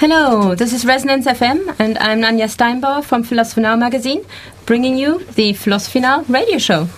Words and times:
Hello, 0.00 0.54
this 0.54 0.72
is 0.72 0.86
Resonance 0.86 1.26
FM, 1.26 1.76
and 1.78 1.98
I'm 1.98 2.22
Anja 2.22 2.48
Steinbauer 2.48 3.04
from 3.04 3.22
Philosophy 3.22 3.60
Now 3.60 3.76
magazine, 3.76 4.24
bringing 4.64 4.96
you 4.96 5.18
the 5.34 5.52
Philosophy 5.52 6.00
Now 6.00 6.22
radio 6.22 6.56
show. 6.56 6.88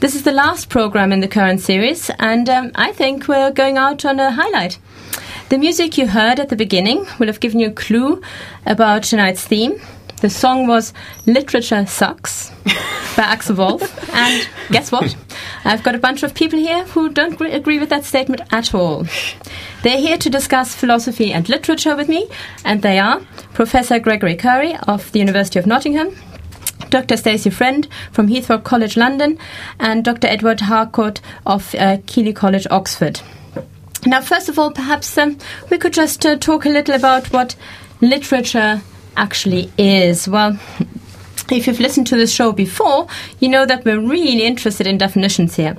This 0.00 0.16
is 0.16 0.24
the 0.24 0.32
last 0.32 0.68
program 0.68 1.12
in 1.12 1.20
the 1.20 1.28
current 1.28 1.60
series, 1.60 2.10
and 2.18 2.48
um, 2.48 2.72
I 2.74 2.90
think 2.90 3.28
we're 3.28 3.52
going 3.52 3.78
out 3.78 4.04
on 4.04 4.18
a 4.18 4.32
highlight. 4.32 4.80
The 5.50 5.58
music 5.58 5.96
you 5.96 6.08
heard 6.08 6.40
at 6.40 6.48
the 6.48 6.56
beginning 6.56 7.06
will 7.20 7.28
have 7.28 7.38
given 7.38 7.60
you 7.60 7.68
a 7.68 7.80
clue 7.84 8.20
about 8.66 9.04
tonight's 9.04 9.44
theme. 9.44 9.80
The 10.22 10.30
song 10.30 10.66
was 10.66 10.94
Literature 11.26 11.84
Sucks 11.84 12.50
by 13.16 13.22
Axel 13.22 13.56
Wolf. 13.56 13.92
And 14.14 14.48
guess 14.70 14.90
what? 14.90 15.14
I've 15.64 15.82
got 15.82 15.94
a 15.94 15.98
bunch 15.98 16.22
of 16.22 16.32
people 16.32 16.58
here 16.58 16.84
who 16.84 17.10
don't 17.10 17.38
agree 17.38 17.78
with 17.78 17.90
that 17.90 18.04
statement 18.04 18.40
at 18.50 18.74
all. 18.74 19.06
They're 19.82 19.98
here 19.98 20.16
to 20.16 20.30
discuss 20.30 20.74
philosophy 20.74 21.34
and 21.34 21.46
literature 21.50 21.94
with 21.94 22.08
me, 22.08 22.30
and 22.64 22.80
they 22.80 22.98
are 22.98 23.20
Professor 23.52 23.98
Gregory 23.98 24.36
Currie 24.36 24.76
of 24.88 25.12
the 25.12 25.18
University 25.18 25.58
of 25.58 25.66
Nottingham, 25.66 26.16
Dr. 26.88 27.16
Stacie 27.16 27.52
Friend 27.52 27.86
from 28.10 28.28
Heythrop 28.28 28.64
College 28.64 28.96
London, 28.96 29.38
and 29.78 30.02
Dr. 30.02 30.28
Edward 30.28 30.62
Harcourt 30.62 31.20
of 31.44 31.74
uh, 31.74 31.98
Keble 32.06 32.34
College 32.34 32.66
Oxford. 32.70 33.20
Now, 34.06 34.22
first 34.22 34.48
of 34.48 34.58
all, 34.58 34.70
perhaps 34.70 35.18
um, 35.18 35.36
we 35.70 35.76
could 35.76 35.92
just 35.92 36.24
uh, 36.24 36.36
talk 36.36 36.64
a 36.64 36.70
little 36.70 36.94
about 36.94 37.32
what 37.32 37.54
literature 38.00 38.80
actually 39.16 39.70
is. 39.78 40.28
Well, 40.28 40.58
if 41.50 41.66
you've 41.66 41.80
listened 41.80 42.06
to 42.08 42.16
this 42.16 42.32
show 42.32 42.52
before, 42.52 43.06
you 43.40 43.48
know 43.48 43.66
that 43.66 43.84
we're 43.84 44.00
really 44.00 44.44
interested 44.44 44.86
in 44.86 44.98
definitions 44.98 45.56
here. 45.56 45.76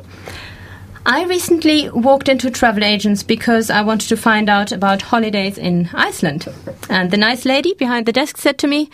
I 1.06 1.24
recently 1.24 1.90
walked 1.90 2.28
into 2.28 2.52
travel 2.52 2.84
agents 2.84 3.24
because 3.24 3.70
I 3.70 3.82
wanted 3.82 4.10
to 4.10 4.18
find 4.18 4.50
out 4.50 4.74
about 4.74 5.02
holidays 5.04 5.58
in 5.58 5.90
Iceland. 5.94 6.48
And 6.90 7.12
the 7.12 7.18
nice 7.18 7.46
lady 7.46 7.74
behind 7.74 8.06
the 8.06 8.12
desk 8.12 8.38
said 8.38 8.58
to 8.58 8.68
me, 8.68 8.90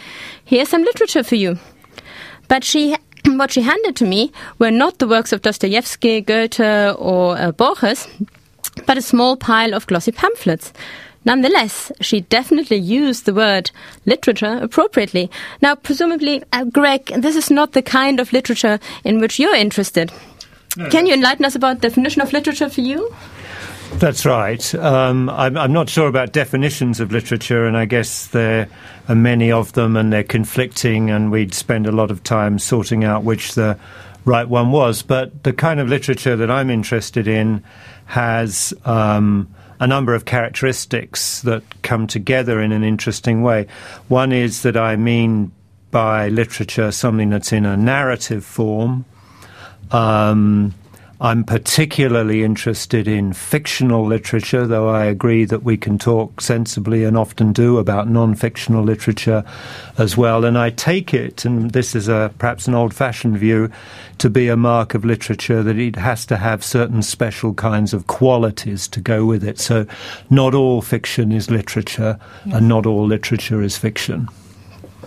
Here's 0.46 0.70
some 0.70 0.84
literature 0.84 1.24
for 1.24 1.36
you. 1.36 1.58
But 2.48 2.64
she 2.64 2.96
what 3.26 3.52
she 3.52 3.62
handed 3.62 3.96
to 3.96 4.06
me 4.06 4.32
were 4.60 4.70
not 4.70 5.00
the 5.00 5.08
works 5.08 5.32
of 5.32 5.42
Dostoevsky, 5.42 6.22
Goethe, 6.22 6.60
or 6.60 7.38
uh, 7.38 7.52
Borges, 7.52 8.08
but 8.86 8.98
a 8.98 9.02
small 9.02 9.36
pile 9.36 9.74
of 9.74 9.88
glossy 9.88 10.12
pamphlets. 10.12 10.72
Nonetheless, 11.26 11.92
she 12.02 12.22
definitely 12.22 12.78
used 12.78 13.26
the 13.26 13.34
word 13.34 13.72
literature 14.06 14.60
appropriately. 14.62 15.32
Now, 15.62 15.76
presumably, 15.76 16.44
uh, 16.52 16.66
Greg, 16.66 17.06
this 17.16 17.36
is 17.36 17.50
not 17.50 17.72
the 17.72 17.82
kind 17.82 18.20
of 18.20 18.34
literature 18.34 18.80
in 19.04 19.20
which 19.20 19.40
you're 19.40 19.56
interested. 19.56 20.12
No. 20.76 20.90
Can 20.90 21.06
you 21.06 21.14
enlighten 21.14 21.46
us 21.46 21.56
about 21.56 21.82
definition 21.82 22.22
of 22.22 22.34
literature 22.34 22.70
for 22.70 22.82
you? 22.82 23.14
That's 23.96 24.26
right. 24.26 24.74
Um, 24.76 25.30
I'm, 25.30 25.56
I'm, 25.56 25.72
not 25.72 25.88
sure 25.88 26.08
about 26.08 26.34
definitions 26.34 27.00
of 27.00 27.12
literature, 27.12 27.66
and 27.68 27.78
I 27.78 27.86
guess 27.86 28.28
there 28.28 28.68
are 29.08 29.16
many 29.16 29.52
of 29.52 29.74
them, 29.74 29.96
and 29.96 30.12
they're 30.12 30.24
conflicting, 30.24 31.12
and 31.12 31.32
we'd 31.32 31.54
spend 31.54 31.86
a 31.86 31.92
lot 31.92 32.10
of 32.10 32.24
time 32.24 32.58
sorting 32.58 33.04
out 33.04 33.24
which 33.24 33.54
the 33.54 33.78
right 34.26 34.50
one 34.50 34.72
was. 34.72 35.04
But 35.04 35.44
the 35.44 35.54
kind 35.54 35.80
of 35.80 35.90
literature 35.90 36.36
that 36.36 36.50
I'm 36.50 36.72
interested 36.72 37.28
in 37.28 37.64
has 38.06 38.74
um, 38.84 39.54
a 39.84 39.88
number 39.88 40.16
of 40.16 40.24
characteristics 40.24 41.42
that 41.42 41.62
come 41.82 42.08
together 42.08 42.62
in 42.62 42.72
an 42.72 42.86
interesting 42.86 43.44
way. 43.44 43.68
One 44.08 44.32
is 44.32 44.62
that 44.62 44.78
I 44.78 44.96
mean 44.96 45.52
by 45.92 46.30
literature 46.30 46.90
something 46.94 47.30
that's 47.30 47.52
in 47.52 47.66
a 47.66 47.76
narrative 47.76 48.46
form. 48.46 49.04
Um, 49.92 50.74
I'm 51.24 51.46
particularly 51.46 52.44
interested 52.44 53.08
in 53.08 53.32
fictional 53.32 54.06
literature, 54.06 54.68
though 54.68 54.90
I 54.90 55.06
agree 55.06 55.46
that 55.46 55.64
we 55.64 55.78
can 55.78 55.98
talk 55.98 56.42
sensibly 56.42 57.06
and 57.06 57.18
often 57.18 57.54
do 57.54 57.78
about 57.78 58.10
non 58.10 58.36
fictional 58.36 58.84
literature 58.84 59.46
as 59.98 60.18
well. 60.18 60.44
And 60.44 60.58
I 60.58 60.70
take 60.70 61.14
it, 61.14 61.46
and 61.46 61.72
this 61.72 61.96
is 61.96 62.10
a, 62.10 62.34
perhaps 62.40 62.68
an 62.68 62.76
old 62.76 62.94
fashioned 62.94 63.38
view, 63.38 63.72
to 64.18 64.30
be 64.30 64.50
a 64.50 64.58
mark 64.58 64.96
of 64.96 65.06
literature 65.06 65.64
that 65.64 65.80
it 65.80 65.96
has 65.96 66.26
to 66.26 66.36
have 66.36 66.62
certain 66.62 67.02
special 67.02 67.54
kinds 67.54 67.94
of 67.94 68.08
qualities 68.08 68.86
to 68.90 69.00
go 69.00 69.26
with 69.26 69.46
it. 69.46 69.60
So 69.60 69.88
not 70.30 70.54
all 70.54 70.82
fiction 70.82 71.32
is 71.32 71.50
literature, 71.50 72.20
yes. 72.46 72.58
and 72.58 72.68
not 72.68 72.86
all 72.86 73.08
literature 73.08 73.62
is 73.62 73.78
fiction 73.78 74.28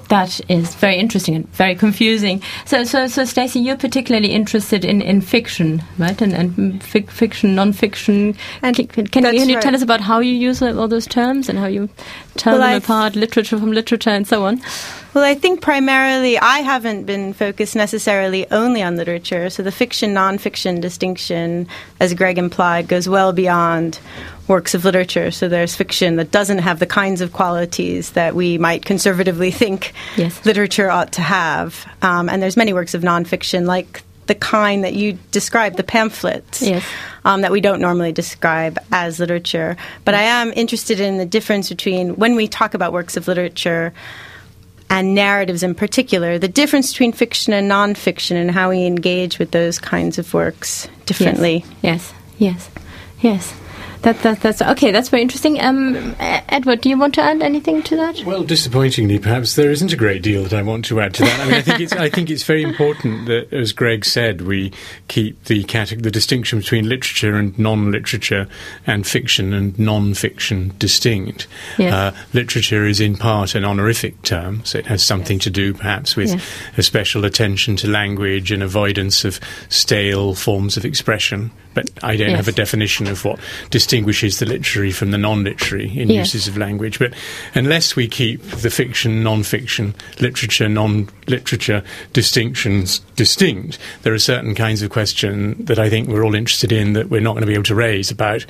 that 0.08 0.40
is 0.48 0.74
very 0.74 0.96
interesting 0.96 1.34
and 1.34 1.48
very 1.54 1.74
confusing. 1.74 2.42
So, 2.64 2.84
so, 2.84 3.06
so, 3.06 3.22
Stacie, 3.22 3.64
you're 3.64 3.76
particularly 3.76 4.30
interested 4.30 4.84
in, 4.84 5.02
in 5.02 5.20
fiction, 5.20 5.82
right? 5.98 6.20
And, 6.20 6.32
and 6.32 6.80
fic- 6.80 7.10
fiction, 7.10 7.54
non-fiction. 7.54 8.36
And 8.62 8.76
can, 8.76 8.86
can, 8.86 9.06
can 9.08 9.48
you 9.48 9.54
right. 9.54 9.62
tell 9.62 9.74
us 9.74 9.82
about 9.82 10.00
how 10.00 10.20
you 10.20 10.32
use 10.32 10.62
all 10.62 10.88
those 10.88 11.06
terms 11.06 11.48
and 11.48 11.58
how 11.58 11.66
you 11.66 11.88
tell 12.36 12.58
well, 12.58 12.68
them 12.68 12.82
apart, 12.82 13.16
literature 13.16 13.58
from 13.58 13.72
literature, 13.72 14.10
and 14.10 14.26
so 14.26 14.44
on? 14.44 14.60
Well, 15.16 15.24
I 15.24 15.34
think 15.34 15.62
primarily 15.62 16.38
I 16.38 16.58
haven't 16.58 17.04
been 17.04 17.32
focused 17.32 17.74
necessarily 17.74 18.46
only 18.50 18.82
on 18.82 18.96
literature. 18.96 19.48
So 19.48 19.62
the 19.62 19.72
fiction 19.72 20.12
nonfiction 20.12 20.82
distinction, 20.82 21.68
as 21.98 22.12
Greg 22.12 22.36
implied, 22.36 22.86
goes 22.86 23.08
well 23.08 23.32
beyond 23.32 23.98
works 24.46 24.74
of 24.74 24.84
literature. 24.84 25.30
So 25.30 25.48
there's 25.48 25.74
fiction 25.74 26.16
that 26.16 26.32
doesn't 26.32 26.58
have 26.58 26.80
the 26.80 26.86
kinds 26.86 27.22
of 27.22 27.32
qualities 27.32 28.10
that 28.10 28.34
we 28.34 28.58
might 28.58 28.84
conservatively 28.84 29.50
think 29.50 29.94
yes. 30.18 30.44
literature 30.44 30.90
ought 30.90 31.12
to 31.12 31.22
have. 31.22 31.90
Um, 32.02 32.28
and 32.28 32.42
there's 32.42 32.58
many 32.58 32.74
works 32.74 32.92
of 32.92 33.00
nonfiction 33.00 33.64
like 33.64 34.02
the 34.26 34.34
kind 34.34 34.84
that 34.84 34.92
you 34.92 35.18
described, 35.30 35.78
the 35.78 35.82
pamphlets, 35.82 36.60
yes. 36.60 36.84
um, 37.24 37.40
that 37.40 37.52
we 37.52 37.62
don't 37.62 37.80
normally 37.80 38.12
describe 38.12 38.78
as 38.92 39.18
literature. 39.18 39.78
But 40.04 40.12
I 40.12 40.24
am 40.24 40.52
interested 40.52 41.00
in 41.00 41.16
the 41.16 41.24
difference 41.24 41.70
between 41.70 42.16
when 42.16 42.36
we 42.36 42.48
talk 42.48 42.74
about 42.74 42.92
works 42.92 43.16
of 43.16 43.28
literature 43.28 43.94
and 44.88 45.14
narratives 45.14 45.62
in 45.62 45.74
particular, 45.74 46.38
the 46.38 46.48
difference 46.48 46.92
between 46.92 47.12
fiction 47.12 47.52
and 47.52 47.70
nonfiction 47.70 48.36
and 48.36 48.50
how 48.50 48.70
we 48.70 48.86
engage 48.86 49.38
with 49.38 49.50
those 49.50 49.78
kinds 49.78 50.18
of 50.18 50.32
works 50.32 50.88
differently. 51.06 51.64
Yes, 51.82 52.12
yes, 52.38 52.70
yes. 53.20 53.50
yes. 53.50 53.65
That, 54.02 54.20
that, 54.22 54.40
that's 54.40 54.62
okay. 54.62 54.90
That's 54.90 55.08
very 55.08 55.22
interesting. 55.22 55.60
Um, 55.60 56.14
Edward, 56.18 56.80
do 56.80 56.88
you 56.88 56.98
want 56.98 57.14
to 57.16 57.22
add 57.22 57.42
anything 57.42 57.82
to 57.84 57.96
that? 57.96 58.22
Well, 58.24 58.44
disappointingly, 58.44 59.18
perhaps 59.18 59.56
there 59.56 59.70
isn't 59.70 59.92
a 59.92 59.96
great 59.96 60.22
deal 60.22 60.42
that 60.44 60.52
I 60.52 60.62
want 60.62 60.84
to 60.86 61.00
add 61.00 61.14
to 61.14 61.22
that. 61.22 61.40
I 61.40 61.44
mean, 61.44 61.54
I 61.54 61.62
think 61.62 61.80
it's 61.80 61.92
I 61.92 62.08
think 62.08 62.30
it's 62.30 62.44
very 62.44 62.62
important 62.62 63.26
that, 63.26 63.52
as 63.52 63.72
Greg 63.72 64.04
said, 64.04 64.42
we 64.42 64.72
keep 65.08 65.44
the 65.44 65.64
cate- 65.64 66.02
the 66.02 66.10
distinction 66.10 66.58
between 66.60 66.88
literature 66.88 67.36
and 67.36 67.58
non-literature, 67.58 68.48
and 68.86 69.06
fiction 69.06 69.52
and 69.52 69.78
non-fiction 69.78 70.74
distinct. 70.78 71.46
Yes. 71.78 71.92
Uh, 71.92 72.18
literature 72.32 72.86
is 72.86 73.00
in 73.00 73.16
part 73.16 73.54
an 73.54 73.64
honorific 73.64 74.22
term, 74.22 74.64
so 74.64 74.78
it 74.78 74.86
has 74.86 75.04
something 75.04 75.38
yes. 75.38 75.44
to 75.44 75.50
do, 75.50 75.74
perhaps, 75.74 76.16
with 76.16 76.30
yes. 76.30 76.52
a 76.76 76.82
special 76.82 77.24
attention 77.24 77.76
to 77.76 77.88
language 77.88 78.52
and 78.52 78.62
avoidance 78.62 79.24
of 79.24 79.40
stale 79.68 80.34
forms 80.34 80.76
of 80.76 80.84
expression 80.84 81.50
but 81.76 81.90
I 82.02 82.16
don't 82.16 82.30
yes. 82.30 82.38
have 82.38 82.48
a 82.48 82.52
definition 82.52 83.06
of 83.06 83.22
what 83.22 83.38
distinguishes 83.70 84.38
the 84.38 84.46
literary 84.46 84.90
from 84.92 85.10
the 85.10 85.18
non-literary 85.18 85.90
in 85.96 86.08
yes. 86.08 86.32
uses 86.32 86.48
of 86.48 86.56
language. 86.56 86.98
But 86.98 87.12
unless 87.54 87.94
we 87.94 88.08
keep 88.08 88.42
the 88.42 88.70
fiction, 88.70 89.22
non-fiction, 89.22 89.94
literature, 90.18 90.70
non-literature 90.70 91.84
distinctions 92.14 93.00
distinct, 93.14 93.78
there 94.02 94.14
are 94.14 94.18
certain 94.18 94.54
kinds 94.54 94.80
of 94.80 94.88
question 94.90 95.62
that 95.66 95.78
I 95.78 95.90
think 95.90 96.08
we're 96.08 96.24
all 96.24 96.34
interested 96.34 96.72
in 96.72 96.94
that 96.94 97.10
we're 97.10 97.20
not 97.20 97.32
going 97.32 97.42
to 97.42 97.46
be 97.46 97.52
able 97.52 97.64
to 97.64 97.74
raise 97.74 98.10
about 98.10 98.42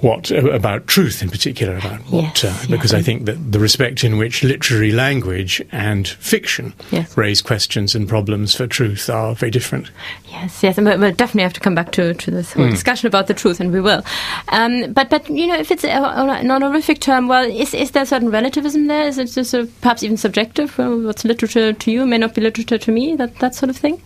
what 0.00 0.30
about 0.30 0.86
truth 0.86 1.22
in 1.22 1.28
particular 1.28 1.76
about 1.76 2.00
what 2.10 2.42
yes, 2.42 2.44
uh, 2.44 2.66
because 2.70 2.94
I 2.94 3.02
think 3.02 3.26
that 3.26 3.52
the 3.52 3.58
respect 3.58 4.02
in 4.02 4.16
which 4.16 4.42
literary 4.42 4.92
language 4.92 5.62
and 5.72 6.08
fiction 6.08 6.72
raise 7.16 7.42
questions 7.42 7.94
and 7.94 8.08
problems 8.08 8.54
for 8.54 8.66
truth 8.66 9.10
are 9.10 9.34
very 9.34 9.50
different. 9.50 9.90
Yes, 10.30 10.62
yes, 10.62 10.78
and 10.78 10.86
we'll 10.86 11.12
definitely 11.12 11.42
have 11.42 11.54
to 11.54 11.60
come 11.60 11.74
back 11.74 11.92
to 11.92 12.14
to 12.14 12.30
this 12.30 12.45
whole 12.52 12.66
mm. 12.66 12.70
discussion 12.70 13.06
about 13.06 13.26
the 13.26 13.34
truth, 13.34 13.60
and 13.60 13.72
we 13.72 13.80
will. 13.80 14.02
Um, 14.48 14.92
but 14.92 15.10
but 15.10 15.28
you 15.28 15.46
know, 15.46 15.56
if 15.56 15.70
it's 15.70 15.84
a, 15.84 15.88
an 15.88 16.50
honorific 16.50 17.00
term, 17.00 17.28
well, 17.28 17.44
is 17.44 17.74
is 17.74 17.92
there 17.92 18.06
certain 18.06 18.30
relativism 18.30 18.86
there? 18.86 19.06
Is 19.06 19.18
it 19.18 19.26
just 19.26 19.54
perhaps 19.80 20.02
even 20.02 20.16
subjective? 20.16 20.76
Well, 20.78 21.00
what's 21.02 21.24
literature 21.24 21.72
to 21.72 21.90
you 21.90 22.06
may 22.06 22.18
not 22.18 22.34
be 22.34 22.40
literature 22.40 22.78
to 22.78 22.92
me. 22.92 23.16
That 23.16 23.38
that 23.38 23.54
sort 23.54 23.70
of 23.70 23.76
thing. 23.76 24.02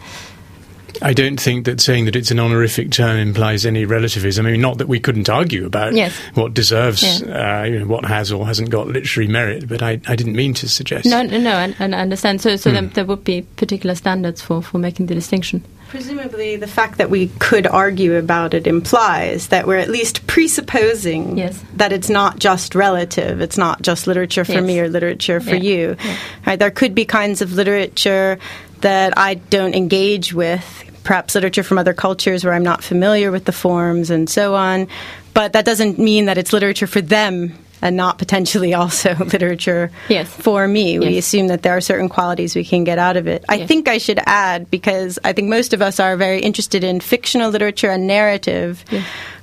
I 1.02 1.12
don't 1.12 1.40
think 1.40 1.64
that 1.64 1.80
saying 1.80 2.04
that 2.06 2.16
it's 2.16 2.30
an 2.30 2.38
honorific 2.38 2.90
term 2.90 3.16
implies 3.16 3.64
any 3.64 3.84
relativism. 3.84 4.46
I 4.46 4.52
mean, 4.52 4.60
not 4.60 4.78
that 4.78 4.88
we 4.88 5.00
couldn't 5.00 5.28
argue 5.28 5.66
about 5.66 5.94
yes. 5.94 6.14
what 6.34 6.54
deserves, 6.54 7.22
yeah. 7.22 7.60
uh, 7.60 7.64
you 7.64 7.78
know, 7.78 7.86
what 7.86 8.04
has 8.04 8.30
or 8.30 8.46
hasn't 8.46 8.70
got 8.70 8.88
literary 8.88 9.28
merit, 9.28 9.68
but 9.68 9.82
I, 9.82 10.00
I 10.06 10.16
didn't 10.16 10.34
mean 10.34 10.54
to 10.54 10.68
suggest. 10.68 11.06
No, 11.06 11.22
no, 11.22 11.38
no 11.38 11.52
I, 11.52 11.74
I 11.78 11.84
understand. 11.84 12.40
So, 12.40 12.56
so 12.56 12.70
hmm. 12.70 12.74
there, 12.74 12.82
there, 12.86 13.04
would 13.06 13.24
be 13.24 13.42
particular 13.42 13.94
standards 13.94 14.42
for, 14.42 14.62
for 14.62 14.78
making 14.78 15.06
the 15.06 15.14
distinction. 15.14 15.64
Presumably, 15.90 16.54
the 16.54 16.68
fact 16.68 16.98
that 16.98 17.10
we 17.10 17.26
could 17.40 17.66
argue 17.66 18.14
about 18.14 18.54
it 18.54 18.68
implies 18.68 19.48
that 19.48 19.66
we're 19.66 19.76
at 19.76 19.90
least 19.90 20.24
presupposing 20.28 21.36
yes. 21.36 21.60
that 21.74 21.92
it's 21.92 22.08
not 22.08 22.38
just 22.38 22.76
relative. 22.76 23.40
It's 23.40 23.58
not 23.58 23.82
just 23.82 24.06
literature 24.06 24.44
for 24.44 24.52
yes. 24.52 24.62
me 24.62 24.78
or 24.78 24.88
literature 24.88 25.40
for 25.40 25.56
yeah. 25.56 25.56
you. 25.56 25.96
Yeah. 25.98 26.16
Right? 26.46 26.58
There 26.60 26.70
could 26.70 26.94
be 26.94 27.04
kinds 27.04 27.42
of 27.42 27.54
literature 27.54 28.38
that 28.82 29.18
I 29.18 29.34
don't 29.34 29.74
engage 29.74 30.32
with, 30.32 30.84
perhaps 31.02 31.34
literature 31.34 31.64
from 31.64 31.76
other 31.76 31.92
cultures 31.92 32.44
where 32.44 32.54
I'm 32.54 32.62
not 32.62 32.84
familiar 32.84 33.32
with 33.32 33.44
the 33.44 33.52
forms 33.52 34.10
and 34.10 34.30
so 34.30 34.54
on. 34.54 34.86
But 35.34 35.54
that 35.54 35.64
doesn't 35.64 35.98
mean 35.98 36.26
that 36.26 36.38
it's 36.38 36.52
literature 36.52 36.86
for 36.86 37.00
them 37.00 37.58
and 37.82 37.96
not 37.96 38.18
potentially 38.18 38.74
also 38.80 39.14
literature 39.16 39.90
Yes. 40.08 40.28
for 40.28 40.66
me. 40.68 40.98
We 40.98 41.18
assume 41.18 41.48
that 41.48 41.62
there 41.62 41.76
are 41.76 41.80
certain 41.80 42.08
qualities 42.08 42.54
we 42.54 42.64
can 42.64 42.84
get 42.84 42.98
out 42.98 43.16
of 43.16 43.26
it. 43.26 43.44
I 43.48 43.56
Yes. 43.56 43.68
think 43.68 43.88
I 43.88 43.98
should 43.98 44.20
add, 44.26 44.70
because 44.70 45.18
I 45.24 45.32
think 45.32 45.48
most 45.48 45.72
of 45.72 45.82
us 45.82 45.98
are 46.00 46.16
very 46.16 46.40
interested 46.40 46.84
in 46.84 47.00
fictional 47.00 47.50
literature 47.50 47.90
and 47.90 48.06
narrative, 48.06 48.84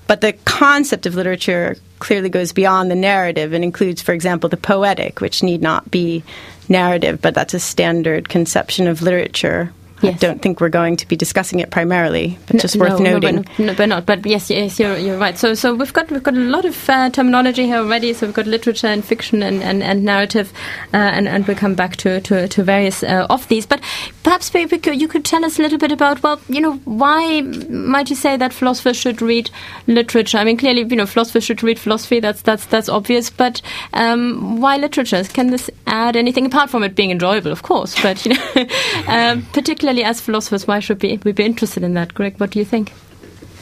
but 0.08 0.22
the 0.22 0.34
concept 0.46 1.06
of 1.06 1.16
literature 1.16 1.76
clearly 2.00 2.30
goes 2.30 2.54
beyond 2.54 2.92
the 2.92 2.96
narrative 2.96 3.54
and 3.54 3.64
includes, 3.64 4.02
for 4.02 4.14
example, 4.14 4.50
the 4.50 4.58
poetic, 4.58 5.20
which 5.20 5.42
need 5.44 5.62
not 5.62 5.90
be 5.90 6.24
narrative, 6.70 7.20
but 7.22 7.34
that's 7.34 7.54
a 7.54 7.60
standard 7.60 8.30
conception 8.30 8.88
of 8.88 9.02
literature. 9.02 9.74
I 10.04 10.12
don't 10.12 10.42
think 10.42 10.62
we're 10.62 10.70
going 10.70 10.96
to 10.98 11.08
be 11.08 11.16
discussing 11.16 11.60
it 11.60 11.72
primarily, 11.72 12.38
but 12.48 12.60
just 12.62 12.76
worth 12.76 13.00
no, 13.00 13.18
noting. 13.18 13.46
No, 13.58 13.74
but, 13.74 13.86
no, 13.88 13.98
not. 13.98 14.06
But 14.06 14.26
yes, 14.26 14.50
yes, 14.50 14.80
you're, 14.80 14.98
you're 14.98 15.18
right. 15.18 15.38
So, 15.38 15.54
so 15.54 15.74
we've 15.74 15.94
got 15.94 16.12
we've 16.12 16.24
got 16.24 16.36
a 16.36 16.40
lot 16.40 16.66
of 16.66 16.90
uh, 16.90 17.10
terminology 17.10 17.66
here 17.66 17.78
already. 17.78 18.14
So 18.14 18.28
we've 18.28 18.36
got 18.36 18.46
literature 18.46 18.88
and 18.88 19.04
fiction 19.04 19.42
and, 19.44 19.64
and, 19.64 19.82
and 19.82 20.04
narrative, 20.04 20.54
uh, 20.94 20.98
and 20.98 21.28
and 21.28 21.48
we'll 21.48 21.58
come 21.58 21.76
back 21.76 21.96
to 21.98 22.22
to, 22.22 22.48
to 22.48 22.64
various 22.64 23.04
uh, 23.04 23.26
of 23.30 23.48
these. 23.48 23.66
But 23.66 23.82
perhaps 24.24 24.54
maybe 24.54 24.80
you 24.94 25.08
could 25.08 25.26
tell 25.26 25.44
us 25.44 25.60
a 25.60 25.62
little 25.62 25.78
bit 25.78 25.92
about 25.92 26.24
well, 26.24 26.40
you 26.48 26.62
know, 26.62 26.74
why 26.86 27.42
might 27.42 28.10
you 28.10 28.16
say 28.16 28.38
that 28.38 28.54
philosophers 28.54 28.98
should 28.98 29.22
read 29.22 29.50
literature? 29.88 30.38
I 30.38 30.44
mean, 30.44 30.58
clearly, 30.58 30.84
you 30.84 30.96
know, 30.96 31.06
philosophers 31.06 31.44
should 31.44 31.64
read 31.64 31.80
philosophy. 31.80 32.20
That's 32.20 32.42
that's 32.42 32.66
that's 32.66 32.90
obvious. 32.90 33.30
But 33.30 33.62
um, 33.94 34.60
why 34.62 34.78
literature? 34.78 35.24
Can 35.24 35.48
this 35.48 35.70
add 35.88 36.16
anything 36.16 36.46
apart 36.46 36.70
from 36.70 36.84
it 36.84 36.96
being 36.96 37.12
enjoyable, 37.12 37.52
of 37.52 37.64
course? 37.64 38.00
But 38.02 38.26
you 38.26 38.34
know, 38.34 38.68
um, 39.08 39.46
particularly 39.88 40.10
as 40.10 40.20
philosophers, 40.20 40.68
why 40.68 40.80
should 40.80 41.02
we, 41.02 41.18
we 41.24 41.32
be 41.32 41.46
interested 41.46 41.82
in 41.82 41.94
that? 41.94 42.14
Greg, 42.14 42.38
what 42.42 42.50
do 42.50 42.60
you 42.60 42.66
think? 42.66 42.92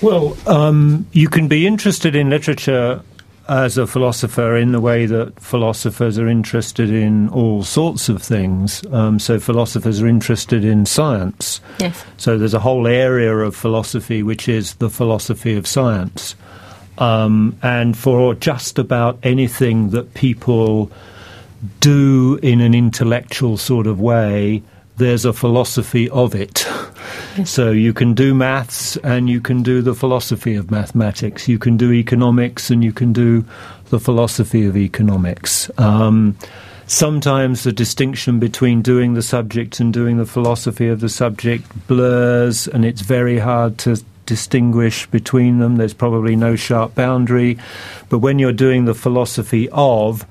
Well, 0.01 0.35
um, 0.47 1.05
you 1.11 1.29
can 1.29 1.47
be 1.47 1.67
interested 1.67 2.15
in 2.15 2.31
literature 2.31 3.03
as 3.47 3.77
a 3.77 3.85
philosopher 3.85 4.55
in 4.55 4.71
the 4.71 4.81
way 4.81 5.05
that 5.05 5.39
philosophers 5.39 6.17
are 6.17 6.27
interested 6.27 6.89
in 6.89 7.29
all 7.29 7.63
sorts 7.63 8.09
of 8.09 8.23
things. 8.23 8.83
Um, 8.91 9.19
so, 9.19 9.39
philosophers 9.39 10.01
are 10.01 10.07
interested 10.07 10.65
in 10.65 10.87
science. 10.87 11.61
Yes. 11.79 12.03
So, 12.17 12.39
there's 12.39 12.55
a 12.55 12.59
whole 12.59 12.87
area 12.87 13.31
of 13.37 13.55
philosophy 13.55 14.23
which 14.23 14.49
is 14.49 14.73
the 14.75 14.89
philosophy 14.89 15.55
of 15.55 15.67
science. 15.67 16.35
Um, 16.97 17.55
and 17.61 17.95
for 17.95 18.33
just 18.33 18.79
about 18.79 19.19
anything 19.21 19.91
that 19.91 20.15
people 20.15 20.91
do 21.81 22.39
in 22.41 22.61
an 22.61 22.73
intellectual 22.73 23.57
sort 23.57 23.85
of 23.85 23.99
way, 23.99 24.63
there's 24.97 25.25
a 25.25 25.33
philosophy 25.33 26.09
of 26.09 26.33
it. 26.33 26.67
So 27.43 27.71
you 27.71 27.93
can 27.93 28.13
do 28.13 28.33
maths 28.33 28.95
and 28.97 29.29
you 29.29 29.41
can 29.41 29.61
do 29.61 29.81
the 29.81 29.93
philosophy 29.93 30.55
of 30.55 30.71
mathematics. 30.71 31.47
You 31.47 31.59
can 31.59 31.75
do 31.75 31.91
economics 31.91 32.69
and 32.69 32.83
you 32.83 32.93
can 32.93 33.11
do 33.11 33.43
the 33.89 33.99
philosophy 33.99 34.65
of 34.65 34.77
economics. 34.77 35.69
Um, 35.77 36.37
sometimes 36.87 37.63
the 37.63 37.73
distinction 37.73 38.39
between 38.39 38.81
doing 38.81 39.15
the 39.15 39.21
subject 39.21 39.79
and 39.79 39.93
doing 39.93 40.17
the 40.17 40.25
philosophy 40.25 40.87
of 40.87 41.01
the 41.01 41.09
subject 41.09 41.65
blurs, 41.87 42.67
and 42.67 42.85
it's 42.85 43.01
very 43.01 43.39
hard 43.39 43.77
to 43.79 44.01
distinguish 44.25 45.05
between 45.07 45.59
them. 45.59 45.75
There's 45.75 45.93
probably 45.93 46.35
no 46.35 46.55
sharp 46.55 46.95
boundary. 46.95 47.57
But 48.09 48.19
when 48.19 48.39
you're 48.39 48.53
doing 48.53 48.85
the 48.85 48.95
philosophy 48.95 49.69
of, 49.71 50.25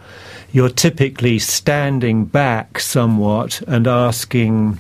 you're 0.55 0.71
typically 0.71 1.37
standing 1.37 2.25
back 2.25 2.79
somewhat 2.79 3.61
and 3.63 3.89
asking 3.89 4.79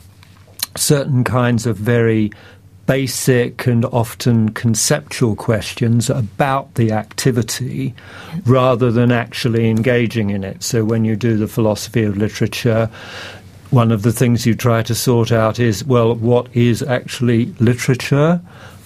certain 0.76 1.25
kinds 1.25 1.67
of 1.67 1.76
very 1.76 2.31
basic 2.87 3.67
and 3.67 3.85
often 3.87 4.50
conceptual 4.50 5.35
questions 5.35 6.09
about 6.09 6.73
the 6.76 6.93
activity 6.93 7.93
rather 8.47 8.93
than 8.93 9.11
actually 9.11 9.69
engaging 9.69 10.31
in 10.31 10.44
it. 10.44 10.62
So 10.62 10.85
when 10.85 11.05
you 11.05 11.17
do 11.17 11.37
the 11.37 11.49
philosophy 11.49 12.05
of 12.05 12.17
literature, 12.17 12.88
one 13.71 13.91
of 13.91 14.03
the 14.03 14.12
things 14.12 14.47
you 14.47 14.55
try 14.55 14.85
to 14.85 14.94
sort 14.94 15.32
out 15.32 15.59
is 15.59 15.82
well, 15.85 16.15
what 16.15 16.55
is 16.55 16.85
actually 16.85 17.47
literature? 17.59 18.41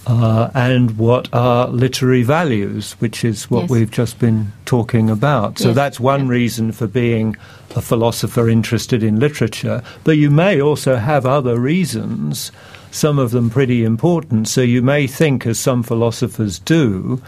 Uh, 0.09 0.49
and 0.55 0.97
what 0.97 1.29
are 1.33 1.67
literary 1.67 2.23
values, 2.23 2.93
which 2.97 3.23
is 3.23 3.43
what 3.51 3.61
Yes. 3.61 3.69
we've 3.69 3.91
just 3.91 4.17
been 4.17 4.51
talking 4.65 5.07
about. 5.07 5.59
So 5.59 5.67
Yes. 5.67 5.75
that's 5.75 5.99
one 5.99 6.21
Yeah. 6.25 6.31
reason 6.31 6.71
for 6.71 6.87
being 6.87 7.35
a 7.75 7.81
philosopher 7.81 8.49
interested 8.49 9.03
in 9.03 9.19
literature. 9.19 9.83
But 10.03 10.17
you 10.17 10.31
may 10.31 10.59
also 10.59 10.95
have 10.95 11.27
other 11.27 11.59
reasons, 11.59 12.51
some 12.89 13.19
of 13.19 13.29
them 13.29 13.51
pretty 13.51 13.83
important. 13.85 14.47
So 14.47 14.61
you 14.61 14.81
may 14.81 15.05
think, 15.05 15.45
as 15.45 15.59
some 15.59 15.83
philosophers 15.83 16.57
do, 16.57 17.21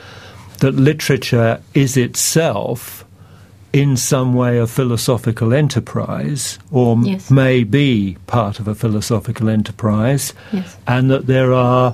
that 0.62 0.74
literature 0.76 1.60
is 1.76 1.96
itself 1.96 3.06
in 3.74 3.96
some 3.96 4.34
way 4.34 4.58
a 4.58 4.66
philosophical 4.66 5.54
enterprise 5.54 6.58
or 6.72 6.98
Yes. 7.04 7.30
may 7.30 7.64
be 7.64 8.18
part 8.26 8.60
of 8.60 8.68
a 8.68 8.74
philosophical 8.74 9.50
enterprise 9.50 10.34
Yes. 10.52 10.78
and 10.88 11.12
that 11.12 11.28
there 11.28 11.54
are 11.54 11.94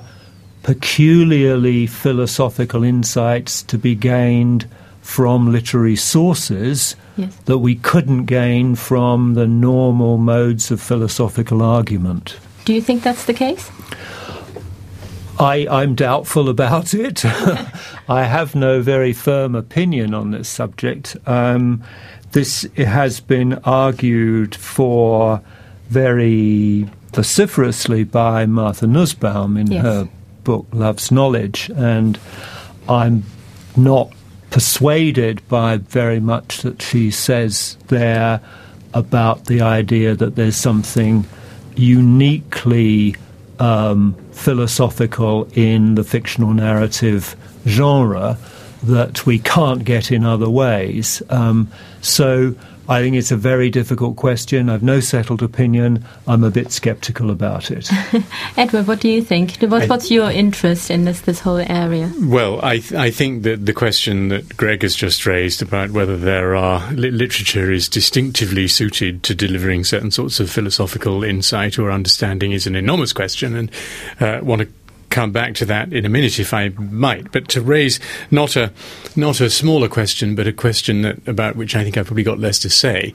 peculiarly 0.68 1.86
philosophical 1.86 2.84
insights 2.84 3.62
to 3.62 3.78
be 3.78 3.94
gained 3.94 4.68
from 5.00 5.50
literary 5.50 5.96
sources 5.96 6.94
Yes. 7.16 7.34
that 7.46 7.56
we 7.58 7.74
couldn't 7.76 8.26
gain 8.26 8.74
from 8.74 9.32
the 9.32 9.46
normal 9.46 10.18
modes 10.18 10.70
of 10.70 10.78
philosophical 10.82 11.62
argument. 11.62 12.36
Do 12.66 12.74
you 12.74 12.82
think 12.82 13.02
that's 13.02 13.24
the 13.24 13.32
case? 13.32 13.70
I, 15.40 15.66
I'm 15.70 15.94
doubtful 15.94 16.50
about 16.50 16.92
it. 16.92 17.24
I 18.08 18.24
have 18.24 18.54
no 18.54 18.82
very 18.82 19.14
firm 19.14 19.54
opinion 19.54 20.12
on 20.12 20.32
this 20.32 20.50
subject. 20.50 21.16
Um, 21.26 21.82
this 22.32 22.68
has 22.76 23.20
been 23.20 23.54
argued 23.64 24.54
for 24.54 25.40
very 25.88 26.86
vociferously 27.14 28.04
by 28.04 28.44
Martha 28.44 28.86
Nussbaum 28.86 29.56
in 29.56 29.72
Yes. 29.72 29.82
her 29.82 30.08
book 30.48 30.66
Love's 30.72 31.12
Knowledge, 31.12 31.70
and 31.76 32.18
I'm 32.88 33.22
not 33.76 34.10
persuaded 34.48 35.46
by 35.46 35.76
very 35.76 36.20
much 36.20 36.62
that 36.62 36.80
she 36.80 37.10
says 37.10 37.76
there 37.88 38.40
about 38.94 39.44
the 39.44 39.60
idea 39.60 40.14
that 40.14 40.36
there's 40.36 40.56
something 40.56 41.26
uniquely 41.76 43.14
um, 43.58 44.14
philosophical 44.32 45.46
in 45.52 45.96
the 45.96 46.02
fictional 46.02 46.54
narrative 46.54 47.36
genre 47.66 48.38
that 48.84 49.26
we 49.26 49.38
can't 49.38 49.84
get 49.84 50.10
in 50.10 50.24
other 50.24 50.48
ways. 50.48 51.22
Um, 51.28 51.70
so 52.00 52.54
I 52.88 53.02
think 53.02 53.16
it's 53.16 53.30
a 53.30 53.36
very 53.36 53.68
difficult 53.68 54.16
question. 54.16 54.70
I've 54.70 54.82
no 54.82 55.00
settled 55.00 55.42
opinion. 55.42 56.04
I'm 56.26 56.42
a 56.42 56.50
bit 56.50 56.72
sceptical 56.72 57.30
about 57.30 57.70
it. 57.70 57.90
Edward, 58.56 58.86
what 58.86 59.00
do 59.00 59.10
you 59.10 59.22
think? 59.22 59.56
What, 59.60 59.88
what's 59.88 60.10
your 60.10 60.30
interest 60.30 60.90
in 60.90 61.04
this 61.04 61.20
this 61.20 61.40
whole 61.40 61.58
area? 61.58 62.10
Well, 62.22 62.64
I, 62.64 62.78
th- 62.78 62.94
I 62.94 63.10
think 63.10 63.42
that 63.42 63.66
the 63.66 63.74
question 63.74 64.28
that 64.28 64.56
Greg 64.56 64.82
has 64.82 64.94
just 64.94 65.26
raised 65.26 65.60
about 65.60 65.90
whether 65.90 66.16
there 66.16 66.56
are 66.56 66.90
li- 66.92 67.10
literature 67.10 67.70
is 67.70 67.88
distinctively 67.88 68.68
suited 68.68 69.22
to 69.24 69.34
delivering 69.34 69.84
certain 69.84 70.10
sorts 70.10 70.40
of 70.40 70.50
philosophical 70.50 71.22
insight 71.22 71.78
or 71.78 71.90
understanding 71.90 72.52
is 72.52 72.66
an 72.66 72.74
enormous 72.74 73.12
question, 73.12 73.54
and 73.54 73.70
uh, 74.20 74.40
want 74.42 74.62
to 74.62 74.68
come 75.10 75.32
back 75.32 75.54
to 75.54 75.64
that 75.66 75.92
in 75.92 76.04
a 76.04 76.08
minute 76.08 76.38
if 76.38 76.52
I 76.52 76.68
might. 76.70 77.32
But 77.32 77.48
to 77.50 77.60
raise 77.62 77.98
not 78.30 78.56
a 78.56 78.72
not 79.16 79.40
a 79.40 79.50
smaller 79.50 79.88
question, 79.88 80.34
but 80.34 80.46
a 80.46 80.52
question 80.52 81.02
that 81.02 81.26
about 81.26 81.56
which 81.56 81.74
I 81.74 81.82
think 81.82 81.96
I've 81.96 82.06
probably 82.06 82.22
got 82.22 82.38
less 82.38 82.58
to 82.60 82.70
say, 82.70 83.12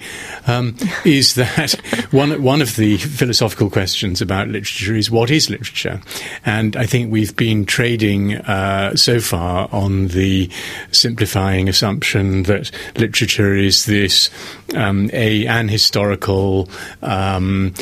um, 0.47 0.75
is 1.05 1.35
that 1.35 1.73
one 2.11 2.41
one 2.43 2.61
of 2.61 2.75
the 2.75 2.97
philosophical 2.97 3.69
questions 3.69 4.21
about 4.21 4.47
literature 4.47 4.95
is 4.95 5.09
what 5.11 5.29
is 5.31 5.49
literature, 5.49 6.01
and 6.45 6.75
I 6.75 6.85
think 6.85 7.11
we've 7.11 7.35
been 7.35 7.65
trading 7.65 8.35
uh, 8.37 8.95
so 8.95 9.19
far 9.19 9.69
on 9.71 10.07
the 10.09 10.49
simplifying 10.91 11.69
assumption 11.69 12.43
that 12.43 12.71
literature 12.97 13.55
is 13.55 13.85
this 13.85 14.29
um, 14.75 15.09
a 15.13 15.45
an 15.47 15.67
historical 15.69 16.69
um, 17.01 17.73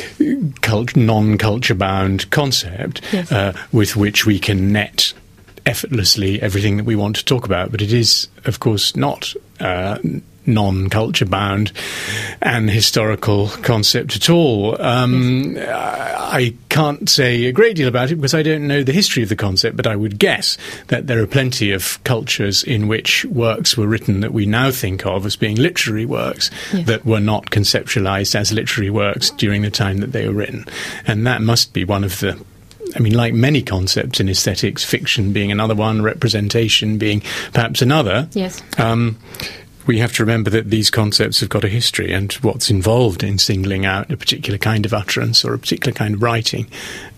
cult- 0.60 0.96
non-culture 0.96 1.74
bound 1.74 2.30
concept 2.30 3.00
Yes. 3.12 3.30
uh, 3.32 3.52
with 3.72 3.96
which 4.02 4.26
we 4.26 4.38
can 4.40 4.72
net 4.72 5.12
effortlessly 5.64 6.42
everything 6.42 6.76
that 6.76 6.84
we 6.84 6.96
want 6.96 7.14
to 7.16 7.24
talk 7.24 7.44
about. 7.46 7.70
But 7.70 7.80
it 7.82 7.92
is, 7.92 8.26
of 8.44 8.58
course, 8.58 8.96
not 8.96 9.32
uh, 9.60 9.98
non 10.44 10.88
culture 10.90 11.24
bound 11.24 11.70
and 12.40 12.68
historical 12.68 13.46
concept 13.62 14.16
at 14.16 14.28
all. 14.28 14.74
Um, 14.82 15.56
I 15.56 16.54
can't 16.68 17.08
say 17.08 17.44
a 17.44 17.52
great 17.52 17.76
deal 17.76 17.86
about 17.86 18.10
it 18.10 18.16
because 18.16 18.34
I 18.34 18.42
don't 18.42 18.66
know 18.66 18.82
the 18.82 18.92
history 18.92 19.22
of 19.22 19.28
the 19.28 19.36
concept, 19.36 19.76
but 19.76 19.86
I 19.86 19.94
would 19.94 20.18
guess 20.18 20.58
that 20.88 21.06
there 21.06 21.22
are 21.22 21.28
plenty 21.28 21.70
of 21.70 22.02
cultures 22.02 22.64
in 22.64 22.88
which 22.88 23.24
works 23.26 23.76
were 23.76 23.86
written 23.86 24.18
that 24.22 24.32
we 24.32 24.46
now 24.46 24.72
think 24.72 25.06
of 25.06 25.24
as 25.26 25.36
being 25.36 25.56
literary 25.58 26.06
works 26.06 26.50
Yes. 26.72 26.86
that 26.88 27.04
were 27.06 27.20
not 27.20 27.50
conceptualized 27.50 28.34
as 28.34 28.52
literary 28.52 28.90
works 28.90 29.30
during 29.30 29.62
the 29.62 29.70
time 29.70 29.98
that 29.98 30.10
they 30.10 30.26
were 30.26 30.34
written. 30.34 30.66
And 31.06 31.24
that 31.28 31.40
must 31.40 31.72
be 31.72 31.84
one 31.84 32.02
of 32.02 32.18
the 32.18 32.36
I 32.96 33.00
mean, 33.00 33.14
like 33.14 33.34
many 33.34 33.62
concepts 33.62 34.20
in 34.20 34.28
aesthetics, 34.28 34.84
fiction 34.84 35.32
being 35.32 35.50
another 35.50 35.74
one, 35.74 36.02
representation 36.02 36.98
being 36.98 37.22
perhaps 37.52 37.82
another. 37.82 38.28
Yes. 38.32 38.62
Um, 38.78 39.18
we 39.86 39.98
have 39.98 40.12
to 40.14 40.22
remember 40.22 40.50
that 40.50 40.70
these 40.70 40.90
concepts 40.90 41.40
have 41.40 41.48
got 41.48 41.64
a 41.64 41.68
history 41.68 42.12
and 42.12 42.32
what's 42.34 42.70
involved 42.70 43.22
in 43.22 43.38
singling 43.38 43.84
out 43.84 44.10
a 44.12 44.16
particular 44.16 44.58
kind 44.58 44.86
of 44.86 44.94
utterance 44.94 45.44
or 45.44 45.54
a 45.54 45.58
particular 45.58 45.92
kind 45.92 46.14
of 46.14 46.22
writing 46.22 46.68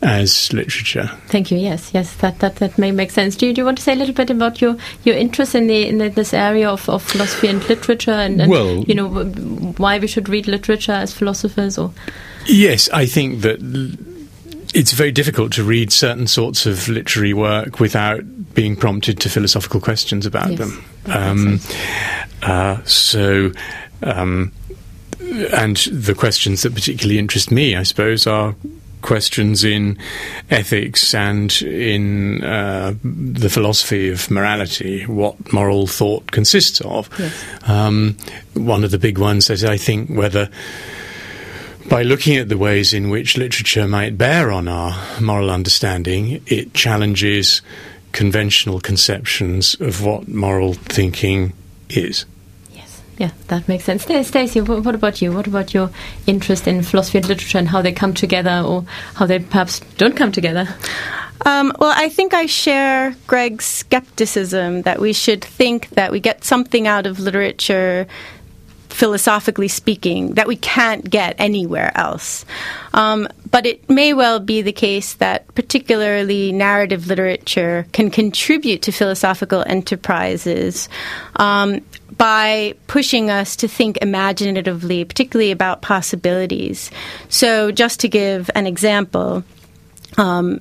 as 0.02 0.52
literature. 0.52 1.10
Thank 1.26 1.50
you. 1.50 1.58
Yes, 1.58 1.90
yes, 1.92 2.14
that 2.16 2.38
that, 2.38 2.56
that 2.56 2.78
may 2.78 2.90
make 2.90 3.10
sense. 3.10 3.36
Do 3.36 3.46
you, 3.46 3.52
do 3.52 3.60
you 3.60 3.64
want 3.66 3.78
to 3.78 3.84
say 3.84 3.92
a 3.92 3.96
little 3.96 4.14
bit 4.14 4.30
about 4.30 4.60
your, 4.60 4.76
your 5.04 5.16
interest 5.16 5.54
in 5.54 5.66
the 5.66 5.86
in 5.86 5.98
the, 5.98 6.08
this 6.08 6.32
area 6.32 6.70
of, 6.70 6.88
of 6.88 7.02
philosophy 7.02 7.48
and 7.48 7.62
literature, 7.68 8.12
and, 8.12 8.40
and 8.40 8.50
well, 8.50 8.82
you 8.84 8.94
know 8.94 9.08
why 9.76 9.98
we 9.98 10.06
should 10.06 10.28
read 10.28 10.46
literature 10.46 10.92
as 10.92 11.12
philosophers, 11.12 11.76
or 11.76 11.92
yes, 12.46 12.88
I 12.90 13.06
think 13.06 13.42
that. 13.42 14.13
It's 14.74 14.92
very 14.92 15.12
difficult 15.12 15.52
to 15.52 15.62
read 15.62 15.92
certain 15.92 16.26
sorts 16.26 16.66
of 16.66 16.88
literary 16.88 17.32
work 17.32 17.78
without 17.78 18.22
being 18.54 18.74
prompted 18.74 19.20
to 19.20 19.30
philosophical 19.30 19.80
questions 19.80 20.26
about 20.26 20.50
yes, 20.50 20.58
them. 20.58 20.84
Um, 21.06 21.60
uh, 22.42 22.82
so, 22.84 23.52
um, 24.02 24.52
and 25.52 25.76
the 25.76 26.14
questions 26.14 26.62
that 26.62 26.74
particularly 26.74 27.18
interest 27.18 27.52
me, 27.52 27.76
I 27.76 27.84
suppose, 27.84 28.26
are 28.26 28.56
questions 29.00 29.64
in 29.64 29.98
ethics 30.50 31.14
and 31.14 31.52
in 31.62 32.42
uh, 32.42 32.94
the 33.04 33.50
philosophy 33.50 34.08
of 34.08 34.28
morality, 34.30 35.04
what 35.04 35.52
moral 35.52 35.86
thought 35.86 36.32
consists 36.32 36.80
of. 36.80 37.08
Yes. 37.18 37.44
Um, 37.68 38.16
one 38.54 38.82
of 38.82 38.90
the 38.90 38.98
big 38.98 39.18
ones 39.18 39.50
is, 39.50 39.62
I 39.62 39.76
think, 39.76 40.10
whether 40.10 40.48
by 41.88 42.02
looking 42.02 42.36
at 42.36 42.48
the 42.48 42.58
ways 42.58 42.92
in 42.92 43.10
which 43.10 43.36
literature 43.36 43.86
might 43.86 44.16
bear 44.16 44.50
on 44.50 44.68
our 44.68 44.96
moral 45.20 45.50
understanding, 45.50 46.42
it 46.46 46.74
challenges 46.74 47.62
conventional 48.12 48.80
conceptions 48.80 49.74
of 49.80 50.04
what 50.04 50.28
moral 50.28 50.74
thinking 50.74 51.52
is. 51.90 52.24
Yes, 52.72 53.02
yeah, 53.18 53.30
that 53.48 53.68
makes 53.68 53.84
sense. 53.84 54.06
Stacie, 54.06 54.66
what 54.66 54.94
about 54.94 55.20
you? 55.20 55.32
What 55.32 55.46
about 55.46 55.74
your 55.74 55.90
interest 56.26 56.66
in 56.66 56.82
philosophy 56.82 57.18
and 57.18 57.28
literature 57.28 57.58
and 57.58 57.68
how 57.68 57.82
they 57.82 57.92
come 57.92 58.14
together 58.14 58.62
or 58.64 58.84
how 59.14 59.26
they 59.26 59.40
perhaps 59.40 59.80
don't 59.98 60.16
come 60.16 60.32
together? 60.32 60.68
Um, 61.44 61.72
well, 61.78 61.92
I 61.94 62.08
think 62.08 62.32
I 62.32 62.46
share 62.46 63.14
Greg's 63.26 63.66
skepticism 63.66 64.82
that 64.82 65.00
we 65.00 65.12
should 65.12 65.44
think 65.44 65.90
that 65.90 66.10
we 66.10 66.20
get 66.20 66.44
something 66.44 66.86
out 66.86 67.06
of 67.06 67.20
literature 67.20 68.06
philosophically 68.94 69.66
speaking, 69.66 70.34
that 70.34 70.46
we 70.46 70.54
can't 70.54 71.10
get 71.10 71.34
anywhere 71.38 71.90
else. 71.96 72.44
Um, 72.92 73.26
but 73.50 73.66
it 73.66 73.90
may 73.90 74.14
well 74.14 74.38
be 74.38 74.62
the 74.62 74.72
case 74.72 75.14
that 75.14 75.52
particularly 75.56 76.52
narrative 76.52 77.08
literature 77.08 77.86
can 77.92 78.08
contribute 78.08 78.82
to 78.82 78.92
philosophical 78.92 79.64
enterprises 79.66 80.88
um, 81.36 81.80
by 82.16 82.74
pushing 82.86 83.30
us 83.30 83.56
to 83.56 83.66
think 83.66 83.98
imaginatively, 84.00 85.04
particularly 85.04 85.50
about 85.50 85.82
possibilities. 85.82 86.92
So, 87.28 87.72
just 87.72 87.98
to 88.00 88.08
give 88.08 88.48
an 88.54 88.68
example, 88.68 89.42
um, 90.16 90.60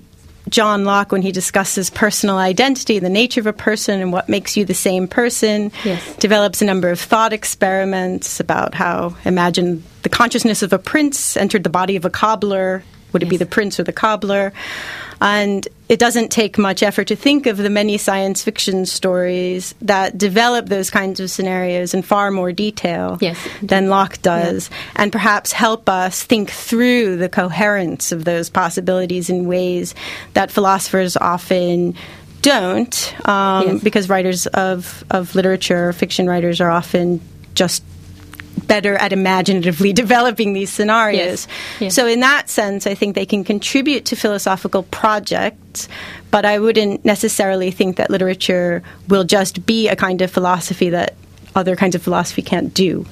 John 0.54 0.86
Locke 0.86 1.12
when 1.12 1.24
he 1.24 1.32
discusses 1.32 1.90
personal 1.90 2.38
identity, 2.38 3.00
the 3.00 3.10
nature 3.10 3.40
of 3.40 3.48
a 3.48 3.54
person, 3.54 4.00
and 4.00 4.14
what 4.14 4.30
makes 4.30 4.56
you 4.56 4.66
the 4.66 4.76
same 4.76 5.08
person. 5.08 5.72
Yes. 5.84 6.16
Develops 6.18 6.62
a 6.62 6.66
number 6.66 6.92
of 6.92 7.00
thought 7.00 7.34
experiments 7.34 8.40
about 8.40 8.76
how 8.76 9.16
imagine 9.26 9.84
the 10.04 10.10
consciousness 10.10 10.62
of 10.62 10.72
a 10.72 10.78
prince 10.78 11.36
entered 11.36 11.64
the 11.64 11.72
body 11.72 11.96
of 11.96 12.06
a 12.06 12.12
cobbler. 12.12 12.84
Would 13.14 13.24
it 13.24 13.30
be 13.30 13.38
the 13.38 13.46
prince 13.46 13.80
or 13.80 13.84
the 13.84 13.94
cobbler? 13.94 14.52
And 15.22 15.66
it 15.88 16.00
doesn't 16.00 16.30
take 16.30 16.58
much 16.58 16.84
effort 16.84 17.06
to 17.06 17.16
think 17.16 17.46
of 17.46 17.56
the 17.56 17.70
many 17.70 17.98
science 17.98 18.44
fiction 18.44 18.86
stories 18.86 19.74
that 19.82 20.18
develop 20.18 20.66
those 20.66 20.90
kinds 20.90 21.20
of 21.20 21.30
scenarios 21.30 21.94
in 21.94 22.02
far 22.02 22.32
more 22.32 22.52
detail 22.52 23.18
yes. 23.22 23.38
than 23.62 23.90
Locke 23.90 24.22
does, 24.22 24.70
yeah. 24.70 24.78
and 24.98 25.12
perhaps 25.12 25.54
help 25.54 25.88
us 25.88 26.24
think 26.24 26.50
through 26.50 27.18
the 27.18 27.30
coherence 27.30 28.12
of 28.12 28.26
those 28.26 28.50
possibilities 28.50 29.30
in 29.30 29.46
ways 29.46 29.96
that 30.34 30.52
philosophers 30.52 31.16
often 31.16 31.96
don't, 32.42 33.16
um, 33.28 33.68
yes. 33.68 33.84
because 33.84 34.10
writers 34.10 34.48
of, 34.48 35.04
of 35.10 35.36
literature, 35.36 35.94
fiction 35.94 36.28
writers, 36.28 36.60
are 36.60 36.70
often 36.70 37.22
just 37.56 37.84
better 38.68 38.96
at 38.96 39.14
imaginatively 39.14 39.94
developing 40.04 40.54
these 40.54 40.72
scenarios. 40.72 41.48
Yes. 41.48 41.48
Yes. 41.80 41.96
So, 41.96 42.08
in 42.08 42.20
that 42.22 42.50
sense, 42.50 42.88
I 42.88 42.96
think 42.96 43.16
they 43.16 43.26
can 43.26 43.44
contribute 43.44 44.06
to 44.06 44.16
philosophical 44.16 44.84
projects, 44.84 45.88
but 46.32 46.46
I 46.46 46.60
wouldn't 46.60 47.06
necessarily 47.06 47.72
think 47.72 47.98
that 47.98 48.10
literature 48.10 48.84
will 49.08 49.24
just 49.24 49.66
be 49.66 49.88
a 49.88 49.96
kind 49.96 50.22
of 50.22 50.32
philosophy 50.32 50.90
that 50.90 51.16
other 51.56 51.76
kinds 51.76 51.96
of 51.96 52.02
philosophy 52.02 52.42
can't 52.42 52.74
do. 52.74 53.06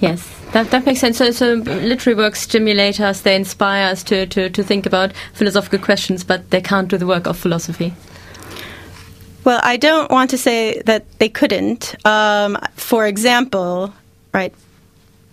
Yes, 0.00 0.28
that, 0.52 0.70
that 0.70 0.86
makes 0.86 1.00
sense. 1.00 1.18
So, 1.18 1.30
so 1.30 1.54
literary 1.54 2.16
works 2.16 2.40
stimulate 2.40 3.00
us, 3.00 3.20
they 3.20 3.36
inspire 3.36 3.90
us 3.90 4.02
to, 4.04 4.26
to, 4.26 4.48
to 4.50 4.62
think 4.62 4.86
about 4.86 5.12
philosophical 5.34 5.78
questions, 5.78 6.24
but 6.24 6.50
they 6.50 6.60
can't 6.60 6.88
do 6.88 6.96
the 6.96 7.06
work 7.06 7.26
of 7.26 7.36
philosophy. 7.36 7.94
Well, 9.44 9.60
I 9.62 9.76
don't 9.76 10.10
want 10.10 10.30
to 10.30 10.38
say 10.38 10.82
that 10.86 11.04
they 11.18 11.28
couldn't. 11.28 11.94
Um, 12.04 12.58
for 12.74 13.06
example, 13.06 13.94
right, 14.32 14.52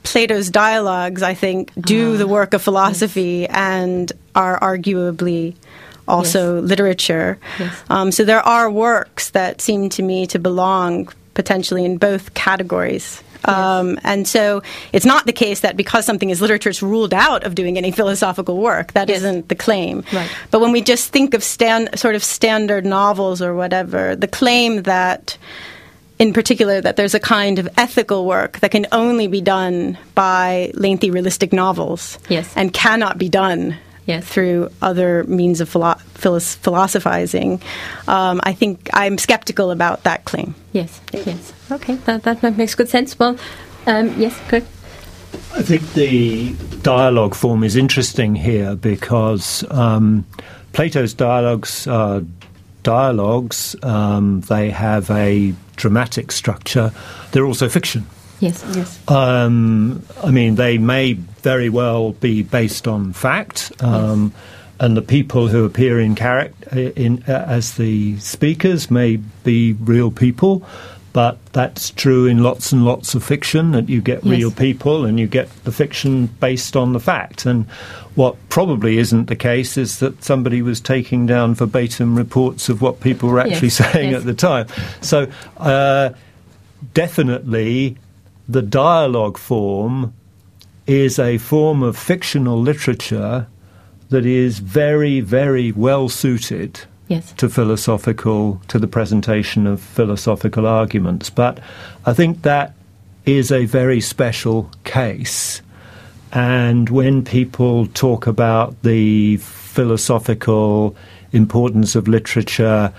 Plato's 0.03 0.49
dialogues, 0.49 1.21
I 1.21 1.33
think, 1.33 1.71
do 1.79 2.15
Ah, 2.15 2.17
the 2.17 2.27
work 2.27 2.53
of 2.53 2.61
philosophy 2.61 3.47
yes. 3.47 3.51
and 3.53 4.11
are 4.35 4.59
arguably 4.59 5.55
also 6.07 6.59
yes. 6.59 6.69
literature. 6.69 7.39
Yes. 7.59 7.83
Um, 7.89 8.11
so 8.11 8.23
there 8.23 8.41
are 8.41 8.69
works 8.69 9.31
that 9.31 9.61
seem 9.61 9.89
to 9.89 10.03
me 10.03 10.27
to 10.27 10.39
belong 10.39 11.09
potentially 11.33 11.85
in 11.85 11.97
both 11.97 12.33
categories. 12.33 13.23
Um, 13.45 13.99
and 14.03 14.25
so 14.27 14.61
it's 14.93 15.05
not 15.05 15.25
the 15.25 15.33
case 15.33 15.61
that 15.61 15.75
because 15.75 16.05
something 16.05 16.29
is 16.29 16.39
literature, 16.39 16.69
it's 16.69 16.81
ruled 16.81 17.13
out 17.13 17.43
of 17.43 17.55
doing 17.55 17.77
any 17.77 17.91
philosophical 17.91 18.57
work. 18.57 18.93
That 18.93 19.09
not 19.09 19.49
the 19.49 19.55
claim. 19.55 20.03
Right. 20.13 20.29
But 20.49 20.61
when 20.61 20.71
we 20.71 20.81
just 20.81 21.11
think 21.11 21.33
of 21.33 21.43
stand, 21.43 21.99
sort 21.99 22.15
of 22.15 22.23
standard 22.23 22.85
novels 22.85 23.41
or 23.41 23.53
whatever, 23.53 24.15
the 24.15 24.27
claim 24.27 24.83
that 24.83 25.37
in 26.19 26.33
particular 26.33 26.79
that 26.81 26.95
there's 26.95 27.13
a 27.13 27.19
kind 27.19 27.59
of 27.59 27.67
ethical 27.77 28.25
work 28.25 28.59
that 28.59 28.71
can 28.71 28.85
only 28.91 29.27
be 29.27 29.41
done 29.41 29.97
by 30.15 30.71
lengthy 30.75 31.09
realistic 31.09 31.51
novels 31.51 32.19
yes. 32.29 32.51
and 32.55 32.73
cannot 32.73 33.17
be 33.17 33.29
done 33.29 33.75
yes. 34.05 34.25
through 34.25 34.69
other 34.81 35.23
means 35.25 35.61
of 35.61 35.69
philo- 35.69 35.99
philosophizing. 36.15 37.61
Um, 38.07 38.41
I 38.43 38.53
think 38.53 38.89
I'm 38.93 39.17
skeptical 39.17 39.71
about 39.71 40.03
that 40.03 40.25
claim. 40.25 40.55
Yes, 40.71 41.01
yes. 41.11 41.53
Okay, 41.71 41.95
that, 42.05 42.23
that 42.23 42.57
makes 42.57 42.75
good 42.75 42.89
sense. 42.89 43.17
Well, 43.17 43.37
um, 43.87 44.19
yes, 44.19 44.39
good. 44.49 44.65
I 45.55 45.61
think 45.61 45.93
the 45.93 46.53
dialogue 46.81 47.35
form 47.35 47.63
is 47.63 47.75
interesting 47.75 48.35
here 48.35 48.75
because 48.75 49.63
um, 49.71 50.25
Plato's 50.73 51.13
dialogues 51.13 51.87
are 51.87 52.23
dialogues. 52.83 53.75
Um, 53.81 54.41
they 54.41 54.69
have 54.69 55.09
a 55.09 55.53
dramatic 55.75 56.31
structure. 56.31 56.91
They're 57.31 57.45
also 57.45 57.69
fiction. 57.69 58.05
Yes, 58.39 58.63
yes. 58.75 59.09
Um, 59.09 60.03
I 60.21 60.31
mean, 60.31 60.55
they 60.55 60.77
may 60.77 61.13
very 61.13 61.69
well 61.69 62.11
be 62.11 62.43
based 62.43 62.87
on 62.87 63.13
fact, 63.13 63.71
um, 63.79 64.33
yes. 64.33 64.43
and 64.81 64.97
the 64.97 65.01
people 65.01 65.47
who 65.47 65.63
appear 65.63 65.99
in 65.99 66.15
character 66.15 66.77
in 66.77 67.23
uh, 67.27 67.45
as 67.47 67.77
the 67.77 68.17
speakers 68.19 68.91
may 68.91 69.17
be 69.43 69.73
real 69.73 70.11
people. 70.11 70.65
But 71.13 71.37
that's 71.53 71.91
true 71.91 72.25
in 72.25 72.41
lots 72.41 72.71
and 72.71 72.83
lots 72.85 73.13
of 73.13 73.23
fiction 73.23 73.71
that 73.71 73.87
you 73.87 74.01
get 74.01 74.23
Yes. 74.23 74.31
real 74.39 74.51
people 74.51 75.05
and 75.05 75.19
you 75.19 75.27
get 75.27 75.47
the 75.63 75.71
fiction 75.71 76.25
based 76.39 76.75
on 76.75 76.93
the 76.93 76.99
fact. 76.99 77.45
And 77.45 77.67
what 78.15 78.35
probably 78.49 78.97
isn't 78.97 79.27
the 79.27 79.35
case 79.35 79.77
is 79.77 79.99
that 79.99 80.23
somebody 80.23 80.63
was 80.63 80.81
taking 80.81 81.27
down 81.27 81.53
verbatim 81.53 82.15
reports 82.15 82.67
of 82.67 82.81
what 82.81 82.99
people 82.99 83.29
were 83.29 83.39
actually 83.39 83.67
Yes, 83.67 83.75
saying 83.91 84.09
yes. 84.11 84.21
at 84.21 84.25
the 84.25 84.33
time. 84.33 84.65
So 85.01 85.27
uh, 85.57 86.09
definitely 86.93 87.97
the 88.49 88.61
dialogue 88.61 89.37
form 89.37 90.13
is 90.87 91.17
a 91.19 91.37
form 91.37 91.81
of 91.83 91.97
fictional 91.97 92.59
literature 92.59 93.47
that 94.09 94.25
is 94.25 94.59
very, 94.59 95.21
very 95.21 95.71
well 95.71 96.09
suited 96.09 96.81
Yes. 97.07 97.33
to 97.33 97.49
philosophical 97.49 98.61
to 98.69 98.79
the 98.79 98.87
presentation 98.87 99.67
of 99.67 99.81
philosophical 99.81 100.65
arguments. 100.65 101.29
But 101.29 101.59
I 102.05 102.13
think 102.13 102.41
that 102.43 102.73
is 103.25 103.51
a 103.51 103.65
very 103.65 104.01
special 104.01 104.69
case. 104.83 105.61
And 106.31 106.89
when 106.89 107.23
people 107.23 107.87
talk 107.87 108.25
about 108.25 108.81
the 108.83 109.37
philosophical 109.37 110.95
importance 111.31 111.95
of 111.95 112.07
literature, 112.07 112.91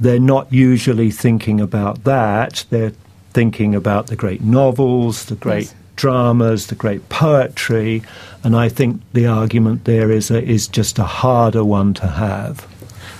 they're 0.00 0.18
not 0.18 0.52
usually 0.52 1.10
thinking 1.10 1.60
about 1.60 2.04
that. 2.04 2.64
They're 2.70 2.92
thinking 3.32 3.74
about 3.74 4.08
the 4.08 4.16
great 4.16 4.42
novels, 4.42 5.26
the 5.26 5.36
great 5.36 5.64
Yes. 5.66 5.74
dramas, 5.96 6.66
the 6.66 6.74
great 6.74 7.08
poetry, 7.08 8.02
and 8.44 8.54
I 8.56 8.68
think 8.68 9.00
the 9.14 9.26
argument 9.26 9.84
there 9.84 10.10
is 10.10 10.30
a, 10.30 10.42
is 10.42 10.68
just 10.68 10.98
a 10.98 11.04
harder 11.04 11.64
one 11.64 11.94
to 11.94 12.06
have. 12.06 12.66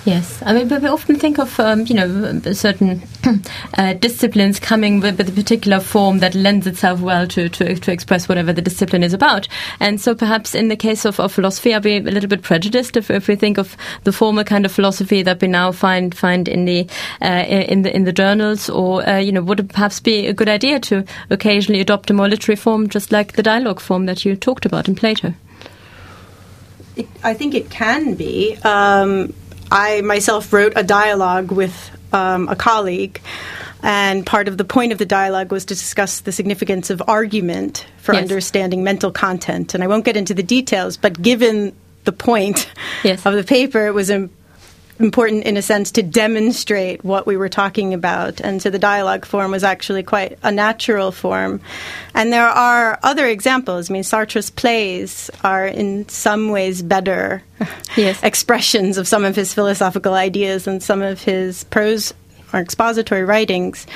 Yes, 0.06 0.40
I 0.46 0.52
mean, 0.52 0.68
we 0.68 0.86
often 0.86 1.16
think 1.16 1.40
of 1.40 1.58
um, 1.58 1.84
you 1.84 1.94
know 1.96 2.40
certain 2.52 3.02
uh, 3.76 3.94
disciplines 3.94 4.60
coming 4.60 5.00
with, 5.00 5.18
with, 5.18 5.28
a 5.28 5.32
particular 5.32 5.80
form 5.80 6.20
that 6.20 6.32
lends 6.36 6.64
itself 6.68 7.00
well 7.00 7.26
to, 7.26 7.48
to, 7.48 7.74
to 7.74 7.90
express 7.90 8.28
whatever 8.28 8.52
the 8.52 8.62
discipline 8.62 9.02
is 9.02 9.12
about. 9.12 9.48
And 9.80 10.00
so, 10.00 10.14
perhaps 10.14 10.54
in 10.54 10.68
the 10.68 10.76
case 10.76 11.04
of, 11.04 11.18
of 11.18 11.32
philosophy, 11.32 11.74
are 11.74 11.80
we 11.80 11.96
a 11.96 12.02
little 12.02 12.28
bit 12.28 12.42
prejudiced 12.42 12.96
if, 12.96 13.10
if 13.10 13.26
we 13.26 13.34
think 13.34 13.58
of 13.58 13.76
the 14.04 14.12
former 14.12 14.44
kind 14.44 14.64
of 14.64 14.70
philosophy 14.70 15.22
that 15.22 15.40
we 15.40 15.48
now 15.48 15.72
find 15.72 16.16
find 16.16 16.46
in 16.46 16.66
the 16.66 16.86
uh, 17.20 17.44
in 17.48 17.82
the 17.82 17.92
in 17.92 18.04
the 18.04 18.12
journals, 18.12 18.70
or 18.70 19.04
uh, 19.08 19.18
you 19.18 19.32
know, 19.32 19.42
would 19.42 19.58
it 19.58 19.70
perhaps 19.70 19.98
be 19.98 20.28
a 20.28 20.32
good 20.32 20.48
idea 20.48 20.78
to 20.78 21.04
occasionally 21.30 21.80
adopt 21.80 22.10
a 22.10 22.14
more 22.14 22.28
literary 22.28 22.54
form, 22.54 22.88
just 22.88 23.10
like 23.10 23.32
the 23.32 23.42
dialogue 23.42 23.80
form 23.80 24.06
that 24.06 24.24
you 24.24 24.36
talked 24.36 24.66
about 24.66 24.86
in 24.86 24.94
Plato? 24.94 25.34
It, 26.94 27.08
I 27.24 27.34
think 27.34 27.56
it 27.56 27.70
can 27.70 28.14
be. 28.14 28.56
Um, 28.62 29.34
I 29.70 30.00
myself 30.00 30.52
wrote 30.52 30.74
a 30.76 30.82
dialogue 30.82 31.50
with 31.50 31.90
um, 32.12 32.48
a 32.48 32.56
colleague, 32.56 33.20
and 33.82 34.24
part 34.24 34.48
of 34.48 34.58
the 34.58 34.64
point 34.64 34.92
of 34.92 34.98
the 34.98 35.06
dialogue 35.06 35.52
was 35.52 35.64
to 35.66 35.74
discuss 35.74 36.20
the 36.20 36.32
significance 36.32 36.90
of 36.90 37.02
argument 37.06 37.86
for 37.98 38.14
yes. 38.14 38.22
understanding 38.22 38.82
mental 38.84 39.10
content. 39.10 39.74
And 39.74 39.82
I 39.82 39.86
won't 39.86 40.04
get 40.04 40.16
into 40.16 40.34
the 40.34 40.42
details, 40.42 40.96
but 40.96 41.20
given 41.20 41.74
the 42.04 42.12
point 42.12 42.70
yes. 43.04 43.26
of 43.26 43.34
the 43.34 43.44
paper, 43.44 43.86
it 43.86 43.94
was 43.94 44.10
important 44.10 44.36
in 44.98 45.56
a 45.56 45.62
sense 45.62 45.90
to 45.92 46.02
demonstrate 46.02 47.04
what 47.04 47.26
we 47.26 47.36
were 47.36 47.48
talking 47.48 47.92
about. 47.92 48.40
And 48.40 48.62
so 48.62 48.70
the 48.70 48.78
dialogue 48.78 49.24
form 49.24 49.50
was 49.50 49.64
actually 49.64 50.02
quite 50.02 50.38
a 50.42 50.50
natural 50.50 51.12
form. 51.12 51.60
And 52.14 52.32
there 52.32 52.48
are 52.48 52.98
other 53.02 53.26
examples. 53.26 53.90
I 53.90 53.92
mean, 53.92 54.02
Sartre's 54.02 54.50
plays 54.50 55.30
are 55.44 55.66
in 55.66 56.08
some 56.08 56.50
ways 56.50 56.82
better 56.82 57.42
yes. 57.96 58.22
expressions 58.22 58.96
of 58.96 59.06
some 59.06 59.24
of 59.24 59.36
his 59.36 59.52
philosophical 59.52 60.14
ideas 60.14 60.64
than 60.64 60.80
some 60.80 61.02
of 61.02 61.22
his 61.22 61.64
prose 61.64 62.14
or 62.52 62.60
expository 62.60 63.24
writings. 63.24 63.86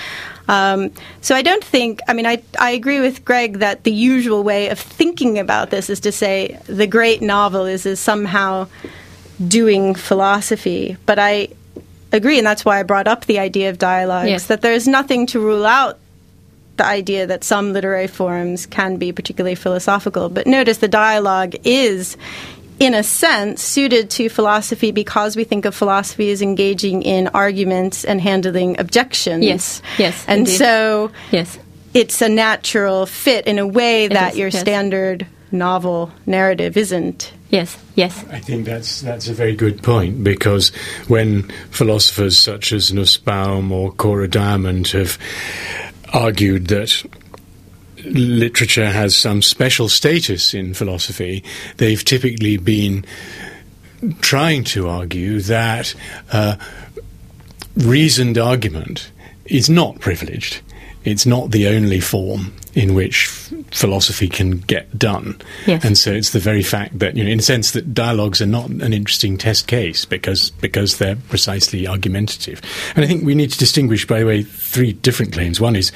Um, 0.49 0.90
so 1.21 1.35
I 1.35 1.42
don't 1.42 1.62
think, 1.62 2.00
I 2.09 2.12
mean, 2.12 2.26
I, 2.26 2.42
I 2.59 2.73
agree 2.73 3.00
with 3.00 3.25
Greg 3.25 3.61
that 3.61 3.85
the 3.85 3.92
usual 3.92 4.42
way 4.42 4.69
of 4.69 4.78
thinking 4.78 5.38
about 5.38 5.71
this 5.71 5.88
is 5.88 6.00
to 6.00 6.12
say 6.12 6.59
the 6.66 6.88
great 6.88 7.23
novel 7.23 7.66
is, 7.66 7.87
is 7.87 8.00
somehow 8.00 8.66
doing 9.47 9.94
philosophy. 9.94 10.97
But 11.06 11.18
I 11.18 11.49
agree, 12.12 12.38
and 12.38 12.47
that's 12.47 12.64
why 12.64 12.80
I 12.80 12.82
brought 12.82 13.09
up 13.09 13.26
the 13.26 13.38
idea 13.38 13.70
of 13.70 13.78
dialogues, 13.78 14.28
yes. 14.28 14.47
that 14.47 14.62
there's 14.62 14.88
nothing 14.88 15.26
to 15.26 15.40
rule 15.40 15.66
out 15.66 15.99
the 16.76 16.87
idea 16.87 17.26
that 17.26 17.44
some 17.44 17.73
literary 17.73 18.06
forms 18.06 18.66
can 18.66 18.97
be 18.97 19.12
particularly 19.12 19.54
philosophical. 19.54 20.28
But 20.28 20.47
notice 20.47 20.78
the 20.78 20.88
dialogue 20.88 21.54
is, 21.62 22.16
in 22.78 22.94
a 22.94 23.02
sense, 23.02 23.62
suited 23.62 24.09
to 24.11 24.28
philosophy 24.30 24.90
because 24.90 25.37
we 25.37 25.44
think 25.44 25.66
of 25.66 25.75
philosophy 25.75 26.30
as 26.30 26.40
engaging 26.40 27.02
in 27.02 27.28
arguments 27.28 28.04
and 28.04 28.20
handling 28.20 28.80
objections. 28.80 29.44
Yes, 29.44 29.82
yes. 29.99 30.25
And 30.26 30.40
indeed. 30.40 30.56
so 30.56 31.12
yes. 31.30 31.59
it's 31.92 32.23
a 32.23 32.28
natural 32.28 33.04
fit 33.04 33.47
in 33.47 33.59
a 33.59 33.66
way 33.66 34.09
that 34.09 34.37
your 34.37 34.49
yes. 34.49 34.61
standard 34.61 35.26
novel 35.52 36.11
narrative 36.25 36.78
isn't. 36.78 37.32
Yes, 37.50 37.76
yes. 37.97 38.25
I 38.30 38.38
think 38.38 38.64
that's 38.64 39.00
that's 39.00 39.28
a 39.28 39.35
very 39.35 39.57
good 39.57 39.83
point 39.83 40.23
because 40.23 40.69
when 41.09 41.50
philosophers 41.71 42.38
such 42.38 42.73
as 42.73 42.92
Nussbaum 42.92 43.73
or 43.73 43.90
Cora 43.92 44.28
Diamond 44.28 44.88
have 44.88 45.19
argued 46.12 46.69
that 46.69 47.04
literature 48.04 48.90
has 48.90 49.16
some 49.16 49.42
special 49.42 49.88
status 49.88 50.54
in 50.54 50.75
philosophy, 50.75 51.42
they've 51.78 52.04
typically 52.04 52.57
been 52.57 53.04
trying 54.21 54.64
to 54.64 54.88
argue 54.88 55.40
that 55.40 55.95
uh, 56.33 56.57
reasoned 57.76 58.38
argument 58.38 59.11
is 59.47 59.69
not 59.69 59.99
privileged. 59.99 60.61
It's 61.04 61.26
not 61.26 61.50
the 61.50 61.66
only 61.66 62.00
form 62.00 62.54
in 62.75 62.95
which 62.95 63.50
philosophy 63.72 64.28
can 64.28 64.58
get 64.58 64.98
done. 64.98 65.40
Yes. 65.66 65.84
And 65.84 65.96
so 65.96 66.12
it's 66.12 66.30
the 66.30 66.38
very 66.38 66.62
fact 66.62 66.98
that, 66.98 67.16
you 67.16 67.24
know, 67.24 67.30
in 67.30 67.38
a 67.38 67.42
sense 67.42 67.72
that 67.72 67.94
dialogues 67.94 68.40
are 68.42 68.47
not 68.47 68.68
an 68.68 68.92
interesting 68.92 69.38
test 69.38 69.66
case 69.66 70.04
because 70.04 70.50
because 70.50 70.99
they're 70.99 71.16
precisely 71.28 71.86
argumentative. 71.86 72.60
And 72.95 73.04
I 73.04 73.08
think 73.08 73.25
we 73.25 73.34
need 73.34 73.50
to 73.52 73.58
distinguish, 73.58 74.06
by 74.06 74.21
the 74.21 74.26
way, 74.26 74.42
three 74.42 74.92
different 74.92 75.32
claims. 75.32 75.60
One 75.60 75.76
is, 75.76 75.92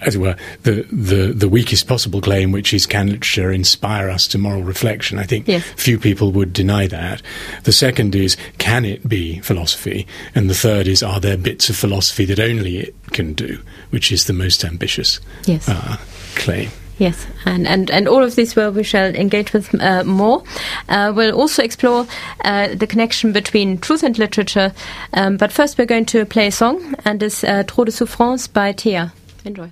as 0.00 0.16
it 0.16 0.18
were, 0.18 0.36
the, 0.62 0.86
the, 0.92 1.32
the 1.32 1.48
weakest 1.48 1.86
possible 1.86 2.20
claim, 2.20 2.52
which 2.52 2.72
is 2.72 2.86
can 2.86 3.06
literature 3.06 3.52
inspire 3.52 4.10
us 4.10 4.26
to 4.28 4.38
moral 4.38 4.62
reflection? 4.62 5.18
I 5.18 5.24
think 5.24 5.48
yes. 5.48 5.64
few 5.76 5.98
people 5.98 6.32
would 6.32 6.52
deny 6.52 6.86
that. 6.86 7.22
The 7.64 7.72
second 7.72 8.14
is, 8.14 8.36
can 8.58 8.84
it 8.84 9.08
be 9.08 9.40
philosophy? 9.40 10.06
And 10.34 10.50
the 10.50 10.54
third 10.54 10.86
is, 10.86 11.02
are 11.02 11.20
there 11.20 11.36
bits 11.36 11.68
of 11.68 11.76
philosophy 11.76 12.24
that 12.26 12.40
only 12.40 12.78
it 12.78 12.94
can 13.12 13.34
do, 13.34 13.60
which 13.90 14.10
is 14.12 14.26
the 14.26 14.32
most 14.32 14.64
ambitious 14.64 15.20
yes. 15.46 15.68
uh, 15.68 15.96
claim. 16.34 16.70
Yes, 16.98 17.26
and, 17.44 17.66
and, 17.66 17.90
and 17.90 18.06
all 18.06 18.22
of 18.22 18.36
this 18.36 18.54
well, 18.54 18.70
we 18.70 18.84
shall 18.84 19.14
engage 19.14 19.52
with 19.52 19.74
uh, 19.80 20.04
more. 20.04 20.44
Uh, 20.88 21.12
we'll 21.14 21.34
also 21.34 21.62
explore 21.62 22.06
uh, 22.44 22.68
the 22.74 22.86
connection 22.86 23.32
between 23.32 23.78
truth 23.78 24.04
and 24.04 24.16
literature. 24.16 24.72
Um, 25.12 25.36
but 25.36 25.50
first, 25.50 25.76
we're 25.76 25.86
going 25.86 26.06
to 26.06 26.24
play 26.24 26.46
a 26.46 26.52
song, 26.52 26.94
and 27.04 27.22
it's 27.22 27.42
uh, 27.42 27.64
Trop 27.64 27.86
de 27.86 27.92
souffrance 27.92 28.46
by 28.46 28.72
Thea. 28.72 29.12
Enjoy. 29.44 29.70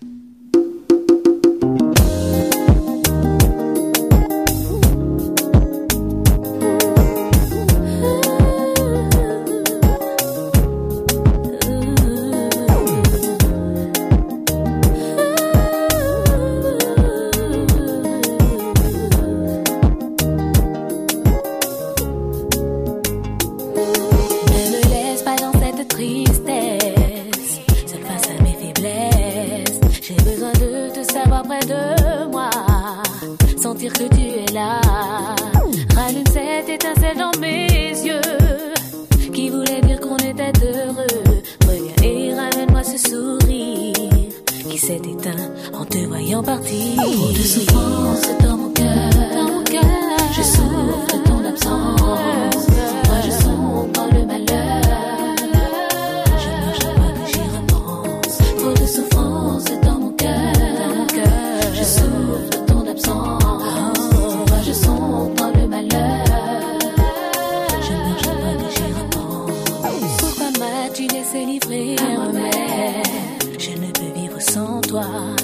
话。 74.93 75.42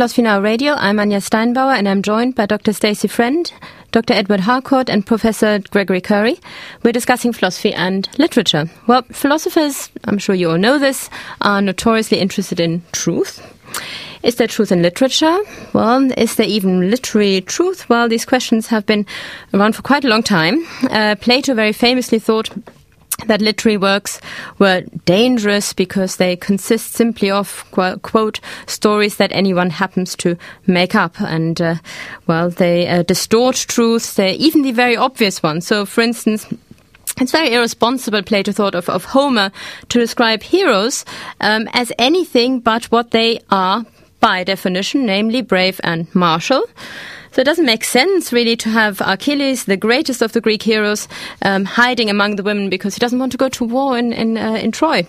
Philosophy 0.00 0.22
Now 0.22 0.40
Radio. 0.40 0.72
I'm 0.76 0.96
Anja 0.96 1.20
Steinbauer 1.20 1.76
and 1.76 1.86
I'm 1.86 2.00
joined 2.00 2.34
by 2.34 2.46
Dr. 2.46 2.72
Stacie 2.72 3.10
Friend, 3.10 3.52
Dr. 3.90 4.14
Edward 4.14 4.40
Harcourt, 4.40 4.88
and 4.88 5.04
Professor 5.04 5.58
Gregory 5.58 6.00
Currie. 6.00 6.40
We're 6.82 6.92
discussing 6.92 7.34
philosophy 7.34 7.74
and 7.74 8.08
literature. 8.16 8.70
Well, 8.86 9.02
philosophers, 9.12 9.90
I'm 10.04 10.16
sure 10.16 10.34
you 10.34 10.52
all 10.52 10.56
know 10.56 10.78
this, 10.78 11.10
are 11.42 11.60
notoriously 11.60 12.18
interested 12.18 12.60
in 12.60 12.80
truth. 12.92 13.46
Is 14.22 14.36
there 14.36 14.46
truth 14.46 14.72
in 14.72 14.80
literature? 14.80 15.38
Well, 15.74 16.10
is 16.16 16.36
there 16.36 16.46
even 16.46 16.88
literary 16.88 17.42
truth? 17.42 17.86
Well, 17.90 18.08
these 18.08 18.24
questions 18.24 18.68
have 18.68 18.86
been 18.86 19.04
around 19.52 19.76
for 19.76 19.82
quite 19.82 20.06
a 20.06 20.08
long 20.08 20.22
time. 20.22 20.66
Uh, 20.84 21.14
Plato 21.16 21.52
very 21.52 21.74
famously 21.74 22.18
thought 22.18 22.48
that 23.26 23.40
literary 23.40 23.76
works 23.76 24.20
were 24.58 24.82
dangerous 25.04 25.72
because 25.72 26.16
they 26.16 26.36
consist 26.36 26.92
simply 26.92 27.30
of 27.30 27.64
quote 27.70 28.40
stories 28.66 29.16
that 29.16 29.32
anyone 29.32 29.70
happens 29.70 30.14
to 30.16 30.36
make 30.66 30.94
up. 30.94 31.20
And 31.20 31.60
uh, 31.60 31.74
well 32.26 32.50
they 32.50 32.88
uh, 32.88 33.02
distort 33.02 33.56
truths. 33.56 34.14
They 34.14 34.32
even 34.34 34.62
the 34.62 34.72
very 34.72 34.96
obvious 34.96 35.42
ones. 35.42 35.66
So 35.66 35.86
for 35.86 36.00
instance 36.00 36.46
it's 37.20 37.32
very 37.32 37.52
irresponsible, 37.52 38.22
Plato 38.22 38.52
thought, 38.52 38.74
of, 38.74 38.88
of 38.88 39.04
Homer 39.04 39.52
to 39.90 39.98
describe 39.98 40.42
heroes 40.42 41.04
um, 41.40 41.68
as 41.74 41.92
anything 41.98 42.60
but 42.60 42.86
what 42.86 43.10
they 43.10 43.40
are 43.50 43.84
by 44.20 44.44
definition, 44.44 45.04
namely 45.06 45.42
brave 45.42 45.80
and 45.84 46.12
martial. 46.14 46.62
So 47.32 47.40
it 47.40 47.44
doesn't 47.44 47.66
make 47.66 47.84
sense 47.84 48.32
really 48.32 48.56
to 48.56 48.68
have 48.70 49.00
Achilles, 49.00 49.64
the 49.64 49.76
greatest 49.76 50.22
of 50.22 50.32
the 50.32 50.40
Greek 50.40 50.62
heroes, 50.62 51.08
um, 51.42 51.64
hiding 51.64 52.10
among 52.10 52.36
the 52.36 52.42
women 52.42 52.68
because 52.68 52.94
he 52.94 52.98
doesn't 52.98 53.18
want 53.18 53.32
to 53.32 53.38
go 53.38 53.48
to 53.48 53.64
war 53.64 53.96
in 53.96 54.12
in, 54.12 54.36
uh, 54.36 54.54
in 54.54 54.72
Troy. 54.72 55.06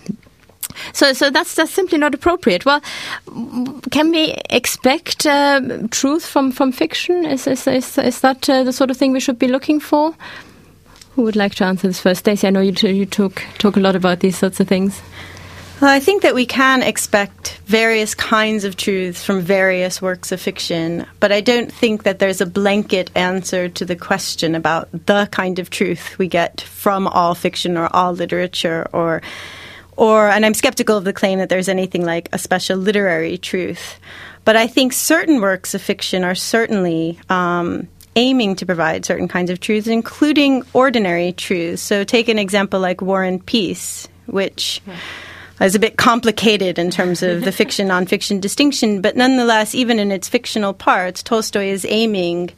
So, 0.92 1.12
so 1.12 1.30
that's 1.30 1.54
that's 1.54 1.72
simply 1.72 1.98
not 1.98 2.14
appropriate. 2.14 2.64
Well, 2.64 2.80
can 3.90 4.10
we 4.10 4.36
expect 4.50 5.26
uh, 5.26 5.60
truth 5.90 6.24
from, 6.24 6.52
from 6.52 6.72
fiction? 6.72 7.24
Is 7.24 7.46
is 7.46 7.66
is, 7.66 7.98
is 7.98 8.20
that 8.20 8.48
uh, 8.48 8.62
the 8.62 8.72
sort 8.72 8.90
of 8.90 8.96
thing 8.96 9.12
we 9.12 9.20
should 9.20 9.38
be 9.38 9.48
looking 9.48 9.80
for? 9.80 10.14
Who 11.14 11.22
would 11.22 11.36
like 11.36 11.54
to 11.56 11.64
answer 11.64 11.88
this 11.88 12.00
first, 12.00 12.24
Stacie? 12.24 12.46
I 12.46 12.50
know 12.50 12.60
you 12.60 12.72
you 12.88 13.06
talk 13.06 13.42
talk 13.58 13.76
a 13.76 13.80
lot 13.80 13.96
about 13.96 14.20
these 14.20 14.38
sorts 14.38 14.60
of 14.60 14.68
things. 14.68 15.02
Well, 15.82 15.90
I 15.90 15.98
think 15.98 16.22
that 16.22 16.36
we 16.36 16.46
can 16.46 16.80
expect 16.80 17.58
various 17.64 18.14
kinds 18.14 18.62
of 18.62 18.76
truths 18.76 19.24
from 19.24 19.40
various 19.40 20.00
works 20.00 20.30
of 20.30 20.40
fiction, 20.40 21.06
but 21.18 21.32
I 21.32 21.40
don't 21.40 21.72
think 21.72 22.04
that 22.04 22.20
there's 22.20 22.40
a 22.40 22.46
blanket 22.46 23.10
answer 23.16 23.68
to 23.68 23.84
the 23.84 23.96
question 23.96 24.54
about 24.54 24.88
the 24.92 25.28
kind 25.32 25.58
of 25.58 25.70
truth 25.70 26.16
we 26.18 26.28
get 26.28 26.60
from 26.60 27.08
all 27.08 27.34
fiction 27.34 27.76
or 27.76 27.88
all 27.92 28.12
literature 28.12 28.88
or 28.92 29.22
or 29.96 30.28
and 30.28 30.46
I'm 30.46 30.54
skeptical 30.54 30.96
of 30.96 31.02
the 31.02 31.12
claim 31.12 31.40
that 31.40 31.48
there's 31.48 31.68
anything 31.68 32.06
like 32.06 32.28
a 32.32 32.38
special 32.38 32.78
literary 32.78 33.36
truth. 33.36 33.98
But 34.44 34.54
I 34.54 34.68
think 34.68 34.92
certain 34.92 35.40
works 35.40 35.74
of 35.74 35.82
fiction 35.82 36.22
are 36.22 36.36
certainly 36.36 37.18
um, 37.28 37.88
aiming 38.14 38.54
to 38.54 38.66
provide 38.66 39.04
certain 39.04 39.26
kinds 39.26 39.50
of 39.50 39.58
truths, 39.58 39.88
including 39.88 40.62
ordinary 40.74 41.32
truths. 41.32 41.82
So 41.82 42.04
take 42.04 42.28
an 42.28 42.38
example 42.38 42.78
like 42.78 43.02
War 43.02 43.24
and 43.24 43.44
Peace, 43.44 44.06
which. 44.26 44.80
Yeah 44.86 44.94
is 45.60 45.74
a 45.74 45.78
bit 45.78 45.96
complicated 45.96 46.78
in 46.78 46.90
terms 46.90 47.22
of 47.22 47.44
the 47.44 47.52
fiction 47.52 47.88
nonfiction 47.88 48.40
distinction, 48.40 49.00
but 49.00 49.16
nonetheless, 49.16 49.74
even 49.74 49.98
in 49.98 50.10
its 50.10 50.28
fictional 50.28 50.72
parts, 50.72 51.22
Tolstoy 51.22 51.66
is 51.66 51.86
aiming 51.88 52.50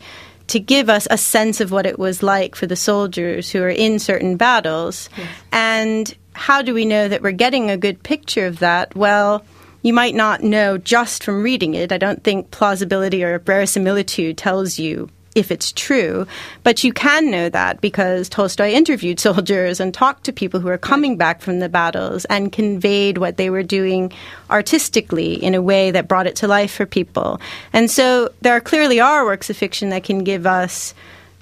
to 0.46 0.61
give 0.61 0.88
us 0.88 1.07
a 1.11 1.18
sense 1.18 1.61
of 1.61 1.70
what 1.70 1.87
it 1.87 1.98
was 1.98 2.22
like 2.22 2.54
for 2.54 2.66
the 2.66 2.76
soldiers 2.76 3.50
who 3.50 3.62
are 3.62 3.68
in 3.68 3.98
certain 3.98 4.37
battles. 4.37 5.09
Yes. 5.16 5.28
And 5.52 6.16
how 6.35 6.62
do 6.62 6.74
we 6.74 6.85
know 6.85 7.09
that 7.09 7.22
we're 7.22 7.33
getting 7.33 7.70
a 7.70 7.76
good 7.76 8.02
picture 8.02 8.46
of 8.46 8.59
that? 8.59 8.94
Well, 8.94 9.44
you 9.83 9.92
might 9.92 10.14
not 10.14 10.42
know 10.42 10.78
just 10.78 11.24
from 11.24 11.42
reading 11.42 11.74
it. 11.74 11.92
I 11.92 11.98
don't 11.98 12.24
think 12.24 12.50
plausibility 12.50 13.22
or 13.22 13.38
verisimilitude 13.38 14.38
tells 14.38 14.78
you 14.78 15.11
if 15.35 15.51
it's 15.51 15.73
true. 15.73 16.27
But 16.62 16.85
you 16.85 16.92
can 16.92 17.31
know 17.31 17.49
that 17.49 17.81
because 17.81 18.29
Tolstoy 18.29 18.70
interviewed 18.70 19.20
soldiers 19.20 19.81
and 19.81 19.92
talked 19.92 20.25
to 20.25 20.33
people 20.33 20.61
who 20.61 20.68
were 20.68 20.79
coming 20.79 21.16
back 21.16 21.40
from 21.40 21.59
the 21.59 21.68
battles 21.68 22.25
and 22.27 22.53
conveyed 22.53 23.18
what 23.18 23.37
they 23.37 23.51
were 23.51 23.62
doing 23.62 24.12
artistically 24.51 25.35
in 25.35 25.55
a 25.55 25.62
way 25.62 25.90
that 25.90 26.09
brought 26.09 26.27
it 26.27 26.37
to 26.37 26.49
life 26.49 26.73
for 26.73 26.87
people. 26.87 27.40
And 27.73 27.90
so 27.90 28.31
there 28.40 28.61
clearly 28.61 29.01
are 29.01 29.25
works 29.25 29.51
of 29.51 29.57
fiction 29.57 29.90
that 29.90 30.05
can 30.05 30.25
give 30.25 30.47
us 30.47 30.94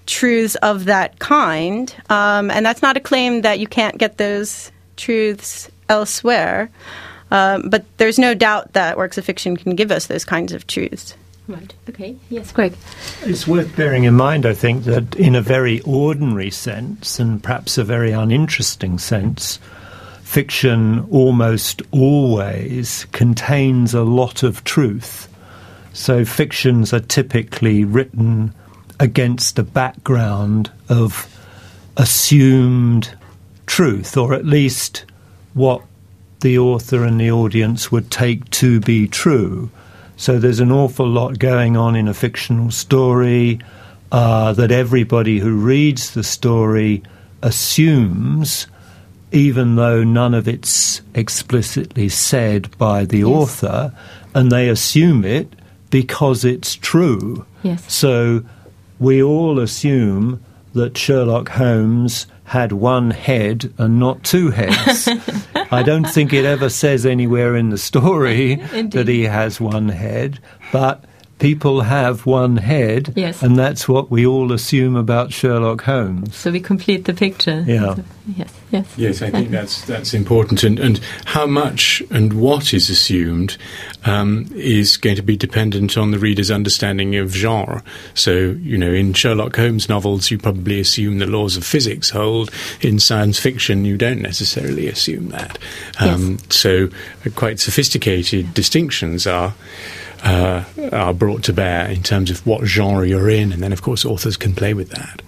truths 0.06 0.56
of 0.56 0.86
that 0.86 1.18
kind. 1.18 1.94
Um, 2.08 2.50
and 2.50 2.64
that's 2.66 2.82
not 2.82 2.96
a 2.96 3.00
claim 3.00 3.42
that 3.42 3.60
you 3.60 3.66
can't 3.66 3.98
get 3.98 4.18
those 4.18 4.72
truths 4.96 5.70
elsewhere. 5.88 6.70
Um, 7.30 7.70
but 7.70 7.84
there's 7.96 8.18
no 8.18 8.34
doubt 8.34 8.74
that 8.74 8.98
works 8.98 9.16
of 9.16 9.24
fiction 9.24 9.56
can 9.56 9.74
give 9.74 9.90
us 9.90 10.06
those 10.06 10.24
kinds 10.24 10.52
of 10.52 10.66
truths. 10.66 11.14
Right. 11.48 11.74
Okay. 11.88 12.16
Yes, 12.30 12.52
Greg. 12.52 12.74
It's 13.22 13.46
worth 13.46 13.74
bearing 13.76 14.04
in 14.04 14.14
mind, 14.14 14.46
I 14.46 14.54
think, 14.54 14.84
that 14.84 15.16
in 15.16 15.34
a 15.34 15.42
very 15.42 15.80
ordinary 15.80 16.50
sense, 16.50 17.18
and 17.18 17.42
perhaps 17.42 17.78
a 17.78 17.84
very 17.84 18.12
uninteresting 18.12 18.98
sense, 18.98 19.58
fiction 20.22 21.00
almost 21.10 21.82
always 21.90 23.06
contains 23.12 23.92
a 23.92 24.02
lot 24.02 24.42
of 24.42 24.62
truth. 24.64 25.28
So 25.92 26.24
fictions 26.24 26.92
are 26.94 27.00
typically 27.00 27.84
written 27.84 28.54
against 29.00 29.58
a 29.58 29.64
background 29.64 30.70
of 30.88 31.28
assumed 31.96 33.14
truth, 33.66 34.16
or 34.16 34.32
at 34.32 34.46
least 34.46 35.04
what 35.54 35.82
the 36.40 36.58
author 36.58 37.04
and 37.04 37.20
the 37.20 37.30
audience 37.30 37.90
would 37.92 38.10
take 38.10 38.48
to 38.50 38.80
be 38.80 39.08
true. 39.08 39.70
So 40.22 40.38
there's 40.38 40.60
an 40.60 40.70
awful 40.70 41.08
lot 41.08 41.40
going 41.40 41.76
on 41.76 41.96
in 41.96 42.06
a 42.06 42.14
fictional 42.14 42.70
story 42.70 43.58
uh, 44.12 44.52
that 44.52 44.70
everybody 44.70 45.40
who 45.40 45.56
reads 45.56 46.12
the 46.12 46.22
story 46.22 47.02
assumes, 47.42 48.68
even 49.32 49.74
though 49.74 50.04
none 50.04 50.32
of 50.32 50.46
it's 50.46 51.02
explicitly 51.12 52.08
said 52.08 52.78
by 52.78 53.04
the 53.04 53.18
yes. 53.18 53.26
author, 53.26 53.92
and 54.32 54.52
they 54.52 54.68
assume 54.68 55.24
it 55.24 55.54
because 55.90 56.44
it's 56.44 56.76
true. 56.76 57.44
Yes. 57.64 57.92
So 57.92 58.44
we 59.00 59.20
all 59.20 59.58
assume 59.58 60.40
that 60.72 60.96
Sherlock 60.96 61.48
Holmes 61.48 62.28
had 62.44 62.72
one 62.72 63.10
head 63.10 63.72
and 63.78 63.98
not 63.98 64.22
two 64.24 64.50
heads. 64.50 65.08
I 65.70 65.82
don't 65.82 66.04
think 66.04 66.32
it 66.32 66.44
ever 66.44 66.68
says 66.68 67.06
anywhere 67.06 67.56
in 67.56 67.70
the 67.70 67.78
story 67.78 68.56
that 68.72 69.08
he 69.08 69.22
has 69.22 69.60
one 69.60 69.88
head, 69.88 70.38
but 70.72 71.04
people 71.42 71.80
have 71.80 72.24
one 72.24 72.56
head, 72.56 73.12
yes. 73.16 73.42
and 73.42 73.58
that's 73.58 73.88
what 73.88 74.12
we 74.12 74.24
all 74.24 74.52
assume 74.52 74.94
about 74.94 75.32
Sherlock 75.32 75.82
Holmes. 75.82 76.36
So 76.36 76.52
we 76.52 76.60
complete 76.60 77.04
the 77.04 77.12
picture. 77.12 77.64
Yeah. 77.66 77.96
Yes. 78.36 78.54
Yes. 78.70 78.94
Yes, 78.96 79.22
I 79.22 79.30
think 79.30 79.50
that's 79.50 79.84
that's 79.84 80.14
important, 80.14 80.62
and 80.62 80.78
and 80.78 81.00
how 81.24 81.46
much 81.46 82.00
and 82.10 82.32
what 82.34 82.72
is 82.72 82.88
assumed 82.88 83.58
um, 84.04 84.48
is 84.54 84.96
going 84.96 85.16
to 85.16 85.22
be 85.22 85.36
dependent 85.36 85.98
on 85.98 86.12
the 86.12 86.18
reader's 86.18 86.50
understanding 86.50 87.16
of 87.16 87.34
genre. 87.34 87.82
So 88.14 88.32
you 88.32 88.78
know, 88.78 88.92
in 88.92 89.12
Sherlock 89.12 89.56
Holmes 89.56 89.88
novels, 89.88 90.30
you 90.30 90.38
probably 90.38 90.78
assume 90.78 91.18
the 91.18 91.26
laws 91.26 91.56
of 91.56 91.64
physics 91.64 92.10
hold. 92.10 92.50
In 92.80 93.00
science 93.00 93.40
fiction, 93.40 93.84
you 93.84 93.98
don't 93.98 94.22
necessarily 94.22 94.86
assume 94.86 95.30
that. 95.30 95.58
Um, 95.98 96.32
yes. 96.32 96.56
So, 96.56 96.88
uh, 97.26 97.30
quite 97.34 97.58
sophisticated 97.58 98.54
distinctions 98.54 99.26
are 99.26 99.54
uh, 100.22 100.64
are 100.92 101.14
brought 101.14 101.42
to 101.44 101.52
bear 101.52 101.88
in 101.90 102.02
terms 102.02 102.30
of 102.30 102.46
what 102.46 102.64
genre 102.64 103.06
you're 103.06 103.28
in, 103.28 103.52
and 103.52 103.62
then 103.62 103.72
of 103.72 103.82
course 103.82 104.04
authors 104.04 104.36
can 104.36 104.54
play 104.54 104.74
with 104.74 104.90
that. 104.90 105.22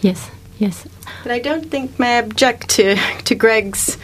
Yes, 0.00 0.30
yes. 0.58 0.86
But 1.22 1.32
I 1.32 1.38
don't 1.38 1.70
think 1.70 1.98
may 1.98 2.16
I 2.16 2.18
object 2.18 2.68
to 2.70 2.96
to 3.24 3.34
Greg's 3.34 3.98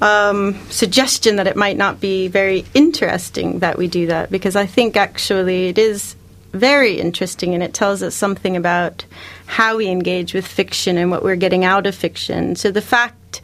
um, 0.00 0.54
suggestion 0.70 1.36
that 1.36 1.46
it 1.46 1.56
might 1.56 1.76
not 1.76 2.00
be 2.00 2.28
very 2.28 2.64
interesting 2.74 3.58
that 3.58 3.76
we 3.76 3.88
do 3.88 4.06
that 4.06 4.30
because 4.30 4.56
I 4.56 4.66
think 4.66 4.96
actually 4.96 5.68
it 5.68 5.78
is 5.78 6.16
very 6.52 6.98
interesting 6.98 7.54
and 7.54 7.62
it 7.62 7.74
tells 7.74 8.02
us 8.02 8.14
something 8.14 8.56
about 8.56 9.04
how 9.46 9.76
we 9.76 9.88
engage 9.88 10.34
with 10.34 10.46
fiction 10.46 10.96
and 10.96 11.10
what 11.10 11.22
we're 11.22 11.36
getting 11.36 11.64
out 11.64 11.86
of 11.86 11.94
fiction. 11.94 12.56
So 12.56 12.70
the 12.70 12.80
fact 12.80 13.40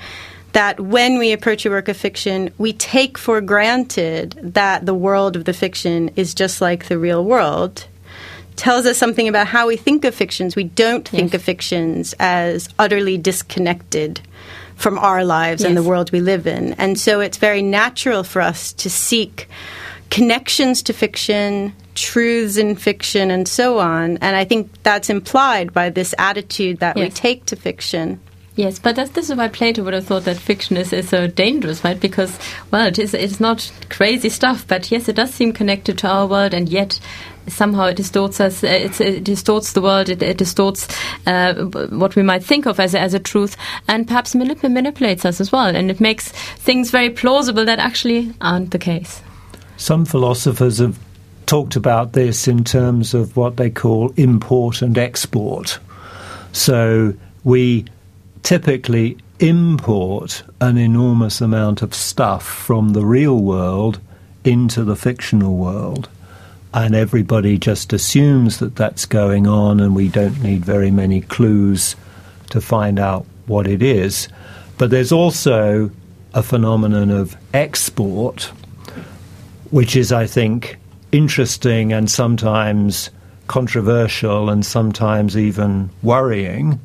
that 0.56 0.80
when 0.80 1.18
we 1.18 1.32
approach 1.32 1.66
a 1.66 1.70
work 1.70 1.86
of 1.86 1.98
fiction, 1.98 2.48
we 2.56 2.72
take 2.72 3.18
for 3.18 3.42
granted 3.42 4.40
that 4.42 4.86
the 4.86 4.94
world 4.94 5.36
of 5.36 5.44
the 5.44 5.52
fiction 5.52 6.08
is 6.16 6.32
just 6.32 6.62
like 6.62 6.86
the 6.86 6.98
real 6.98 7.22
world 7.22 7.86
tells 8.56 8.86
us 8.86 8.96
something 8.96 9.28
about 9.28 9.46
how 9.46 9.66
we 9.66 9.76
think 9.76 10.02
of 10.06 10.14
fictions. 10.14 10.56
We 10.56 10.64
don't 10.64 11.06
think 11.06 11.34
Yes. 11.34 11.34
of 11.34 11.42
fictions 11.42 12.14
as 12.18 12.70
utterly 12.78 13.18
disconnected 13.18 14.22
from 14.76 14.98
our 14.98 15.26
lives 15.26 15.62
and 15.62 15.76
the 15.76 15.82
world 15.82 16.10
we 16.10 16.20
live 16.20 16.46
in. 16.46 16.72
And 16.78 16.98
so 16.98 17.20
it's 17.20 17.36
very 17.36 17.60
natural 17.60 18.24
for 18.24 18.40
us 18.40 18.72
to 18.72 18.88
seek 18.88 19.50
connections 20.08 20.82
to 20.84 20.94
fiction, 20.94 21.74
truths 21.94 22.56
in 22.56 22.76
fiction, 22.76 23.30
and 23.30 23.46
so 23.46 23.78
on. 23.78 24.16
And 24.22 24.34
I 24.34 24.46
think 24.46 24.70
that's 24.82 25.10
implied 25.10 25.74
by 25.74 25.90
this 25.90 26.14
attitude 26.16 26.78
that 26.78 26.96
we 26.96 27.10
take 27.10 27.44
to 27.46 27.56
fiction. 27.56 28.20
Yes, 28.56 28.78
but 28.78 28.96
that's, 28.96 29.10
this 29.10 29.28
is 29.28 29.36
why 29.36 29.48
Plato 29.48 29.84
would 29.84 29.92
have 29.92 30.06
thought 30.06 30.24
that 30.24 30.38
fiction 30.38 30.78
is, 30.78 30.90
is 30.90 31.10
so 31.10 31.26
dangerous, 31.26 31.84
right? 31.84 32.00
Because, 32.00 32.38
well, 32.70 32.86
it 32.86 32.98
is 32.98 33.12
it's 33.12 33.38
not 33.38 33.70
crazy 33.90 34.30
stuff, 34.30 34.66
but 34.66 34.90
yes, 34.90 35.08
it 35.08 35.16
does 35.16 35.32
seem 35.32 35.52
connected 35.52 35.98
to 35.98 36.08
our 36.08 36.26
world, 36.26 36.54
and 36.54 36.66
yet 36.70 36.98
somehow 37.48 37.84
it 37.84 37.96
distorts 37.96 38.40
us. 38.40 38.64
uh, 38.64 38.88
it 38.98 39.24
distorts 39.24 39.74
the 39.74 39.82
world. 39.82 40.08
It, 40.08 40.22
it 40.22 40.38
distorts 40.38 40.88
uh, 41.26 41.54
what 41.90 42.16
we 42.16 42.22
might 42.22 42.42
think 42.42 42.64
of 42.66 42.80
as 42.80 42.94
a, 42.94 42.98
as 42.98 43.12
a 43.12 43.18
truth, 43.18 43.58
and 43.88 44.06
perhaps 44.06 44.34
manip- 44.34 44.62
manipulates 44.62 45.26
us 45.26 45.38
as 45.38 45.52
well. 45.52 45.76
And 45.76 45.90
it 45.90 46.00
makes 46.00 46.30
things 46.30 46.90
very 46.90 47.10
plausible 47.10 47.66
that 47.66 47.78
actually 47.78 48.32
aren't 48.40 48.70
the 48.70 48.78
case. 48.78 49.22
Some 49.76 50.06
philosophers 50.06 50.78
have 50.78 50.98
talked 51.44 51.76
about 51.76 52.14
this 52.14 52.48
in 52.48 52.64
terms 52.64 53.12
of 53.12 53.36
what 53.36 53.58
they 53.58 53.68
call 53.68 54.14
import 54.16 54.80
and 54.80 54.96
export. 54.96 55.78
So 56.52 57.12
we 57.44 57.84
typically 58.46 59.18
import 59.40 60.44
an 60.60 60.78
enormous 60.78 61.40
amount 61.40 61.82
of 61.82 61.92
stuff 61.92 62.46
from 62.46 62.90
the 62.90 63.04
real 63.04 63.40
world 63.40 63.98
into 64.44 64.84
the 64.84 64.94
fictional 64.94 65.56
world. 65.56 66.08
And 66.72 66.94
everybody 66.94 67.58
just 67.58 67.92
assumes 67.92 68.60
that 68.60 68.76
that's 68.76 69.04
going 69.04 69.48
on, 69.48 69.80
and 69.80 69.96
we 69.96 70.06
don't 70.06 70.40
need 70.44 70.64
very 70.64 70.92
many 70.92 71.22
clues 71.22 71.96
to 72.50 72.60
find 72.60 73.00
out 73.00 73.26
what 73.46 73.66
it 73.66 73.82
is. 73.82 74.28
But 74.78 74.90
there's 74.90 75.10
also 75.10 75.90
a 76.32 76.42
phenomenon 76.44 77.10
of 77.10 77.36
export, 77.52 78.52
which 79.72 79.96
is, 79.96 80.12
I 80.12 80.28
think, 80.28 80.76
interesting 81.10 81.92
and 81.92 82.08
sometimes 82.08 83.10
controversial 83.48 84.50
and 84.50 84.64
sometimes 84.64 85.36
even 85.36 85.90
worrying, 86.04 86.78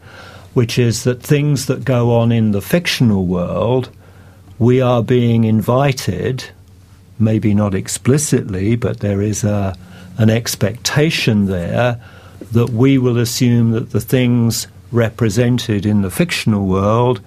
which 0.53 0.77
is 0.77 1.03
that 1.03 1.23
things 1.23 1.65
that 1.67 1.85
go 1.85 2.13
on 2.13 2.31
in 2.31 2.51
the 2.51 2.61
fictional 2.61 3.25
world, 3.25 3.89
we 4.59 4.81
are 4.81 5.01
being 5.01 5.43
invited, 5.43 6.43
maybe 7.17 7.53
not 7.53 7.73
explicitly, 7.73 8.75
but 8.75 8.99
there 8.99 9.21
is 9.21 9.43
a, 9.43 9.75
an 10.17 10.29
expectation 10.29 11.45
there 11.45 12.01
that 12.51 12.69
we 12.69 12.97
will 12.97 13.17
assume 13.17 13.71
that 13.71 13.91
the 13.91 14.01
things 14.01 14.67
represented 14.91 15.85
in 15.85 16.01
the 16.01 16.11
fictional 16.11 16.67
world 16.67 17.21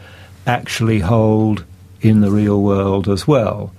actually 0.47 1.01
hold 1.01 1.65
in 2.01 2.21
the 2.21 2.31
real 2.31 2.61
world 2.61 3.09
as 3.09 3.27
well. 3.27 3.73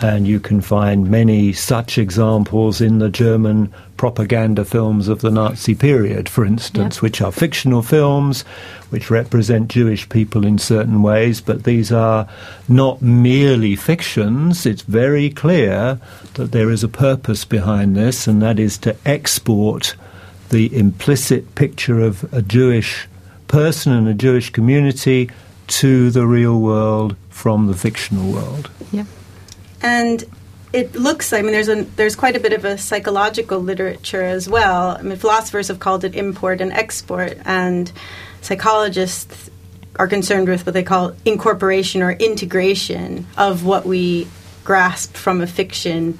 And 0.00 0.26
you 0.26 0.40
can 0.40 0.60
find 0.60 1.10
many 1.10 1.54
such 1.54 1.96
examples 1.96 2.82
in 2.82 2.98
the 2.98 3.08
German 3.08 3.72
propaganda 3.96 4.64
films 4.64 5.08
of 5.08 5.22
the 5.22 5.30
Nazi 5.30 5.74
period, 5.74 6.28
for 6.28 6.44
instance, 6.44 6.96
Yeah. 6.96 7.00
which 7.00 7.22
are 7.22 7.32
fictional 7.32 7.80
films 7.82 8.44
which 8.90 9.10
represent 9.10 9.68
Jewish 9.68 10.08
people 10.08 10.44
in 10.46 10.58
certain 10.58 11.02
ways, 11.02 11.40
but 11.40 11.64
these 11.64 11.90
are 11.90 12.28
not 12.68 13.00
merely 13.02 13.74
fictions. 13.74 14.64
It's 14.66 14.82
very 14.82 15.28
clear 15.30 15.98
that 16.34 16.52
there 16.52 16.70
is 16.70 16.84
a 16.84 16.88
purpose 16.88 17.44
behind 17.44 17.96
this, 17.96 18.28
and 18.28 18.40
that 18.42 18.60
is 18.60 18.78
to 18.78 18.94
export 19.06 19.96
the 20.50 20.76
implicit 20.76 21.54
picture 21.54 22.00
of 22.00 22.24
a 22.32 22.42
Jewish 22.42 23.08
person 23.48 23.92
and 23.92 24.06
a 24.06 24.14
Jewish 24.14 24.50
community 24.50 25.30
to 25.68 26.10
the 26.10 26.26
real 26.26 26.60
world 26.60 27.16
from 27.30 27.66
the 27.66 27.74
fictional 27.74 28.30
world. 28.30 28.70
Yeah. 28.92 29.04
And 29.86 30.24
it 30.72 30.96
looks, 30.96 31.32
I 31.32 31.42
mean, 31.42 31.52
there's, 31.52 31.68
a, 31.68 31.84
there's 31.94 32.16
quite 32.16 32.34
a 32.34 32.40
bit 32.40 32.52
of 32.52 32.64
a 32.64 32.76
psychological 32.76 33.60
literature 33.60 34.22
as 34.22 34.48
well. 34.48 34.96
I 34.98 35.02
mean, 35.02 35.16
philosophers 35.16 35.68
have 35.68 35.78
called 35.78 36.02
it 36.02 36.16
import 36.16 36.60
and 36.60 36.72
export, 36.72 37.38
and 37.44 37.92
psychologists 38.40 39.48
are 39.96 40.08
concerned 40.08 40.48
with 40.48 40.66
what 40.66 40.72
they 40.72 40.82
call 40.82 41.14
incorporation 41.24 42.02
or 42.02 42.10
integration 42.10 43.28
of 43.38 43.64
what 43.64 43.86
we 43.86 44.26
grasp 44.64 45.14
from 45.14 45.40
a 45.40 45.46
fiction 45.46 46.18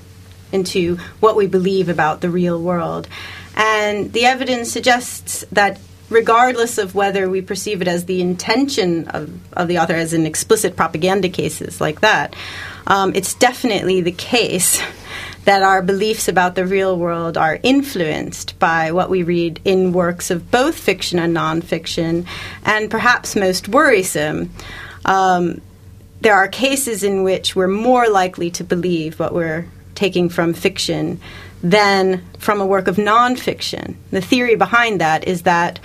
into 0.52 0.96
what 1.18 1.34
we 1.34 1.48
believe 1.48 1.88
about 1.88 2.20
the 2.20 2.30
real 2.30 2.62
world. 2.62 3.08
And 3.56 4.12
the 4.12 4.26
evidence 4.26 4.70
suggests 4.70 5.44
that 5.50 5.80
regardless 6.08 6.78
of 6.78 6.94
whether 6.94 7.28
we 7.28 7.42
perceive 7.42 7.82
it 7.82 7.88
as 7.88 8.04
the 8.04 8.20
intention 8.22 9.08
of, 9.08 9.28
of 9.54 9.66
the 9.66 9.78
author, 9.78 9.94
as 9.94 10.14
in 10.14 10.24
explicit 10.24 10.76
propaganda 10.76 11.28
cases 11.28 11.80
like 11.80 12.00
that, 12.00 12.36
um, 12.86 13.12
it's 13.14 13.34
definitely 13.34 14.00
the 14.00 14.12
case 14.12 14.80
that 15.44 15.62
our 15.62 15.80
beliefs 15.80 16.26
about 16.26 16.56
the 16.56 16.66
real 16.66 16.98
world 16.98 17.36
are 17.36 17.60
influenced 17.62 18.58
by 18.58 18.90
what 18.90 19.08
we 19.08 19.22
read 19.22 19.60
in 19.64 19.92
works 19.92 20.30
of 20.30 20.50
both 20.50 20.76
fiction 20.76 21.18
and 21.20 21.36
nonfiction, 21.36 22.26
and 22.64 22.90
perhaps 22.90 23.36
most 23.36 23.68
worrisome. 23.68 24.50
Um, 25.04 25.60
there 26.20 26.34
are 26.34 26.48
cases 26.48 27.04
in 27.04 27.22
which 27.22 27.54
we're 27.54 27.68
more 27.68 28.08
likely 28.08 28.50
to 28.52 28.64
believe 28.64 29.20
what 29.20 29.32
we're 29.32 29.66
taking 29.94 30.28
from 30.28 30.52
fiction 30.52 31.20
than 31.62 32.24
from 32.38 32.60
a 32.60 32.66
work 32.66 32.88
of 32.88 32.96
nonfiction. 32.96 33.94
The 34.10 34.20
theory 34.20 34.56
behind 34.56 35.00
that 35.00 35.28
is 35.28 35.42
that 35.42 35.78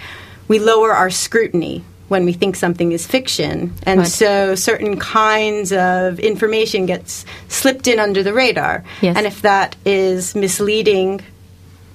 we 0.48 0.58
lower 0.60 0.92
our 0.92 1.10
scrutiny 1.10 1.84
when 2.12 2.26
we 2.26 2.34
think 2.34 2.58
something 2.58 2.92
is 2.92 3.08
fiction, 3.08 3.72
and 3.84 4.00
Right. 4.02 4.08
so 4.08 4.54
certain 4.54 5.00
kinds 5.00 5.72
of 5.72 6.20
information 6.20 6.86
gets 6.86 7.24
slipped 7.48 7.88
in 7.88 8.00
under 8.00 8.22
the 8.22 8.34
radar. 8.34 8.84
Yes. 9.02 9.16
And 9.16 9.26
if 9.26 9.42
that 9.44 9.78
is 9.86 10.36
misleading 10.36 11.22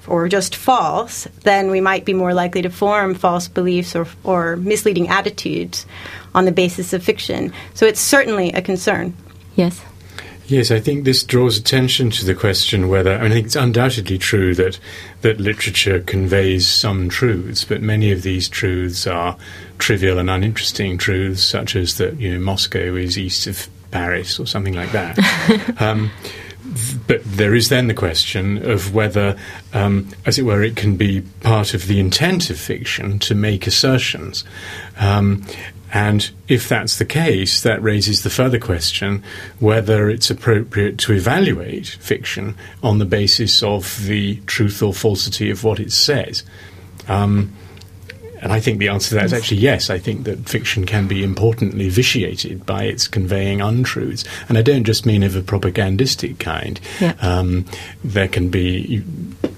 or 0.07 0.27
just 0.27 0.57
false, 0.57 1.29
then 1.43 1.71
we 1.71 1.83
might 1.83 2.07
be 2.07 2.15
more 2.15 2.33
likely 2.33 2.63
to 2.63 2.71
form 2.71 3.15
false 3.15 3.47
beliefs 3.47 3.95
or, 3.95 4.07
or 4.25 4.57
misleading 4.57 5.09
attitudes 5.09 5.85
on 6.35 6.47
the 6.47 6.53
basis 6.53 6.95
of 6.95 7.03
fiction. 7.03 7.53
So 7.75 7.85
it's 7.85 8.01
certainly 8.01 8.53
a 8.53 8.63
concern. 8.63 9.13
Yes. 9.55 9.83
Yes, 10.49 10.71
I 10.71 10.79
think 10.81 11.05
this 11.05 11.25
draws 11.25 11.59
attention 11.59 12.09
to 12.13 12.25
the 12.25 12.35
question 12.35 12.89
whether 12.89 13.13
I, 13.15 13.23
mean, 13.23 13.33
I 13.33 13.35
think 13.35 13.47
it's 13.47 13.57
undoubtedly 13.57 14.17
true 14.17 14.55
that 14.55 14.79
that 15.23 15.41
literature 15.41 15.99
conveys 16.01 16.67
some 16.69 17.09
truths, 17.09 17.65
but 17.65 17.83
many 17.83 18.13
of 18.13 18.23
these 18.23 18.49
truths 18.49 19.07
are 19.09 19.37
trivial 19.79 20.19
and 20.19 20.31
uninteresting 20.31 20.99
truths, 20.99 21.43
such 21.43 21.77
as 21.77 21.99
that 21.99 22.19
you 22.19 22.33
know 22.33 22.41
Moscow 22.41 22.95
is 22.97 23.19
east 23.19 23.47
of 23.47 23.69
Paris 23.91 24.39
or 24.39 24.47
something 24.47 24.75
like 24.75 24.93
that. 24.93 25.19
um, 25.81 26.11
but 27.07 27.23
there 27.25 27.55
is 27.55 27.69
then 27.69 27.87
the 27.87 27.95
question 27.95 28.69
of 28.69 28.95
whether, 28.95 29.37
um, 29.73 30.09
as 30.25 30.39
it 30.39 30.43
were, 30.43 30.63
it 30.63 30.77
can 30.77 30.97
be 30.97 31.23
part 31.41 31.75
of 31.75 31.87
the 31.87 32.01
intent 32.01 32.51
of 32.51 32.59
fiction 32.59 33.19
to 33.21 33.35
make 33.35 33.67
assertions. 33.67 34.45
Um, 34.99 35.45
and 35.93 36.31
if 36.49 36.69
that's 36.69 36.99
the 36.99 37.05
case, 37.05 37.63
that 37.63 37.83
raises 37.83 38.23
the 38.23 38.31
further 38.31 38.59
question 38.59 39.23
whether 39.61 40.11
it's 40.11 40.31
appropriate 40.31 40.99
to 40.99 41.13
evaluate 41.13 41.87
fiction 41.87 42.57
on 42.83 42.99
the 42.99 43.05
basis 43.05 43.63
of 43.63 44.05
the 44.05 44.37
truth 44.47 44.83
or 44.83 44.93
falsity 44.93 45.51
of 45.51 45.63
what 45.63 45.79
it 45.79 45.93
says. 45.93 46.43
Um, 47.09 47.55
and 48.41 48.53
I 48.53 48.61
think 48.61 48.79
the 48.79 48.89
answer 48.89 49.11
to 49.11 49.15
that 49.17 49.25
is 49.27 49.33
actually 49.33 49.59
yes. 49.59 49.91
I 49.91 49.99
think 49.99 50.25
that 50.25 50.49
fiction 50.49 50.85
can 50.87 51.07
be 51.09 51.23
importantly 51.25 51.89
vitiated 51.89 52.67
by 52.67 52.85
its 52.85 53.09
conveying 53.09 53.61
untruths. 53.61 54.25
And 54.49 54.57
I 54.59 54.63
don't 54.63 54.85
just 54.85 55.07
mean 55.07 55.23
of 55.23 55.35
a 55.37 55.43
propagandistic 55.43 56.39
kind. 56.39 56.81
Yeah. 57.01 57.15
Um, 57.21 57.65
there 58.05 58.29
can 58.29 58.49
be 58.51 59.01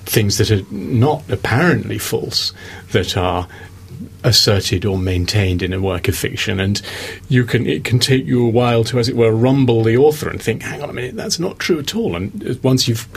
things 0.06 0.38
that 0.38 0.50
are 0.50 0.62
not 0.72 1.22
apparently 1.30 1.98
false 1.98 2.52
that 2.92 3.16
are 3.16 3.46
asserted 4.24 4.84
or 4.84 4.98
maintained 4.98 5.62
in 5.62 5.72
a 5.72 5.80
work 5.80 6.08
of 6.08 6.16
fiction 6.16 6.58
and 6.60 6.82
you 7.28 7.44
can 7.44 7.66
it 7.66 7.84
can 7.84 7.98
take 7.98 8.24
you 8.26 8.44
a 8.44 8.50
while 8.50 8.82
to 8.84 8.98
as 8.98 9.08
it 9.08 9.16
were 9.16 9.30
rumble 9.32 9.82
the 9.84 9.96
author 9.96 10.28
and 10.28 10.42
think 10.42 10.62
hang 10.62 10.82
on 10.82 10.90
a 10.90 10.92
minute 10.92 11.14
that's 11.16 11.38
not 11.38 11.58
true 11.58 11.78
at 11.78 11.94
all 11.94 12.16
and 12.16 12.44
uh, 12.48 12.54
once 12.62 12.88
you've 12.88 13.08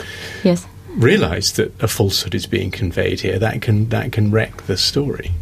Yes. 0.44 0.64
realized 0.90 1.56
that 1.56 1.72
a 1.82 1.88
falsehood 1.88 2.34
is 2.34 2.46
being 2.46 2.70
conveyed 2.70 3.20
here 3.20 3.38
that 3.38 3.60
can 3.62 3.88
that 3.88 4.12
can 4.12 4.30
wreck 4.30 4.62
the 4.66 4.76
story 4.76 5.32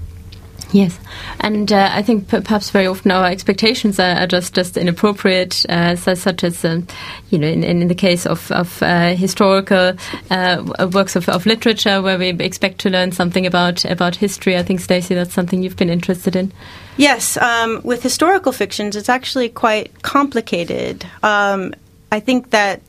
Yes, 0.73 0.99
and 1.41 1.73
uh, 1.73 1.91
I 1.93 2.03
think 2.03 2.29
perhaps 2.29 2.71
very 2.71 2.87
often 2.87 3.11
our 3.11 3.27
expectations 3.27 3.99
are, 3.99 4.17
are 4.17 4.27
just 4.27 4.55
just 4.55 4.77
inappropriate, 4.77 5.67
uh, 5.69 5.97
su- 5.97 6.15
such 6.15 6.45
as 6.45 6.65
um, 6.65 6.87
you 7.31 7.39
know 7.39 7.49
in, 7.49 7.65
in 7.65 7.89
the 7.89 7.95
case 7.95 8.25
of, 8.25 8.51
of 8.53 8.81
uh, 8.83 9.15
historical 9.15 9.95
uh, 10.31 10.91
works 10.93 11.17
of, 11.17 11.29
of 11.29 11.45
literature 11.45 12.01
where 12.01 12.19
we 12.19 12.29
expect 12.29 12.79
to 12.81 12.91
learn 12.91 13.11
something 13.11 13.47
about 13.47 13.85
about 13.85 14.15
history. 14.15 14.57
I 14.57 14.63
think 14.63 14.81
Stacie, 14.81 15.17
that's 15.17 15.35
something 15.35 15.63
you've 15.63 15.77
been 15.77 15.91
interested 15.91 16.37
in. 16.37 16.53
Yes, 16.97 17.37
um, 17.39 17.81
with 17.83 18.03
historical 18.03 18.53
fictions, 18.53 18.95
it's 18.95 19.09
actually 19.09 19.49
quite 19.49 20.03
complicated. 20.03 21.05
Um, 21.23 21.75
I 22.13 22.21
think 22.21 22.51
that 22.51 22.81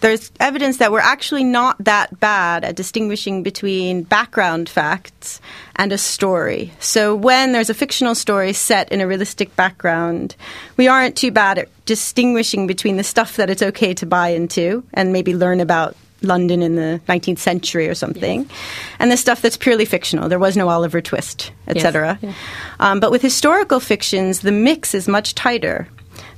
there's 0.00 0.30
evidence 0.40 0.78
that 0.78 0.92
we're 0.92 1.00
actually 1.00 1.44
not 1.44 1.76
that 1.84 2.18
bad 2.20 2.64
at 2.64 2.76
distinguishing 2.76 3.42
between 3.42 4.02
background 4.02 4.68
facts 4.68 5.40
and 5.76 5.92
a 5.92 5.98
story. 5.98 6.72
So 6.80 7.14
when 7.14 7.52
there's 7.52 7.70
a 7.70 7.74
fictional 7.74 8.14
story 8.14 8.52
set 8.52 8.90
in 8.92 9.00
a 9.00 9.06
realistic 9.06 9.54
background, 9.56 10.36
we 10.76 10.88
aren't 10.88 11.16
too 11.16 11.30
bad 11.30 11.58
at 11.58 11.68
distinguishing 11.86 12.66
between 12.66 12.96
the 12.96 13.04
stuff 13.04 13.36
that 13.36 13.50
it's 13.50 13.62
okay 13.62 13.94
to 13.94 14.06
buy 14.06 14.28
into 14.28 14.84
and 14.92 15.12
maybe 15.12 15.34
learn 15.34 15.60
about 15.60 15.96
London 16.22 16.62
in 16.62 16.76
the 16.76 17.00
19th 17.08 17.38
century 17.38 17.88
or 17.88 17.94
something, 17.94 18.42
yes. 18.42 18.50
and 18.98 19.10
the 19.10 19.16
stuff 19.16 19.40
that's 19.40 19.56
purely 19.56 19.84
fictional. 19.84 20.28
There 20.28 20.38
was 20.38 20.56
no 20.56 20.68
Oliver 20.68 21.00
Twist, 21.00 21.52
etc. 21.68 22.18
Yes. 22.20 22.36
Um, 22.80 23.00
but 23.00 23.10
with 23.10 23.22
historical 23.22 23.78
fictions, 23.78 24.40
the 24.40 24.52
mix 24.52 24.94
is 24.94 25.06
much 25.06 25.34
tighter. 25.34 25.88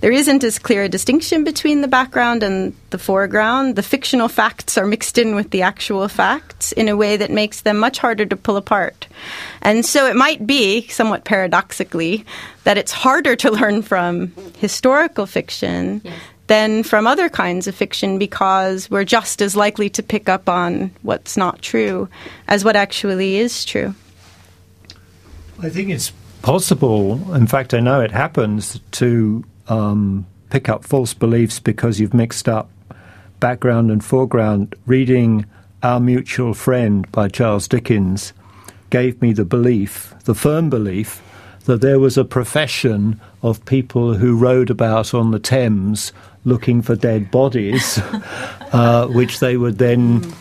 There 0.01 0.13
isn't 0.13 0.45
as 0.45 0.59
clear 0.59 0.85
a 0.85 0.89
distinction 0.89 1.45
between 1.45 1.83
the 1.83 1.89
background 1.89 2.43
and 2.43 2.75
the 2.89 2.99
foreground. 2.99 3.77
The 3.77 3.83
fictional 3.83 4.29
facts 4.29 4.79
are 4.79 4.87
mixed 4.87 5.19
in 5.19 5.35
with 5.35 5.51
the 5.51 5.63
actual 5.63 6.09
facts 6.09 6.73
in 6.73 6.89
a 6.89 6.97
way 6.97 7.17
that 7.19 7.31
makes 7.31 7.61
them 7.61 7.79
much 7.79 7.99
harder 7.99 8.25
to 8.27 8.37
pull 8.37 8.57
apart. 8.57 9.07
And 9.61 9.85
so 9.85 10.07
it 10.07 10.17
might 10.17 10.47
be, 10.47 10.89
somewhat 10.89 11.25
paradoxically, 11.25 12.25
that 12.65 12.79
it's 12.79 12.93
harder 12.93 13.37
to 13.37 13.51
learn 13.61 13.83
from 13.83 14.33
historical 14.59 15.27
fiction 15.27 16.01
yes 16.05 16.21
than 16.51 16.83
from 16.83 17.07
other 17.07 17.29
kinds 17.29 17.69
of 17.69 17.77
fiction 17.77 18.19
because 18.19 18.91
we're 18.91 19.05
just 19.05 19.41
as 19.41 19.55
likely 19.55 19.89
to 19.89 20.03
pick 20.03 20.29
up 20.29 20.49
on 20.49 20.91
what's 21.03 21.37
not 21.37 21.63
true 21.63 22.09
as 22.49 22.65
what 22.65 22.75
actually 22.75 23.37
is 23.37 23.65
true. 23.65 23.95
I 25.61 25.69
think 25.69 25.91
it's 25.91 26.13
possible, 26.43 27.35
in 27.35 27.47
fact, 27.47 27.73
I 27.73 27.79
know 27.79 28.01
it 28.01 28.11
happens, 28.11 28.81
to 28.93 29.45
um, 29.71 30.27
pick 30.51 30.69
up 30.69 30.85
false 30.85 31.15
beliefs 31.15 31.61
because 31.61 32.01
you've 32.01 32.13
mixed 32.13 32.49
up 32.49 32.69
background 33.39 33.91
and 33.91 34.05
foreground. 34.05 34.75
Reading 34.85 35.47
Our 35.83 36.01
Mutual 36.01 36.53
Friend 36.53 37.11
by 37.13 37.29
Charles 37.29 37.69
Dickens 37.69 38.33
gave 38.91 39.23
me 39.23 39.33
the 39.33 39.45
belief, 39.45 40.15
the 40.25 40.35
firm 40.35 40.69
belief, 40.69 41.23
that 41.65 41.81
there 41.81 42.01
was 42.01 42.19
a 42.19 42.25
profession 42.25 43.21
of 43.43 43.65
people 43.65 44.15
who 44.15 44.37
rowed 44.37 44.71
about 44.71 45.15
on 45.15 45.31
the 45.31 45.39
Thames 45.39 46.13
looking 46.45 46.83
for 46.83 46.97
dead 46.97 47.31
bodies, 47.31 47.99
uh, 48.73 49.07
which 49.09 49.41
they 49.41 49.57
would 49.57 49.79
then 49.79 50.35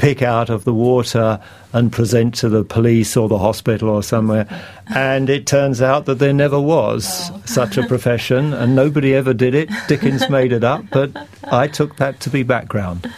pick 0.00 0.22
out 0.22 0.48
of 0.48 0.64
the 0.64 0.72
water 0.72 1.38
and 1.74 1.92
present 1.92 2.34
to 2.34 2.48
the 2.48 2.64
police 2.64 3.18
or 3.18 3.28
the 3.28 3.36
hospital 3.36 3.90
or 3.90 4.02
somewhere. 4.02 4.48
And 4.86 5.28
it 5.28 5.46
turns 5.46 5.82
out 5.82 6.06
that 6.06 6.18
there 6.18 6.32
never 6.32 6.58
was 6.58 7.30
oh. 7.30 7.42
such 7.44 7.76
a 7.76 7.86
profession, 7.86 8.54
and 8.54 8.74
nobody 8.74 9.14
ever 9.14 9.34
did 9.34 9.54
it. 9.54 9.68
Dickens 9.88 10.28
made 10.30 10.52
it 10.52 10.64
up, 10.64 10.86
but 10.90 11.10
I 11.44 11.68
took 11.68 11.96
that 11.96 12.18
to 12.20 12.30
be 12.30 12.42
background. 12.42 13.12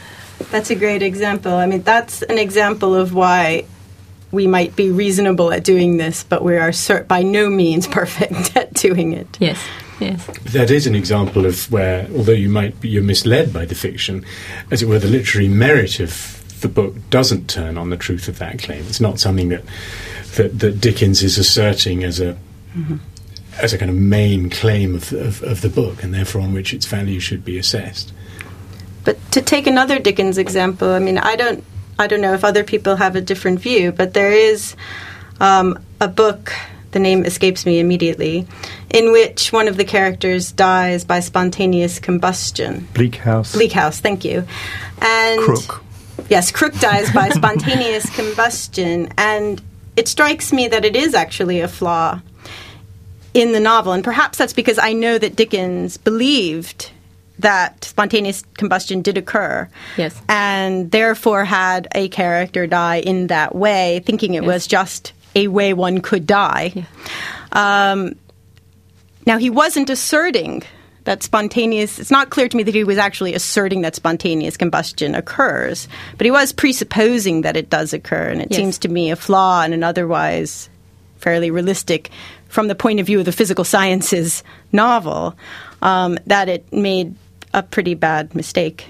That's 0.51 0.71
a 0.71 0.75
great 0.75 1.03
example. 1.03 1.55
I 1.55 1.67
mean, 1.67 1.83
that's 1.83 2.23
an 2.23 2.37
example 2.37 2.97
of 2.97 3.15
why 3.15 3.65
we 4.33 4.49
might 4.49 4.75
be 4.75 4.91
reasonable 4.91 5.53
at 5.53 5.63
doing 5.63 5.99
this, 5.99 6.25
but 6.25 6.43
we 6.43 6.57
are 6.57 6.73
by 7.07 7.23
no 7.23 7.49
means 7.49 7.87
perfect 8.01 8.57
at 8.57 8.75
doing 8.75 9.13
it. 9.13 9.29
Yes. 9.39 9.63
Yes. 10.01 10.27
That 10.53 10.73
is 10.73 10.89
an 10.89 10.97
example 10.97 11.47
of 11.47 11.71
where, 11.71 12.09
although 12.17 12.33
you 12.33 12.49
might 12.49 12.81
be 12.81 12.89
you're 12.89 13.05
misled 13.05 13.53
by 13.53 13.67
the 13.67 13.77
fiction, 13.77 14.27
as 14.73 14.83
it 14.83 14.89
were, 14.89 14.99
the 14.99 15.07
literary 15.07 15.47
merit 15.47 16.01
of 16.01 16.42
the 16.63 16.69
book 16.69 16.95
doesn't 17.11 17.49
turn 17.49 17.77
on 17.77 17.91
the 17.91 17.97
truth 17.97 18.29
of 18.29 18.39
that 18.39 18.59
claim. 18.59 18.85
It's 18.87 19.01
not 19.01 19.21
something 19.21 19.51
that 19.51 19.65
that, 20.37 20.59
that 20.61 20.81
Dickens 20.81 21.23
is 21.23 21.37
asserting 21.37 22.05
as 22.05 22.21
a 22.21 22.39
mm-hmm. 22.75 22.97
as 23.61 23.73
a 23.73 23.79
kind 23.79 23.91
of 23.91 23.97
main 23.97 24.49
claim 24.49 24.95
of, 24.95 25.13
of, 25.13 25.43
of 25.43 25.61
the 25.61 25.69
book, 25.69 26.03
and 26.03 26.15
therefore 26.15 26.41
on 26.41 26.55
which 26.55 26.73
its 26.73 26.87
value 26.87 27.21
should 27.21 27.45
be 27.45 27.59
assessed. 27.59 28.13
But 29.05 29.19
to 29.33 29.43
take 29.43 29.67
another 29.67 29.99
Dickens 29.99 30.39
example, 30.39 30.91
I 30.91 30.99
mean, 30.99 31.19
I 31.19 31.37
don't 31.37 31.63
I 31.99 32.07
don't 32.07 32.21
know 32.21 32.33
if 32.33 32.45
other 32.45 32.65
people 32.65 32.97
have 32.97 33.17
a 33.17 33.21
different 33.21 33.61
view, 33.61 33.93
but 33.93 34.15
there 34.15 34.33
is 34.33 34.75
um, 35.41 35.79
a 36.01 36.09
book 36.09 36.53
the 36.93 36.99
name 36.99 37.25
escapes 37.25 37.67
me 37.67 37.81
immediately, 37.81 38.47
in 38.91 39.13
which 39.13 39.51
one 39.51 39.67
of 39.67 39.77
the 39.77 39.85
characters 39.85 40.53
dies 40.53 41.05
by 41.05 41.21
spontaneous 41.21 41.99
combustion. 41.99 42.87
Bleak 42.95 43.17
House. 43.17 43.55
Bleak 43.55 43.73
House, 43.73 43.99
thank 43.99 44.25
you. 44.25 44.45
And 45.01 45.41
Krook. 45.41 45.83
Yes, 46.29 46.51
Krook 46.51 46.75
dies 46.79 47.11
by 47.13 47.29
spontaneous 47.31 48.09
combustion, 48.15 49.13
and 49.19 49.61
it 49.97 50.09
strikes 50.09 50.53
me 50.53 50.69
that 50.69 50.85
it 50.85 50.97
is 50.97 51.15
actually 51.15 51.61
a 51.61 51.69
flaw 51.69 52.21
in 53.35 53.53
the 53.53 53.61
novel, 53.61 53.93
and 53.93 54.05
perhaps 54.05 54.39
that's 54.39 54.53
because 54.53 54.79
I 54.79 54.93
know 54.93 55.19
that 55.19 55.37
Dickens 55.37 55.97
believed 55.97 56.91
that 57.39 57.85
spontaneous 57.85 58.45
combustion 58.55 59.03
did 59.03 59.19
occur. 59.19 59.69
Yes. 59.97 60.21
And 60.29 60.91
therefore 60.91 61.45
had 61.45 61.89
a 61.95 62.09
character 62.09 62.67
die 62.67 63.01
in 63.01 63.29
that 63.29 63.55
way, 63.55 64.03
thinking 64.05 64.35
it 64.35 64.43
yes. 64.43 64.47
was 64.47 64.67
just 64.67 65.13
a 65.35 65.49
way 65.49 65.73
one 65.73 66.01
could 66.01 66.27
die. 66.27 66.73
Yeah. 66.75 66.85
Um, 67.93 68.17
now, 69.27 69.39
he 69.39 69.51
wasn't 69.51 69.91
asserting 69.91 70.63
that 71.05 71.23
spontaneous, 71.23 71.99
it's 71.99 72.11
not 72.11 72.31
clear 72.31 72.49
to 72.49 72.57
me 72.57 72.63
that 72.63 72.75
he 72.75 72.85
was 72.85 72.99
actually 72.99 73.35
asserting 73.35 73.83
that 73.83 73.97
spontaneous 73.97 74.57
combustion 74.57 75.15
occurs, 75.15 75.89
but 76.17 76.25
he 76.25 76.31
was 76.31 76.53
presupposing 76.53 77.43
that 77.43 77.57
it 77.57 77.71
does 77.71 77.93
occur, 77.93 78.29
and 78.29 78.41
it 78.41 78.49
yes. 78.51 78.59
seems 78.59 78.79
to 78.79 78.89
me 78.89 79.11
a 79.11 79.17
flaw 79.17 79.63
in 79.63 79.73
an 79.73 79.83
otherwise 79.83 80.69
fairly 81.19 81.51
realistic, 81.51 82.11
from 82.49 82.69
the 82.69 82.75
point 82.75 83.01
of 83.01 83.07
view 83.07 83.19
of 83.19 83.25
the 83.25 83.33
physical 83.33 83.65
sciences 83.65 84.43
novel, 84.73 85.37
um, 85.81 86.19
that 86.27 86.49
it 86.49 86.71
made 86.73 87.15
a 87.55 87.63
pretty 87.63 87.95
bad 87.95 88.35
mistake. 88.35 88.87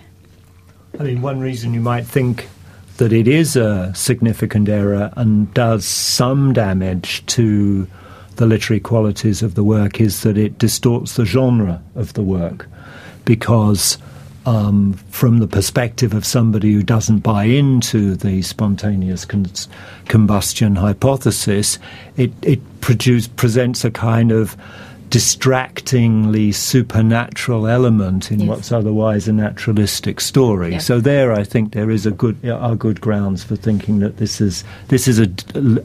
I 0.98 1.05
mean, 1.05 1.22
one 1.22 1.40
reason 1.40 1.75
you 1.75 1.81
might 1.81 2.07
think 2.07 2.48
that 2.96 3.12
it 3.12 3.27
is 3.27 3.57
a 3.57 3.94
significant 3.94 4.68
error 4.68 5.12
and 5.16 5.53
does 5.55 5.85
some 5.85 6.53
damage 6.53 7.25
to 7.27 7.87
the 8.42 8.46
literary 8.48 8.81
qualities 8.81 9.40
of 9.40 9.55
the 9.55 9.62
work 9.62 10.00
is 10.00 10.24
that 10.24 10.37
it 10.37 10.59
distorts 10.59 11.14
the 11.14 11.24
genre 11.24 11.81
of 11.94 12.14
the 12.14 12.24
work 12.24 12.66
because 13.24 13.98
um, 14.46 14.94
from 15.10 15.38
the 15.38 15.46
perspective 15.46 16.12
of 16.12 16.27
somebody 16.27 16.73
who 16.73 16.83
doesn't 16.83 17.21
buy 17.21 17.44
into 17.44 18.17
the 18.17 18.42
spontaneous 18.42 19.25
con- 19.25 19.46
combustion 20.06 20.75
hypothesis, 20.75 21.79
it, 22.17 22.33
it 22.42 22.58
produce, 22.81 23.29
presents 23.29 23.85
a 23.85 23.92
kind 23.92 24.33
of 24.33 24.56
distractingly 25.13 26.50
supernatural 26.50 27.67
element 27.67 28.33
in 28.33 28.40
yes. 28.40 28.48
what's 28.48 28.73
otherwise 28.73 29.29
a 29.29 29.33
naturalistic 29.33 30.23
story. 30.23 30.73
Yeah. 30.73 30.79
So 30.79 31.00
there, 31.00 31.35
I 31.35 31.44
think 31.44 31.75
there 31.75 31.90
is 31.90 32.06
a 32.06 32.10
good 32.10 32.42
are 32.48 32.75
good 32.75 33.02
grounds 33.02 33.44
for 33.44 33.54
thinking 33.54 33.98
that 33.98 34.17
this 34.17 34.40
is 34.40 34.65
this 34.88 35.06
is 35.06 35.19
a, 35.19 35.29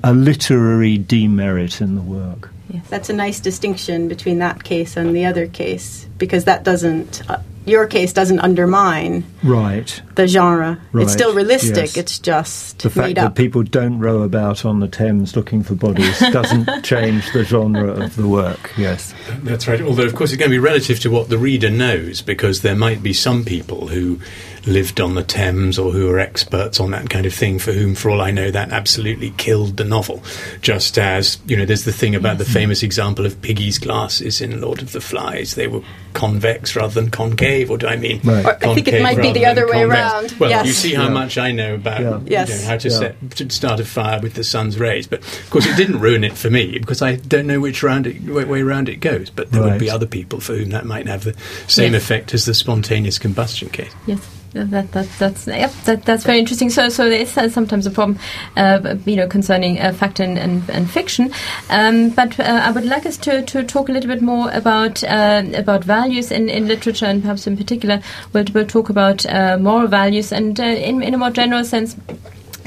a 0.02 0.14
literary 0.14 0.98
demerit 0.98 1.82
in 1.82 1.96
the 1.96 2.02
work. 2.02 2.52
Yes. 2.70 2.88
That's 2.88 3.10
a 3.10 3.14
nice 3.14 3.42
distinction 3.42 4.08
between 4.08 4.40
that 4.40 4.64
case 4.64 4.96
and 4.96 5.14
the 5.14 5.26
other 5.26 5.46
case 5.46 6.08
because 6.18 6.46
that 6.46 6.64
doesn't. 6.64 7.30
Uh, 7.30 7.42
Your 7.68 7.86
case 7.86 8.14
doesn't 8.14 8.40
undermine 8.40 9.26
right 9.44 10.02
the 10.16 10.26
genre. 10.26 10.80
Right. 10.94 11.04
It's 11.04 11.14
still 11.14 11.34
realistic. 11.34 11.76
Yes. 11.76 11.98
It's 11.98 12.20
just 12.20 12.80
the 12.80 12.90
fact 12.90 13.16
that 13.16 13.36
people 13.36 13.62
don't 13.62 14.00
row 14.00 14.22
about 14.22 14.66
on 14.66 14.80
the 14.80 14.88
Thames 14.88 15.36
looking 15.36 15.64
for 15.64 15.76
bodies 15.76 16.20
doesn't 16.32 16.84
change 16.84 17.32
the 17.34 17.44
genre 17.44 17.90
of 18.04 18.16
the 18.16 18.28
work. 18.28 18.74
Yes, 18.78 19.14
that's 19.44 19.68
right. 19.68 19.82
Although, 19.82 20.06
of 20.06 20.16
course, 20.16 20.32
it's 20.32 20.40
going 20.40 20.50
to 20.50 20.56
be 20.56 20.60
relative 20.60 21.00
to 21.02 21.10
what 21.10 21.30
the 21.30 21.38
reader 21.38 21.70
knows, 21.70 22.22
because 22.22 22.62
there 22.62 22.76
might 22.76 23.04
be 23.04 23.14
some 23.14 23.44
people 23.44 23.88
who 23.88 24.20
lived 24.66 25.00
on 25.00 25.16
the 25.16 25.24
Thames 25.24 25.80
or 25.80 25.92
who 25.92 26.10
are 26.12 26.20
experts 26.20 26.80
on 26.80 26.92
that 26.92 27.10
kind 27.10 27.26
of 27.26 27.34
thing, 27.34 27.60
for 27.60 27.72
whom, 27.72 27.96
for 27.96 28.10
all 28.10 28.22
I 28.22 28.32
know, 28.32 28.52
that 28.52 28.72
absolutely 28.72 29.32
killed 29.32 29.78
the 29.78 29.84
novel. 29.84 30.24
Just 30.62 30.98
as, 30.98 31.38
you 31.46 31.56
know, 31.56 31.66
there's 31.66 31.86
the 31.86 31.94
thing 31.94 32.16
about 32.16 32.38
the 32.38 32.46
famous 32.46 32.84
example 32.84 33.26
of 33.26 33.42
Piggy's 33.42 33.80
glasses 33.80 34.42
in 34.42 34.62
Lord 34.62 34.82
of 34.82 34.92
the 34.92 35.02
Flies. 35.02 35.56
They 35.56 35.68
were 35.68 35.82
convex 36.18 36.76
rather 36.76 37.00
than 37.00 37.12
concave, 37.12 37.70
or 37.70 37.78
do 37.78 37.86
I 37.86 37.96
mean 37.96 38.20
right. 38.24 38.44
I 38.44 38.74
think 38.74 38.88
it 38.88 39.04
might 39.04 39.22
be 39.22 39.32
the 39.32 39.46
other 39.46 39.68
way 39.68 39.84
around. 39.84 40.32
Well, 40.40 40.50
yes. 40.50 40.66
you 40.66 40.74
see 40.74 40.94
how 40.96 41.04
yeah. 41.04 41.10
much 41.10 41.38
I 41.38 41.52
know 41.52 41.76
about 41.76 42.02
yeah. 42.02 42.20
yes. 42.26 42.50
you 42.50 42.56
know, 42.56 42.72
how 42.72 42.78
to, 42.78 42.90
yeah. 42.90 42.98
set, 42.98 43.32
to 43.32 43.50
start 43.52 43.80
a 43.80 43.86
fire 43.86 44.20
with 44.20 44.34
the 44.34 44.44
sun's 44.44 44.80
rays. 44.80 45.06
But, 45.06 45.20
of 45.20 45.50
course, 45.52 45.68
it 45.68 45.78
didn't 45.78 46.00
ruin 46.00 46.24
it 46.24 46.36
for 46.36 46.50
me, 46.50 46.80
because 46.80 47.04
I 47.04 47.18
don't 47.18 47.46
know 47.46 47.60
which 47.60 47.84
round 47.84 48.08
it, 48.08 48.24
way 48.24 48.62
around 48.62 48.90
it 48.90 48.98
goes. 48.98 49.30
But 49.30 49.52
there 49.52 49.62
right. 49.62 49.74
would 49.74 49.80
be 49.80 49.92
other 49.92 50.08
people 50.08 50.40
for 50.40 50.56
whom 50.56 50.72
that 50.72 50.86
might 50.86 51.06
have 51.08 51.24
the 51.24 51.36
same 51.68 51.94
yes. 51.94 52.02
effect 52.02 52.34
as 52.34 52.46
the 52.46 52.56
spontaneous 52.56 53.20
combustion 53.20 53.70
case. 53.70 53.94
Yes 54.08 54.37
that, 54.54 54.92
that 54.92 55.10
that's 55.20 55.48
yep, 55.48 55.72
that, 55.86 56.06
that's 56.06 56.24
very 56.24 56.40
interesting. 56.40 56.70
So 56.70 56.90
so 56.90 57.10
there 57.10 57.22
is 57.22 57.38
uh, 57.38 57.50
sometimes 57.50 57.86
a 57.86 57.92
problem, 57.92 58.20
uh, 58.56 58.96
you 59.06 59.16
know, 59.16 59.28
concerning 59.28 59.80
uh, 59.80 59.94
fact 59.94 60.20
and, 60.20 60.38
and, 60.38 60.68
and 60.70 60.90
fiction. 60.90 61.32
Um, 61.70 62.10
but 62.10 62.40
uh, 62.40 62.62
I 62.64 62.72
would 62.72 62.86
like 62.86 63.06
us 63.06 63.18
to, 63.18 63.44
to 63.44 63.64
talk 63.64 63.90
a 63.90 63.92
little 63.92 64.10
bit 64.10 64.22
more 64.22 64.50
about 64.52 65.04
uh, 65.04 65.44
about 65.54 65.84
values 65.84 66.32
in, 66.32 66.50
in 66.50 66.68
literature, 66.68 67.06
and 67.06 67.22
perhaps 67.22 67.48
in 67.48 67.58
particular, 67.58 68.02
we'll, 68.34 68.46
we'll 68.54 68.66
talk 68.66 68.90
about 68.90 69.26
uh, 69.26 69.58
moral 69.58 69.88
values, 69.88 70.32
and 70.32 70.60
in 70.60 71.04
in 71.04 71.14
a 71.14 71.18
more 71.18 71.32
general 71.32 71.64
sense 71.64 71.96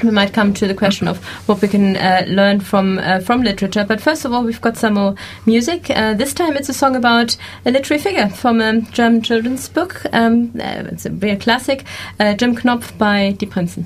we 0.03 0.11
might 0.11 0.33
come 0.33 0.53
to 0.53 0.67
the 0.67 0.73
question 0.73 1.07
of 1.07 1.23
what 1.47 1.61
we 1.61 1.67
can 1.67 1.97
uh, 1.97 2.23
learn 2.27 2.59
from 2.59 2.99
uh, 2.99 3.19
from 3.19 3.43
literature. 3.43 3.85
But 3.85 4.01
first 4.01 4.25
of 4.25 4.33
all, 4.33 4.43
we've 4.43 4.61
got 4.61 4.77
some 4.77 4.95
more 4.95 5.15
music. 5.45 5.89
Uh, 5.89 6.13
this 6.13 6.33
time, 6.33 6.57
it's 6.57 6.69
a 6.69 6.73
song 6.73 6.95
about 6.95 7.37
a 7.65 7.71
literary 7.71 8.01
figure 8.01 8.29
from 8.29 8.61
a 8.61 8.81
German 8.81 9.21
children's 9.21 9.69
book. 9.69 10.01
Um, 10.13 10.51
uh, 10.59 10.83
it's 10.91 11.05
a 11.05 11.11
real 11.11 11.37
classic, 11.37 11.85
uh, 12.19 12.33
Jim 12.33 12.55
Knopf 12.55 12.97
by 12.97 13.31
Die 13.37 13.47
Prinzen. 13.47 13.85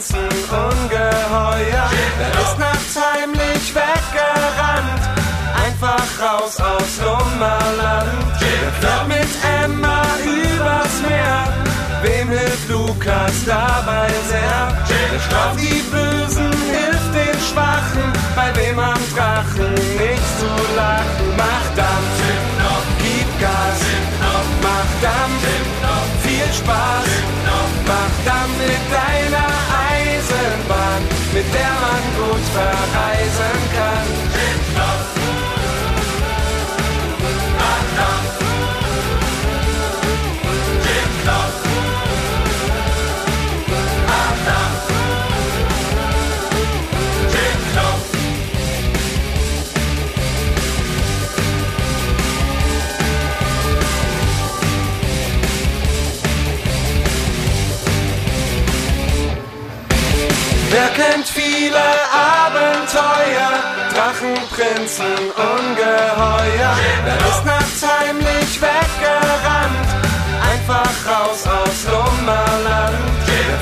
Drachenprinzen, 0.00 0.28
Ungeheuer? 0.50 1.90
Wer 2.18 2.42
ist 2.42 2.58
nachts 2.58 2.96
heimlich 2.96 3.74
weggerannt, 3.74 5.02
einfach 5.54 6.08
raus 6.20 6.56
aus 6.60 7.00
Lummerland? 7.04 8.36
Fährt 8.80 9.08
mit 9.08 9.28
Emma 9.62 10.02
übers 10.24 11.02
Meer? 11.06 11.44
Wem 12.02 12.28
hilft 12.30 12.68
Lukas 12.68 13.44
dabei 13.44 14.08
sehr? 14.28 14.72
Wer 14.88 15.20
straft 15.20 15.60
die 15.60 15.82
Bösen, 15.90 16.50
hilft 16.72 17.14
den 17.14 17.40
Schwachen, 17.40 18.12
bei 18.34 18.56
wem 18.56 18.78
am 18.78 19.00
Drachen 19.14 19.74
nicht 19.74 20.28
zu 20.38 20.76
lachen? 20.76 21.36
Mach 21.36 21.66
Dampf, 21.76 22.16
gib 22.98 23.40
Gas, 23.40 23.80
mach 24.62 24.90
Dampf, 25.02 25.42
viel 26.22 26.54
Spaß, 26.54 27.09
verreisen 32.52 33.69
Wer 60.72 60.88
kennt 60.90 61.28
viele 61.28 61.82
Abenteuer, 62.46 63.50
Drachenprinzen, 63.92 65.16
Ungeheuer? 65.34 66.74
Wer 67.04 67.16
ist 67.28 67.44
nachts 67.44 67.82
heimlich 67.82 68.60
weggerannt, 68.62 69.88
einfach 70.52 70.94
raus 71.10 71.44
aus 71.44 71.84
Lummerland? 71.90 72.94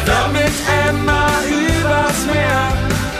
Wer 0.05 0.29
mit 0.29 0.53
Emma 0.87 1.29
übers 1.49 2.27
Meer? 2.27 2.73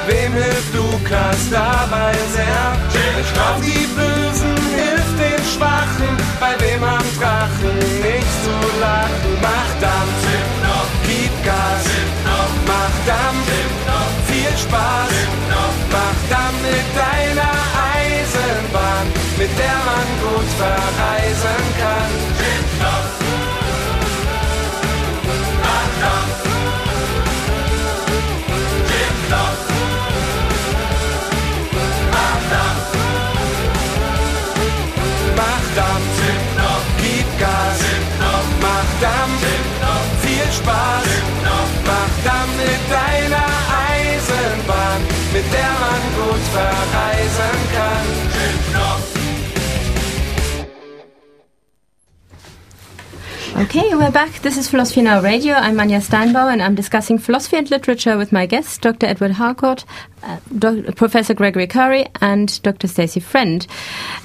Wem 0.07 0.33
hilft 0.35 0.75
Lukas 0.75 1.49
dabei 1.51 2.13
sehr? 2.35 2.77
Wer 2.93 3.61
die 3.63 3.87
Bösen, 3.87 4.57
hilft 4.77 5.19
den 5.19 5.45
Schwachen, 5.55 6.18
verreisen 46.53 47.59
kann. 47.73 48.29
Okay, 53.57 53.93
we're 53.93 54.13
back. 54.13 54.41
This 54.43 54.57
is 54.57 54.69
Philosophy 54.69 55.03
Now 55.03 55.21
Radio. 55.21 55.55
I'm 55.55 55.79
Anja 55.79 56.01
Steinbauer 56.01 56.53
and 56.53 56.63
I'm 56.63 56.77
discussing 56.77 57.19
philosophy 57.19 57.57
and 57.57 57.69
literature 57.69 58.17
with 58.17 58.31
my 58.31 58.47
guests, 58.47 58.79
Dr. 58.79 59.07
Edward 59.07 59.33
Harcourt, 59.33 59.85
uh, 60.23 60.39
Professor 60.95 61.35
Gregory 61.35 61.67
Currie, 61.67 62.07
and 62.21 62.63
Dr. 62.63 62.87
Stacie 62.87 63.21
Friend. 63.21 63.67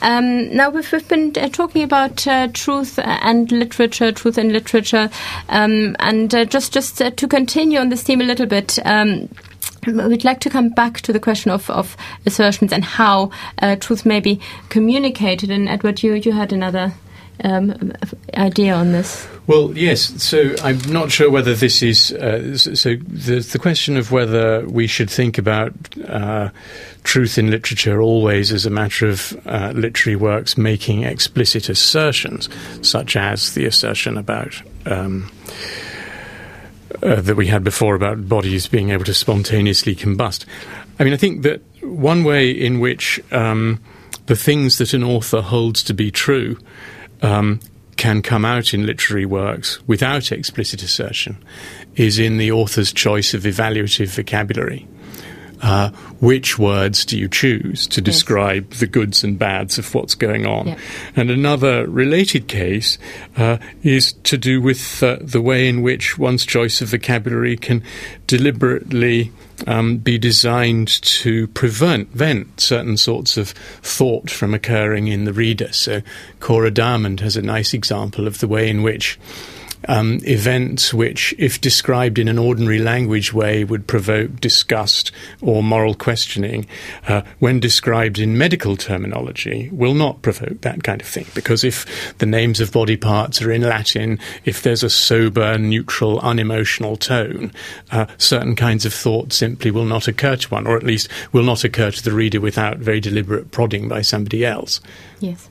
Um, 0.04 0.56
now, 0.56 0.70
we've, 0.70 0.90
we've 0.92 1.08
been 1.08 1.34
uh, 1.36 1.50
talking 1.50 1.82
about 1.82 2.28
uh, 2.28 2.48
truth 2.54 3.00
and 3.00 3.52
literature, 3.52 4.12
truth 4.12 4.38
and 4.38 4.54
literature, 4.54 5.10
um, 5.50 5.96
and 5.98 6.34
uh, 6.36 6.46
just, 6.46 6.72
just 6.72 7.02
uh, 7.02 7.10
to 7.10 7.28
continue 7.28 7.80
on 7.80 7.90
this 7.90 8.04
theme 8.04 8.22
a 8.22 8.26
little 8.26 8.46
bit. 8.46 8.78
Um, 8.86 9.30
We'd 9.88 10.24
like 10.24 10.40
to 10.42 10.50
come 10.50 10.70
back 10.70 11.02
to 11.02 11.14
the 11.14 11.20
question 11.20 11.52
of, 11.52 11.70
of 11.70 11.96
assertions 12.26 12.72
and 12.72 12.84
how 12.84 13.32
uh, 13.60 13.76
truth 13.76 14.06
may 14.06 14.20
be 14.20 14.40
communicated. 14.70 15.50
And 15.52 15.68
Edward, 15.70 16.04
you, 16.04 16.14
you 16.14 16.32
had 16.32 16.54
another 16.54 16.94
um, 17.44 17.94
idea 18.36 18.74
on 18.74 18.92
this. 18.92 19.28
Well, 19.48 19.78
yes. 19.78 20.24
So 20.24 20.56
I'm 20.64 20.80
not 20.92 21.12
sure 21.12 21.30
whether 21.30 21.54
this 21.54 21.84
is. 21.84 22.12
Uh, 22.14 22.58
so 22.58 22.96
the, 22.96 23.40
the 23.40 23.60
question 23.60 23.98
of 23.98 24.12
whether 24.12 24.66
we 24.68 24.88
should 24.88 25.10
think 25.10 25.38
about 25.38 25.74
uh, 26.08 26.50
truth 27.04 27.38
in 27.38 27.52
literature 27.52 28.02
always 28.02 28.52
as 28.52 28.66
a 28.66 28.70
matter 28.70 29.08
of 29.08 29.38
uh, 29.46 29.74
literary 29.76 30.16
works 30.16 30.58
making 30.58 31.04
explicit 31.04 31.70
assertions, 31.70 32.48
such 32.82 33.16
as 33.16 33.54
the 33.54 33.66
assertion 33.66 34.18
about. 34.18 34.62
Um, 34.86 35.30
uh, 37.02 37.22
that 37.22 37.36
we 37.36 37.48
had 37.48 37.64
before 37.64 37.96
about 37.96 38.28
bodies 38.28 38.68
being 38.68 38.92
able 38.92 39.06
to 39.06 39.14
spontaneously 39.14 39.96
combust. 39.96 40.46
I 41.00 41.04
mean, 41.04 41.14
I 41.14 41.18
think 41.18 41.42
that 41.44 41.62
one 41.82 42.24
way 42.24 42.52
in 42.52 42.80
which 42.80 43.20
um, 43.32 43.82
the 44.28 44.36
things 44.36 44.78
that 44.78 44.94
an 44.94 45.04
author 45.04 45.42
holds 45.42 45.84
to 45.84 45.94
be 45.94 46.12
true 46.12 46.58
um, 47.22 47.60
can 47.98 48.22
come 48.22 48.46
out 48.46 48.74
in 48.74 48.86
literary 48.86 49.26
works 49.26 49.86
without 49.88 50.32
explicit 50.32 50.84
assertion 50.84 51.38
is 51.96 52.20
in 52.20 52.38
the 52.38 52.52
author's 52.52 52.92
choice 52.92 53.34
of 53.34 53.44
evaluative 53.44 54.08
vocabulary. 54.08 54.88
Uh, 55.64 55.90
which 56.20 56.60
words 56.60 57.06
do 57.06 57.18
you 57.18 57.30
choose 57.30 57.88
to 57.88 58.02
describe 58.02 58.70
the 58.72 58.88
goods 58.88 59.24
and 59.24 59.40
bads 59.40 59.78
of 59.78 59.96
what's 59.96 60.14
going 60.14 60.46
on? 60.46 60.76
And 61.16 61.32
another 61.32 61.88
related 61.88 62.48
case 62.48 62.98
uh, 63.38 63.58
is 63.82 64.12
to 64.24 64.38
do 64.38 64.62
with 64.62 65.02
uh, 65.02 65.18
the 65.22 65.42
way 65.42 65.70
in 65.70 65.82
which 65.82 66.18
one's 66.18 66.46
choice 66.46 66.82
of 66.82 66.90
vocabulary 66.90 67.56
can 67.56 67.82
deliberately 68.28 69.32
um, 69.66 69.98
be 69.98 70.18
designed 70.18 70.90
to 71.02 71.48
prevent 71.48 72.04
prevent 72.12 72.60
certain 72.60 72.98
sorts 72.98 73.38
of 73.38 73.50
thought 73.82 74.30
from 74.30 74.54
occurring 74.54 75.08
in 75.08 75.26
the 75.26 75.34
reader. 75.34 75.72
So, 75.72 76.02
Cora 76.40 76.72
Diamond 76.72 77.20
has 77.20 77.38
a 77.38 77.42
nice 77.42 77.74
example 77.74 78.28
of 78.28 78.40
the 78.40 78.48
way 78.48 78.70
in 78.70 78.84
which 78.84 79.20
um, 79.88 80.20
events 80.24 80.94
which, 80.94 81.34
if 81.38 81.60
described 81.62 82.20
in 82.20 82.28
an 82.28 82.38
ordinary 82.38 82.80
language 82.80 83.34
way, 83.34 83.64
would 83.64 83.88
provoke 83.88 84.40
disgust 84.40 85.12
or 85.42 85.64
moral 85.64 85.96
questioning, 85.96 86.66
uh, 87.08 87.22
when 87.40 87.60
described 87.60 88.20
in 88.20 88.38
medical 88.38 88.78
terminology, 88.78 89.70
will 89.72 89.94
not 89.94 90.22
provoke 90.22 90.62
that 90.62 90.84
kind 90.84 91.02
of 91.02 91.08
thing. 91.08 91.26
Because 91.34 91.64
if 91.64 92.18
the 92.18 92.26
names 92.26 92.60
of 92.60 92.72
body 92.72 92.98
parts 92.98 93.42
are 93.42 93.52
in 93.52 93.62
Latin, 93.62 94.20
if 94.46 94.64
there's 94.64 94.84
a 94.84 94.90
sober, 94.90 95.58
neutral, 95.58 96.20
unemotional 96.20 96.96
tone, 96.96 97.52
uh, 97.92 98.06
certain 98.18 98.56
kinds 98.56 98.86
of 98.86 98.94
thought 98.94 99.34
simply 99.34 99.72
will 99.72 99.86
not 99.86 100.08
occur 100.08 100.36
to 100.36 100.50
one, 100.50 100.68
or 100.68 100.78
at 100.78 100.84
least 100.84 101.10
will 101.32 101.44
not 101.44 101.64
occur 101.64 101.92
to 101.92 102.04
the 102.04 102.12
reader 102.12 102.40
without 102.40 102.78
very 102.78 103.00
deliberate 103.00 103.52
prodding 103.52 103.88
by 103.88 104.02
somebody 104.02 104.46
else. 104.46 104.80
Yes. 105.20 105.50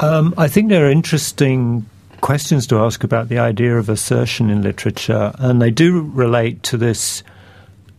Um, 0.00 0.32
I 0.38 0.46
think 0.46 0.68
there 0.68 0.86
are 0.86 0.90
interesting 0.90 1.86
questions 2.20 2.66
to 2.68 2.78
ask 2.78 3.02
about 3.02 3.28
the 3.28 3.38
idea 3.38 3.76
of 3.78 3.88
assertion 3.88 4.48
in 4.48 4.62
literature, 4.62 5.32
and 5.38 5.60
they 5.60 5.70
do 5.70 6.02
relate 6.14 6.62
to 6.64 6.76
this 6.76 7.22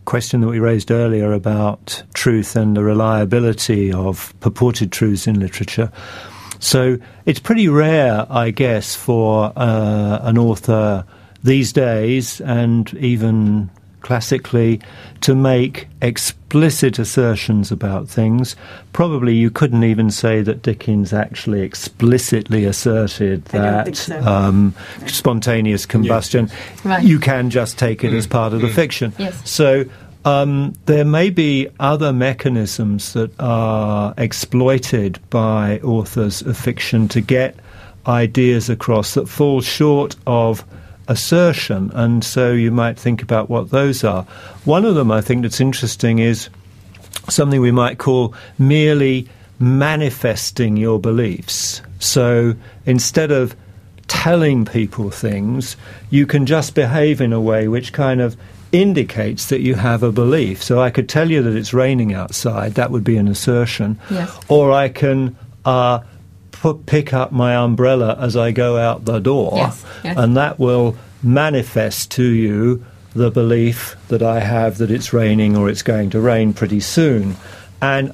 question 0.06 0.40
that 0.40 0.48
we 0.48 0.58
raised 0.58 0.90
earlier 0.90 1.32
about 1.32 2.02
truth 2.14 2.56
and 2.56 2.76
the 2.76 2.82
reliability 2.82 3.92
of 3.92 4.34
purported 4.40 4.90
truths 4.90 5.26
in 5.26 5.38
literature. 5.38 5.92
So 6.58 6.98
it's 7.26 7.38
pretty 7.38 7.68
rare, 7.68 8.26
I 8.30 8.50
guess, 8.50 8.94
for 8.94 9.52
uh, 9.56 10.18
an 10.22 10.38
author 10.38 11.04
these 11.42 11.72
days 11.72 12.40
and 12.40 12.92
even 12.94 13.70
classically 14.00 14.80
to 15.20 15.34
make 15.34 15.88
explicit 16.02 16.98
assertions 16.98 17.70
about 17.70 18.08
things. 18.08 18.56
Probably 18.92 19.34
you 19.34 19.50
couldn't 19.50 19.84
even 19.84 20.10
say 20.10 20.42
that 20.42 20.62
Dickens 20.62 21.12
actually 21.12 21.62
explicitly 21.62 22.64
asserted 22.64 23.44
that 23.46 23.96
so. 23.96 24.18
um, 24.20 24.74
spontaneous 25.06 25.86
combustion. 25.86 26.50
Right. 26.84 27.04
You 27.04 27.18
can 27.18 27.50
just 27.50 27.78
take 27.78 28.04
it 28.04 28.12
as 28.12 28.26
part 28.26 28.52
of 28.52 28.60
the 28.60 28.68
fiction. 28.68 29.12
Yes. 29.18 29.48
So 29.48 29.84
um, 30.24 30.74
there 30.86 31.04
may 31.04 31.30
be 31.30 31.68
other 31.78 32.12
mechanisms 32.12 33.12
that 33.14 33.32
are 33.38 34.14
exploited 34.18 35.18
by 35.30 35.78
authors 35.80 36.42
of 36.42 36.56
fiction 36.56 37.08
to 37.08 37.20
get 37.20 37.56
ideas 38.06 38.68
across 38.68 39.14
that 39.14 39.28
fall 39.28 39.60
short 39.60 40.16
of 40.26 40.64
assertion, 41.08 41.90
and 41.94 42.24
so 42.24 42.52
you 42.52 42.70
might 42.70 42.98
think 42.98 43.22
about 43.22 43.50
what 43.50 43.70
those 43.70 44.04
are. 44.04 44.22
One 44.64 44.84
of 44.84 44.94
them, 44.94 45.10
I 45.10 45.20
think, 45.20 45.42
that's 45.42 45.60
interesting 45.60 46.18
is 46.18 46.48
something 47.28 47.60
we 47.60 47.72
might 47.72 47.98
call 47.98 48.34
merely 48.58 49.28
manifesting 49.58 50.76
your 50.76 50.98
beliefs. 50.98 51.82
So 51.98 52.54
instead 52.86 53.30
of 53.30 53.54
telling 54.08 54.64
people 54.64 55.10
things, 55.10 55.76
you 56.10 56.26
can 56.26 56.46
just 56.46 56.74
behave 56.74 57.20
in 57.20 57.32
a 57.32 57.40
way 57.40 57.68
which 57.68 57.92
kind 57.92 58.20
of 58.20 58.36
indicates 58.72 59.46
that 59.46 59.60
you 59.60 59.74
have 59.74 60.02
a 60.02 60.12
belief. 60.12 60.62
So 60.62 60.80
I 60.80 60.90
could 60.90 61.08
tell 61.08 61.30
you 61.30 61.42
that 61.42 61.56
it's 61.56 61.74
raining 61.74 62.14
outside, 62.14 62.74
that 62.74 62.90
would 62.90 63.04
be 63.04 63.16
an 63.16 63.28
assertion. 63.28 63.98
Yes. 64.10 64.38
Or 64.48 64.72
I 64.72 64.88
can 64.88 65.36
uh, 65.64 66.00
put, 66.52 66.86
pick 66.86 67.12
up 67.12 67.32
my 67.32 67.54
umbrella 67.56 68.16
as 68.20 68.36
I 68.36 68.50
go 68.52 68.76
out 68.76 69.04
the 69.04 69.18
door, 69.18 69.52
Yes, 69.56 69.84
yes. 70.04 70.16
and 70.18 70.36
that 70.36 70.58
will 70.58 70.96
manifest 71.22 72.10
to 72.12 72.24
you 72.24 72.84
the 73.14 73.30
belief 73.30 73.96
that 74.08 74.22
I 74.22 74.40
have 74.40 74.78
that 74.78 74.90
it's 74.90 75.12
raining 75.12 75.56
or 75.56 75.68
it's 75.68 75.82
going 75.82 76.10
to 76.10 76.20
rain 76.20 76.52
pretty 76.52 76.80
soon. 76.80 77.36
And 77.82 78.12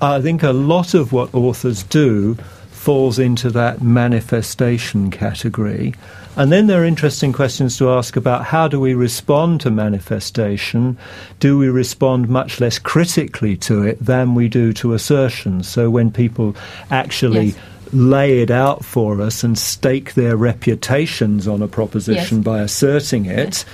I 0.00 0.20
think 0.22 0.42
a 0.42 0.52
lot 0.52 0.94
of 0.94 1.12
what 1.12 1.34
authors 1.34 1.82
do 1.84 2.36
falls 2.70 3.18
into 3.18 3.50
that 3.50 3.82
manifestation 3.82 5.10
category. 5.10 5.94
And 6.36 6.50
then 6.50 6.68
there 6.68 6.80
are 6.82 6.86
interesting 6.86 7.32
questions 7.32 7.76
to 7.78 7.90
ask 7.90 8.16
about 8.16 8.44
how 8.46 8.68
do 8.68 8.80
we 8.80 8.94
respond 8.94 9.60
to 9.62 9.70
manifestation? 9.70 10.96
Do 11.40 11.58
we 11.58 11.68
respond 11.68 12.28
much 12.28 12.60
less 12.60 12.78
critically 12.78 13.56
to 13.58 13.82
it 13.82 13.98
than 14.02 14.34
we 14.34 14.48
do 14.48 14.72
to 14.74 14.94
assertions? 14.94 15.68
So 15.68 15.90
when 15.90 16.10
people 16.10 16.56
actually 16.90 17.46
Yes. 17.46 17.56
Lay 17.92 18.40
it 18.40 18.50
out 18.50 18.84
for 18.84 19.20
us 19.20 19.42
and 19.42 19.58
stake 19.58 20.14
their 20.14 20.36
reputations 20.36 21.46
on 21.48 21.62
a 21.62 21.68
proposition 21.68 22.38
Yes. 22.38 22.44
by 22.44 22.60
asserting 22.60 23.26
it, 23.26 23.64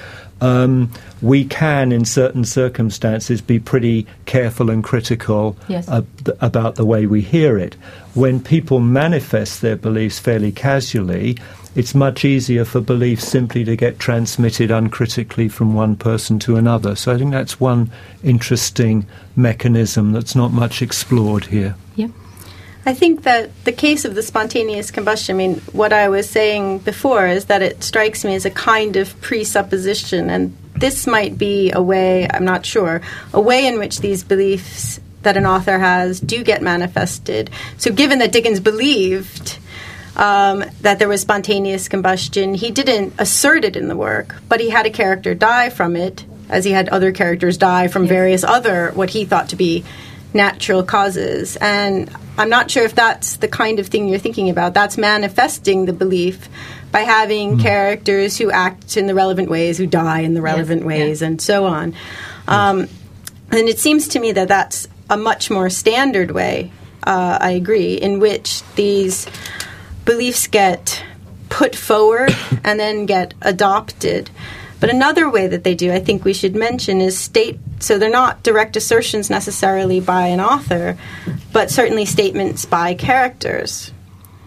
um, 0.40 0.90
we 1.22 1.44
can, 1.44 1.92
in 1.92 2.04
certain 2.04 2.44
circumstances, 2.44 3.40
be 3.40 3.58
pretty 3.58 4.06
careful 4.26 4.70
and 4.70 4.82
critical 4.84 5.56
Yes. 5.68 5.88
ab- 5.88 6.06
about 6.40 6.74
the 6.76 6.84
way 6.84 7.06
we 7.06 7.20
hear 7.22 7.56
it. 7.58 7.74
When 8.14 8.40
people 8.40 8.80
manifest 8.80 9.60
their 9.62 9.76
beliefs 9.76 10.18
fairly 10.18 10.52
casually, 10.52 11.36
it's 11.74 11.94
much 11.94 12.24
easier 12.24 12.64
for 12.64 12.80
beliefs 12.80 13.26
simply 13.28 13.64
to 13.64 13.76
get 13.76 13.98
transmitted 13.98 14.70
uncritically 14.70 15.48
from 15.48 15.74
one 15.74 15.94
person 15.96 16.38
to 16.40 16.56
another. 16.56 16.96
So 16.96 17.12
I 17.12 17.18
think 17.18 17.32
that's 17.32 17.60
one 17.60 17.90
interesting 18.24 19.04
mechanism 19.36 20.12
that's 20.12 20.34
not 20.34 20.52
much 20.52 20.80
explored 20.82 21.46
here. 21.46 21.74
Yeah. 21.94 22.08
I 22.86 22.94
think 22.94 23.24
that 23.24 23.50
the 23.64 23.72
case 23.72 24.04
of 24.04 24.14
the 24.14 24.22
spontaneous 24.22 24.92
combustion, 24.92 25.34
I 25.34 25.38
mean, 25.38 25.54
what 25.72 25.92
I 25.92 26.08
was 26.08 26.30
saying 26.30 26.78
before 26.78 27.26
is 27.26 27.46
that 27.46 27.60
it 27.60 27.82
strikes 27.82 28.24
me 28.24 28.36
as 28.36 28.44
a 28.44 28.50
kind 28.50 28.94
of 28.94 29.20
presupposition, 29.20 30.30
and 30.30 30.56
this 30.76 31.04
might 31.04 31.36
be 31.36 31.72
a 31.72 31.82
way, 31.82 32.28
I'm 32.30 32.44
not 32.44 32.64
sure, 32.64 33.02
a 33.34 33.40
way 33.40 33.66
in 33.66 33.80
which 33.80 33.98
these 33.98 34.22
beliefs 34.22 35.00
that 35.22 35.36
an 35.36 35.46
author 35.46 35.80
has 35.80 36.20
do 36.20 36.44
get 36.44 36.62
manifested. 36.62 37.50
So, 37.76 37.90
given 37.90 38.20
that 38.20 38.30
Dickens 38.30 38.60
believed 38.60 39.58
um, 40.14 40.64
that 40.82 41.00
there 41.00 41.08
was 41.08 41.22
spontaneous 41.22 41.88
combustion, 41.88 42.54
he 42.54 42.70
didn't 42.70 43.14
assert 43.18 43.64
it 43.64 43.74
in 43.74 43.88
the 43.88 43.96
work, 43.96 44.36
but 44.48 44.60
he 44.60 44.70
had 44.70 44.86
a 44.86 44.90
character 44.90 45.34
die 45.34 45.70
from 45.70 45.96
it, 45.96 46.24
as 46.48 46.64
he 46.64 46.70
had 46.70 46.88
other 46.90 47.10
characters 47.10 47.58
die 47.58 47.88
from 47.88 48.06
various 48.06 48.44
other, 48.44 48.92
what 48.94 49.10
he 49.10 49.24
thought 49.24 49.48
to 49.48 49.56
be 49.56 49.84
natural 50.36 50.82
causes. 50.82 51.56
And 51.56 52.14
I'm 52.38 52.48
not 52.48 52.70
sure 52.70 52.84
if 52.84 52.94
that's 52.94 53.38
the 53.38 53.48
kind 53.48 53.78
of 53.78 53.88
thing 53.88 54.08
you're 54.08 54.18
thinking 54.18 54.50
about. 54.50 54.74
That's 54.74 54.98
manifesting 54.98 55.86
the 55.86 55.92
belief 55.92 56.48
by 56.92 57.00
having 57.00 57.58
characters 57.58 58.38
who 58.38 58.50
act 58.50 58.96
in 58.96 59.06
the 59.06 59.14
relevant 59.14 59.50
ways, 59.50 59.78
who 59.78 59.86
die 59.86 60.20
in 60.20 60.34
the 60.34 60.42
relevant 60.42 60.82
yeah. 60.82 60.86
ways, 60.86 61.22
and 61.22 61.40
so 61.40 61.66
on. 61.66 61.94
Um, 62.46 62.88
and 63.50 63.68
it 63.68 63.78
seems 63.78 64.08
to 64.08 64.20
me 64.20 64.32
that 64.32 64.48
that's 64.48 64.88
a 65.10 65.16
much 65.16 65.50
more 65.50 65.70
standard 65.70 66.30
way, 66.30 66.70
uh, 67.04 67.38
I 67.40 67.50
agree, 67.50 67.94
in 67.94 68.18
which 68.18 68.62
these 68.74 69.26
beliefs 70.04 70.46
get 70.46 71.04
put 71.48 71.74
forward 71.74 72.34
and 72.64 72.78
then 72.78 73.06
get 73.06 73.34
adopted. 73.42 74.30
But 74.80 74.90
another 74.90 75.30
way 75.30 75.46
that 75.46 75.64
they 75.64 75.74
do, 75.74 75.92
I 75.92 76.00
think 76.00 76.24
we 76.24 76.34
should 76.34 76.54
mention, 76.54 77.00
is 77.00 77.18
state. 77.18 77.58
So 77.86 77.98
they're 77.98 78.10
not 78.10 78.42
direct 78.42 78.76
assertions 78.76 79.30
necessarily 79.30 80.00
by 80.00 80.26
an 80.26 80.40
author, 80.40 80.98
but 81.52 81.70
certainly 81.70 82.04
statements 82.04 82.64
by 82.64 82.94
characters. 82.94 83.92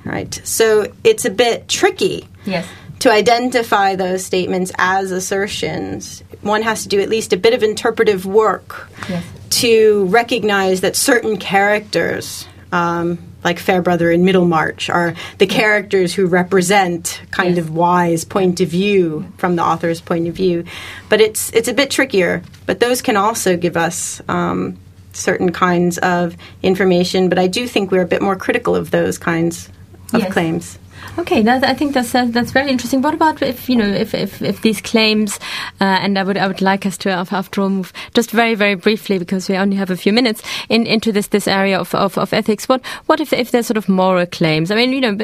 Right? 0.04 0.42
So 0.44 0.92
it's 1.06 1.24
a 1.24 1.30
bit 1.30 1.70
tricky 1.70 2.28
Yes. 2.44 2.66
to 3.00 3.10
identify 3.10 3.96
those 3.96 4.26
statements 4.26 4.74
as 4.78 5.12
assertions. 5.12 6.22
One 6.42 6.64
has 6.64 6.84
to 6.84 6.90
do 6.90 7.00
at 7.00 7.08
least 7.08 7.32
a 7.32 7.38
bit 7.38 7.54
of 7.54 7.64
interpretive 7.64 8.26
work 8.26 8.90
Yes. 9.08 9.24
to 9.62 10.04
recognize 10.10 10.82
that 10.82 10.98
certain 10.98 11.38
characters, 11.38 12.46
um, 12.72 13.18
like 13.44 13.58
Farebrother 13.60 14.12
and 14.12 14.24
Middlemarch, 14.26 14.90
are 14.90 15.14
the 15.38 15.48
characters 15.48 16.14
who 16.14 16.26
represent 16.28 17.22
kind 17.32 17.56
Yes. 17.56 17.66
of 17.66 17.74
wise 17.74 18.26
point 18.26 18.60
of 18.62 18.68
view 18.70 19.26
from 19.38 19.56
the 19.56 19.64
author's 19.64 20.02
point 20.02 20.28
of 20.28 20.36
view. 20.36 20.64
But 21.10 21.22
it's 21.22 21.50
it's 21.52 21.68
a 21.68 21.74
bit 21.74 21.90
trickier. 21.90 22.44
But 22.66 22.80
those 22.80 23.02
can 23.02 23.18
also 23.18 23.58
give 23.58 23.76
us. 23.78 24.22
Um, 24.28 24.78
certain 25.12 25.52
kinds 25.52 25.98
of 25.98 26.38
information, 26.62 27.30
but 27.30 27.40
I 27.40 27.48
do 27.48 27.68
think 27.68 27.92
we're 27.92 28.04
a 28.04 28.08
bit 28.08 28.22
more 28.22 28.36
critical 28.36 28.76
of 28.76 28.92
those 28.92 29.18
kinds 29.18 29.68
of 30.14 30.22
Yes. 30.22 30.32
claims. 30.32 30.80
Okay, 31.18 31.42
that, 31.44 31.64
I 31.64 31.74
think 31.74 31.94
that's 31.94 32.16
uh, 32.16 32.26
that's 32.26 32.52
very 32.52 32.70
interesting. 32.70 33.02
What 33.02 33.14
about 33.14 33.42
if 33.42 33.70
you 33.70 33.76
know 33.76 33.88
if 33.88 34.14
if, 34.14 34.42
if 34.42 34.62
these 34.62 34.82
claims, 34.82 35.38
uh, 35.82 36.00
and 36.02 36.18
I 36.18 36.24
would 36.24 36.38
I 36.38 36.48
would 36.48 36.62
like 36.62 36.86
us 36.86 36.98
to 37.00 37.22
af- 37.22 37.34
after 37.34 37.62
all 37.62 37.70
move 37.70 37.92
just 38.14 38.32
very 38.32 38.56
very 38.56 38.76
briefly 38.76 39.18
because 39.18 39.50
we 39.50 39.58
only 39.58 39.76
have 39.76 39.90
a 39.90 39.98
few 39.98 40.14
minutes 40.14 40.42
in, 40.70 40.88
into 40.88 41.12
this 41.12 41.28
this 41.28 41.48
area 41.48 41.80
of, 41.80 41.94
of, 41.94 42.18
of 42.18 42.32
ethics. 42.32 42.70
What 42.70 42.86
what 43.08 43.20
if 43.20 43.34
if 43.34 43.52
there's 43.52 43.68
sort 43.68 43.78
of 43.78 43.90
moral 43.90 44.26
claims? 44.28 44.72
I 44.72 44.76
mean, 44.76 44.94
you 44.94 45.02
know, 45.02 45.16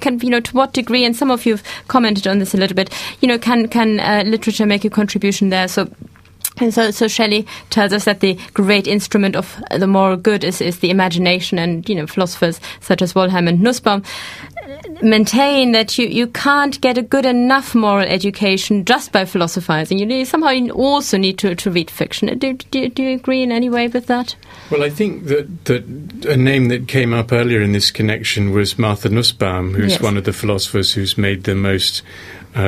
can 0.00 0.20
you 0.20 0.30
know 0.30 0.40
to 0.40 0.56
what 0.56 0.72
degree? 0.72 1.04
And 1.04 1.14
some 1.14 1.30
of 1.30 1.44
you've 1.44 1.62
commented 1.88 2.26
on 2.26 2.38
this 2.38 2.54
a 2.54 2.56
little 2.56 2.76
bit. 2.76 2.90
You 3.20 3.28
know, 3.28 3.38
can 3.38 3.68
can 3.68 4.00
uh, 4.00 4.22
literature 4.24 4.66
make 4.66 4.84
a 4.84 4.90
contribution 4.90 5.50
there? 5.50 5.68
So. 5.68 5.88
And 6.58 6.72
so, 6.72 6.90
so 6.90 7.06
Shelley 7.08 7.46
tells 7.70 7.92
us 7.92 8.04
that 8.04 8.20
the 8.20 8.38
great 8.54 8.86
instrument 8.86 9.36
of 9.36 9.60
the 9.76 9.86
moral 9.86 10.16
good 10.16 10.42
is, 10.44 10.60
is 10.60 10.78
the 10.78 10.90
imagination, 10.90 11.58
and 11.58 11.86
you 11.88 11.94
know 11.94 12.06
philosophers 12.06 12.60
such 12.80 13.02
as 13.02 13.14
Wollheim 13.14 13.48
and 13.48 13.60
Nussbaum 13.60 14.02
uh, 14.62 14.76
maintain 15.02 15.72
that 15.72 15.98
you, 15.98 16.06
you 16.06 16.26
can't 16.28 16.80
get 16.80 16.96
a 16.98 17.02
good 17.02 17.26
enough 17.26 17.74
moral 17.74 18.06
education 18.06 18.84
just 18.84 19.12
by 19.12 19.24
philosophizing. 19.24 19.98
You 19.98 20.06
need, 20.06 20.26
somehow 20.26 20.50
you 20.50 20.70
also 20.72 21.18
need 21.18 21.38
to, 21.38 21.54
to 21.54 21.70
read 21.70 21.90
fiction. 21.90 22.36
Do, 22.38 22.54
do, 22.54 22.88
do 22.88 23.02
you 23.02 23.14
agree 23.16 23.42
in 23.42 23.52
any 23.52 23.68
way 23.68 23.88
with 23.88 24.06
that? 24.06 24.34
Well, 24.70 24.82
I 24.82 24.90
think 24.90 25.26
that, 25.26 25.64
that 25.66 25.84
a 26.26 26.36
name 26.36 26.68
that 26.68 26.88
came 26.88 27.12
up 27.12 27.32
earlier 27.32 27.60
in 27.60 27.72
this 27.72 27.90
connection 27.90 28.50
was 28.52 28.78
Martha 28.78 29.08
Nussbaum, 29.08 29.74
who's 29.74 29.92
Yes. 29.92 30.02
one 30.02 30.16
of 30.16 30.24
the 30.24 30.32
philosophers 30.32 30.92
who's 30.94 31.16
made 31.16 31.44
the 31.44 31.54
most, 31.54 32.02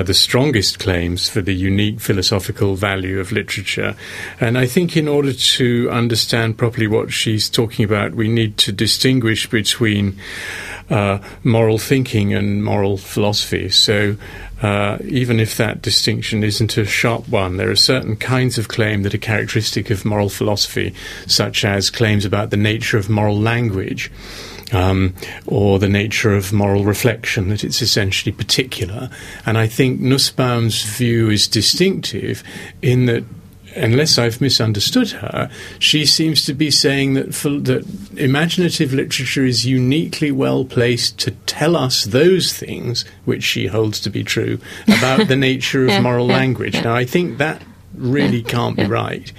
the 0.03 0.15
strongest 0.15 0.79
claims 0.79 1.29
for 1.29 1.41
the 1.41 1.55
unique 1.55 1.99
philosophical 1.99 2.75
value 2.75 3.19
of 3.21 3.33
literature. 3.33 3.97
And 4.39 4.59
I 4.59 4.67
think 4.67 4.97
in 4.97 5.09
order 5.09 5.33
to 5.33 5.91
understand 5.91 6.59
properly 6.59 6.87
what 6.87 7.13
she's 7.13 7.49
talking 7.49 7.85
about, 7.85 8.15
we 8.15 8.29
need 8.29 8.59
to 8.59 8.73
distinguish 8.73 9.49
between 9.49 10.19
uh, 10.91 11.19
moral 11.43 11.79
thinking 11.79 12.35
and 12.35 12.65
moral 12.65 12.97
philosophy. 12.99 13.69
So, 13.69 14.17
uh, 14.63 14.99
even 15.05 15.39
if 15.39 15.57
that 15.57 15.83
distinction 15.83 16.43
isn't 16.43 16.77
a 16.77 16.85
sharp 16.85 17.29
one, 17.29 17.57
there 17.57 17.71
are 17.71 17.77
certain 17.77 18.17
kinds 18.17 18.59
of 18.59 18.69
claim 18.69 19.05
that 19.05 19.15
are 19.15 19.19
characteristic 19.19 19.91
of 19.91 20.05
moral 20.05 20.29
philosophy, 20.29 20.95
such 21.27 21.65
as 21.65 21.91
claims 21.91 22.25
about 22.25 22.51
the 22.51 22.57
nature 22.57 22.99
of 22.99 23.09
moral 23.09 23.39
language. 23.39 24.11
Um, 24.71 25.15
or 25.47 25.79
the 25.79 25.89
nature 25.89 26.35
of 26.35 26.53
moral 26.53 26.85
reflection, 26.85 27.49
that 27.49 27.65
it's 27.65 27.81
essentially 27.81 28.33
particular. 28.33 29.09
And 29.47 29.57
I 29.57 29.67
think 29.67 29.99
Nussbaum's 29.99 30.83
view 30.83 31.31
is 31.31 31.49
distinctive 31.49 32.43
in 32.83 33.07
that 33.07 33.25
unless 33.79 34.19
I've 34.19 34.41
misunderstood 34.41 35.11
her, 35.11 35.51
she 35.79 36.05
seems 36.05 36.45
to 36.47 36.55
be 36.55 36.71
saying 36.71 37.15
that 37.15 37.33
that 37.33 37.87
imaginative 38.17 38.93
literature 38.93 39.45
is 39.45 39.65
uniquely 39.65 40.31
well 40.31 40.65
placed 40.65 41.19
to 41.21 41.33
tell 41.47 41.77
us 41.77 42.05
those 42.05 42.53
things 42.53 43.05
which 43.25 43.45
she 43.45 43.67
holds 43.67 44.01
to 44.01 44.11
be 44.11 44.25
true 44.25 44.59
about 44.87 45.29
the 45.29 45.37
nature 45.49 45.87
of 45.87 46.03
moral 46.03 46.27
language. 46.27 46.75
Now, 46.75 46.95
I 46.95 47.05
think 47.05 47.39
that 47.39 47.63
really 47.95 48.43
can't 48.43 48.77
be 48.77 48.87
right. 48.87 49.33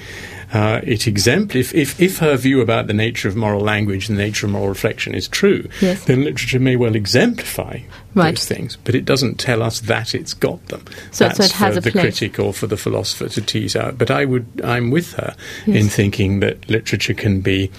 Uh, 0.51 0.81
it 0.83 1.01
exempl- 1.01 1.55
if, 1.55 1.75
if, 1.75 1.99
if 2.01 2.17
her 2.17 2.35
view 2.35 2.59
about 2.59 2.87
the 2.87 2.93
nature 2.93 3.27
of 3.27 3.35
moral 3.35 3.61
language 3.61 4.09
and 4.09 4.17
the 4.17 4.23
nature 4.23 4.47
of 4.47 4.51
moral 4.51 4.67
reflection 4.69 5.13
is 5.13 5.27
true, 5.27 5.67
Yes. 5.79 6.05
then 6.05 6.23
literature 6.23 6.59
may 6.59 6.75
well 6.75 6.95
exemplify 6.95 7.79
Right. 8.15 8.31
those 8.31 8.45
things, 8.45 8.75
but 8.83 8.95
it 8.95 9.05
doesn't 9.05 9.35
tell 9.39 9.61
us 9.61 9.79
that 9.81 10.15
it's 10.15 10.33
got 10.33 10.65
them. 10.69 10.83
So- 11.11 11.25
so 11.25 11.25
That's 11.27 11.39
it 11.39 11.51
has 11.57 11.73
for 11.75 11.77
a 11.77 11.81
the 11.81 11.91
place. 11.91 12.03
critic 12.19 12.39
or 12.39 12.53
for 12.53 12.65
the 12.65 12.77
philosopher 12.77 13.29
to 13.29 13.41
tease 13.41 13.75
out. 13.75 13.97
But 13.99 14.09
I 14.09 14.25
would, 14.25 14.47
I'm 14.63 14.89
with 14.89 15.13
her 15.13 15.35
in 15.67 15.87
thinking 15.89 16.39
that 16.39 16.67
literature 16.69 17.13
can 17.13 17.41
be 17.41 17.69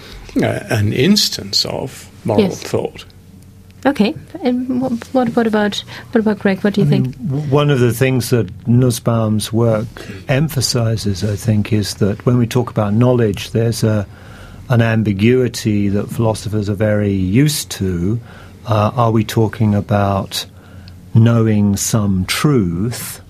uh, 0.41 0.61
an 0.71 0.93
instance 0.93 1.65
of 1.65 2.09
moral 2.25 2.43
Yes. 2.45 2.63
thought. 2.63 3.05
Okay. 3.87 4.15
And 4.43 4.81
what, 4.81 4.93
what, 5.15 5.47
about 5.47 5.77
what 6.13 6.21
about 6.21 6.39
Greg? 6.39 6.61
What 6.63 6.75
do 6.75 6.83
you 6.83 6.87
I 6.87 6.91
think? 6.91 7.19
mean, 7.19 7.51
one 7.51 7.71
of 7.71 7.81
the 7.81 7.93
things 7.95 8.31
that 8.31 8.49
Nussbaum's 8.69 9.53
work 9.53 9.87
emphasizes, 10.29 11.25
I 11.25 11.37
think, 11.37 11.73
is 11.73 11.95
that 11.95 12.25
when 12.27 12.37
we 12.39 12.47
talk 12.47 12.71
about 12.71 12.93
knowledge, 12.95 13.51
there's 13.53 13.83
a 13.83 14.07
an 14.69 14.83
ambiguity 14.83 15.89
that 15.89 16.09
philosophers 16.09 16.69
are 16.71 16.75
very 16.75 17.13
used 17.13 17.71
to. 17.73 18.21
Uh, 18.67 18.93
are 18.95 19.11
we 19.11 19.25
talking 19.25 19.75
about 19.75 20.47
knowing 21.15 21.77
some 21.77 22.25
truth, 22.27 23.21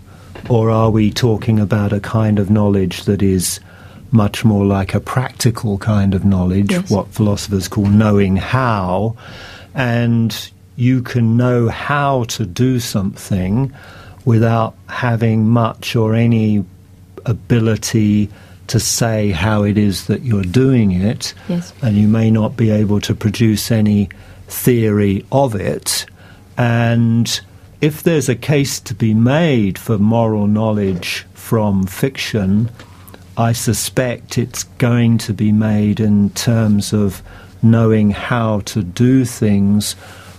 or 0.50 0.70
are 0.70 0.90
we 0.90 1.10
talking 1.10 1.58
about 1.58 1.92
a 1.92 2.00
kind 2.00 2.38
of 2.38 2.50
knowledge 2.50 3.04
that 3.04 3.22
is 3.22 3.58
much 4.12 4.44
more 4.44 4.66
like 4.66 4.92
a 4.94 5.00
practical 5.00 5.78
kind 5.78 6.14
of 6.14 6.24
knowledge, 6.24 6.72
Yes. 6.72 6.90
what 6.90 7.08
philosophers 7.08 7.68
call 7.68 7.86
knowing 7.86 8.36
how? 8.36 9.16
And 9.74 10.50
you 10.76 11.02
can 11.02 11.36
know 11.36 11.68
how 11.68 12.24
to 12.24 12.46
do 12.46 12.80
something 12.80 13.72
without 14.24 14.74
having 14.88 15.48
much 15.48 15.94
or 15.96 16.14
any 16.14 16.64
ability 17.26 18.28
to 18.66 18.78
say 18.80 19.30
how 19.30 19.62
it 19.64 19.76
is 19.76 20.06
that 20.06 20.22
you're 20.22 20.42
doing 20.44 20.92
it 20.92 21.34
Yes. 21.48 21.72
and 21.82 21.96
you 21.96 22.06
may 22.06 22.30
not 22.30 22.56
be 22.56 22.70
able 22.70 23.00
to 23.00 23.14
produce 23.14 23.70
any 23.70 24.08
theory 24.46 25.24
of 25.32 25.54
it. 25.54 26.06
And 26.56 27.40
if 27.80 28.02
there's 28.02 28.28
a 28.28 28.36
case 28.36 28.78
to 28.80 28.94
be 28.94 29.12
made 29.14 29.78
for 29.78 29.98
moral 29.98 30.46
knowledge 30.46 31.26
from 31.34 31.86
fiction, 31.86 32.70
I 33.36 33.52
suspect 33.52 34.38
it's 34.38 34.64
going 34.64 35.18
to 35.18 35.32
be 35.32 35.50
made 35.50 35.98
in 35.98 36.30
terms 36.30 36.92
of 36.92 37.22
knowing 37.62 38.10
how 38.10 38.60
to 38.60 38.82
do 38.82 39.24
things 39.24 39.96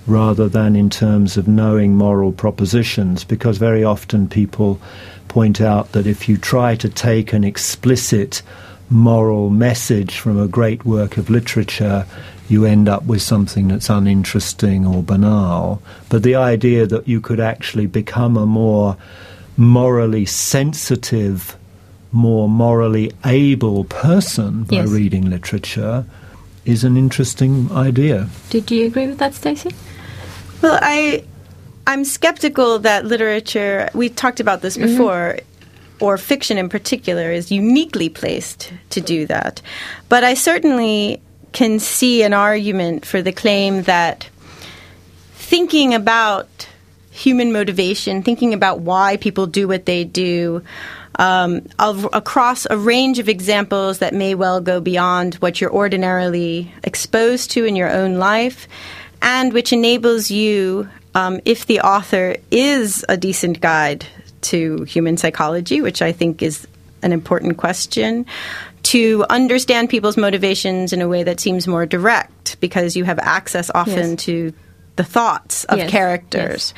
rather 0.08 0.50
than 0.50 0.76
in 0.76 0.90
terms 0.90 1.38
of 1.38 1.48
knowing 1.48 1.96
moral 1.96 2.32
propositions, 2.32 3.24
because 3.24 3.58
very 3.58 3.84
often 3.84 4.28
people 4.28 4.82
point 5.28 5.62
out 5.62 5.92
that 5.92 6.08
if 6.08 6.28
you 6.28 6.38
try 6.38 6.76
to 6.76 6.90
take 6.90 7.34
an 7.34 7.44
explicit 7.44 8.42
moral 8.90 9.50
message 9.50 10.18
from 10.18 10.38
a 10.40 10.48
great 10.48 10.84
work 10.86 11.18
of 11.18 11.30
literature, 11.30 12.06
you 12.50 12.66
end 12.66 12.90
up 12.90 13.06
with 13.06 13.22
something 13.22 13.70
that's 13.70 13.90
uninteresting 13.90 14.86
or 14.86 15.02
banal. 15.02 15.82
But 16.10 16.24
the 16.24 16.36
idea 16.36 16.86
that 16.88 17.08
you 17.08 17.22
could 17.22 17.40
actually 17.40 17.86
become 17.86 18.36
a 18.36 18.46
more 18.46 18.98
morally 19.56 20.26
sensitive, 20.26 21.56
more 22.12 22.50
morally 22.50 23.12
able 23.24 23.86
person 23.86 24.64
by 24.64 24.78
Yes. 24.78 24.90
reading 24.90 25.30
literature 25.30 26.06
is 26.66 26.84
an 26.84 26.97
interesting 26.97 27.72
idea. 27.72 28.30
Did 28.49 28.72
you 28.72 28.86
agree 28.88 29.07
with 29.07 29.18
that, 29.20 29.34
Stacie? 29.34 29.74
Well, 30.62 30.78
I 30.82 31.24
I'm 31.88 32.05
skeptical 32.05 32.80
that 32.80 33.05
literature. 33.05 33.89
We 33.93 34.09
talked 34.09 34.39
about 34.39 34.62
this 34.62 34.78
mm-hmm. 34.78 34.88
before. 34.88 35.39
Or 35.99 36.18
fiction 36.18 36.57
in 36.57 36.68
particular 36.68 37.32
is 37.32 37.51
uniquely 37.51 38.09
placed 38.09 38.74
to 38.89 39.01
do 39.01 39.28
that. 39.28 39.62
But 40.09 40.24
I 40.24 40.34
certainly 40.34 41.22
can 41.51 41.78
see 41.78 42.24
an 42.24 42.34
argument 42.34 43.05
for 43.05 43.22
the 43.22 43.32
claim 43.32 43.84
that 43.84 44.28
thinking 45.34 45.93
about 45.93 46.68
human 47.12 47.51
motivation, 47.51 48.24
thinking 48.24 48.53
about 48.53 48.80
why 48.80 49.18
people 49.18 49.45
do 49.45 49.68
what 49.68 49.86
they 49.86 50.03
do, 50.03 50.64
um, 51.16 51.62
of, 51.80 52.07
across 52.14 52.66
a 52.70 52.78
range 52.78 53.20
of 53.20 53.28
examples 53.30 53.99
that 53.99 54.14
may 54.14 54.36
well 54.36 54.62
go 54.62 54.80
beyond 54.80 55.36
what 55.36 55.59
you're 55.59 55.74
ordinarily 55.74 56.74
exposed 56.84 57.51
to 57.51 57.66
in 57.66 57.76
your 57.76 57.89
own 57.91 58.16
life, 58.16 58.68
and 59.22 59.53
which 59.53 59.72
enables 59.74 60.32
you, 60.32 60.89
um, 61.14 61.39
if 61.45 61.66
the 61.66 61.82
author 61.82 62.36
is 62.49 63.05
a 63.09 63.18
decent 63.18 63.62
guide 63.62 64.05
to 64.41 64.84
human 64.84 65.18
psychology, 65.18 65.82
which 65.82 66.01
I 66.01 66.12
think 66.12 66.41
is 66.41 66.68
an 67.03 67.12
important 67.12 67.57
question, 67.57 68.26
to 68.84 69.26
understand 69.30 69.89
people's 69.89 70.18
motivations 70.18 70.91
in 70.91 71.01
a 71.01 71.07
way 71.07 71.24
that 71.24 71.39
seems 71.39 71.68
more 71.68 71.86
direct 71.86 72.59
because 72.59 72.95
you 72.95 73.03
have 73.03 73.20
access 73.20 73.70
often 73.76 74.12
Yes. 74.12 74.24
to 74.26 74.53
the 75.02 75.10
thoughts 75.10 75.64
of 75.66 75.78
Yes, 75.80 75.89
characters. 75.89 76.74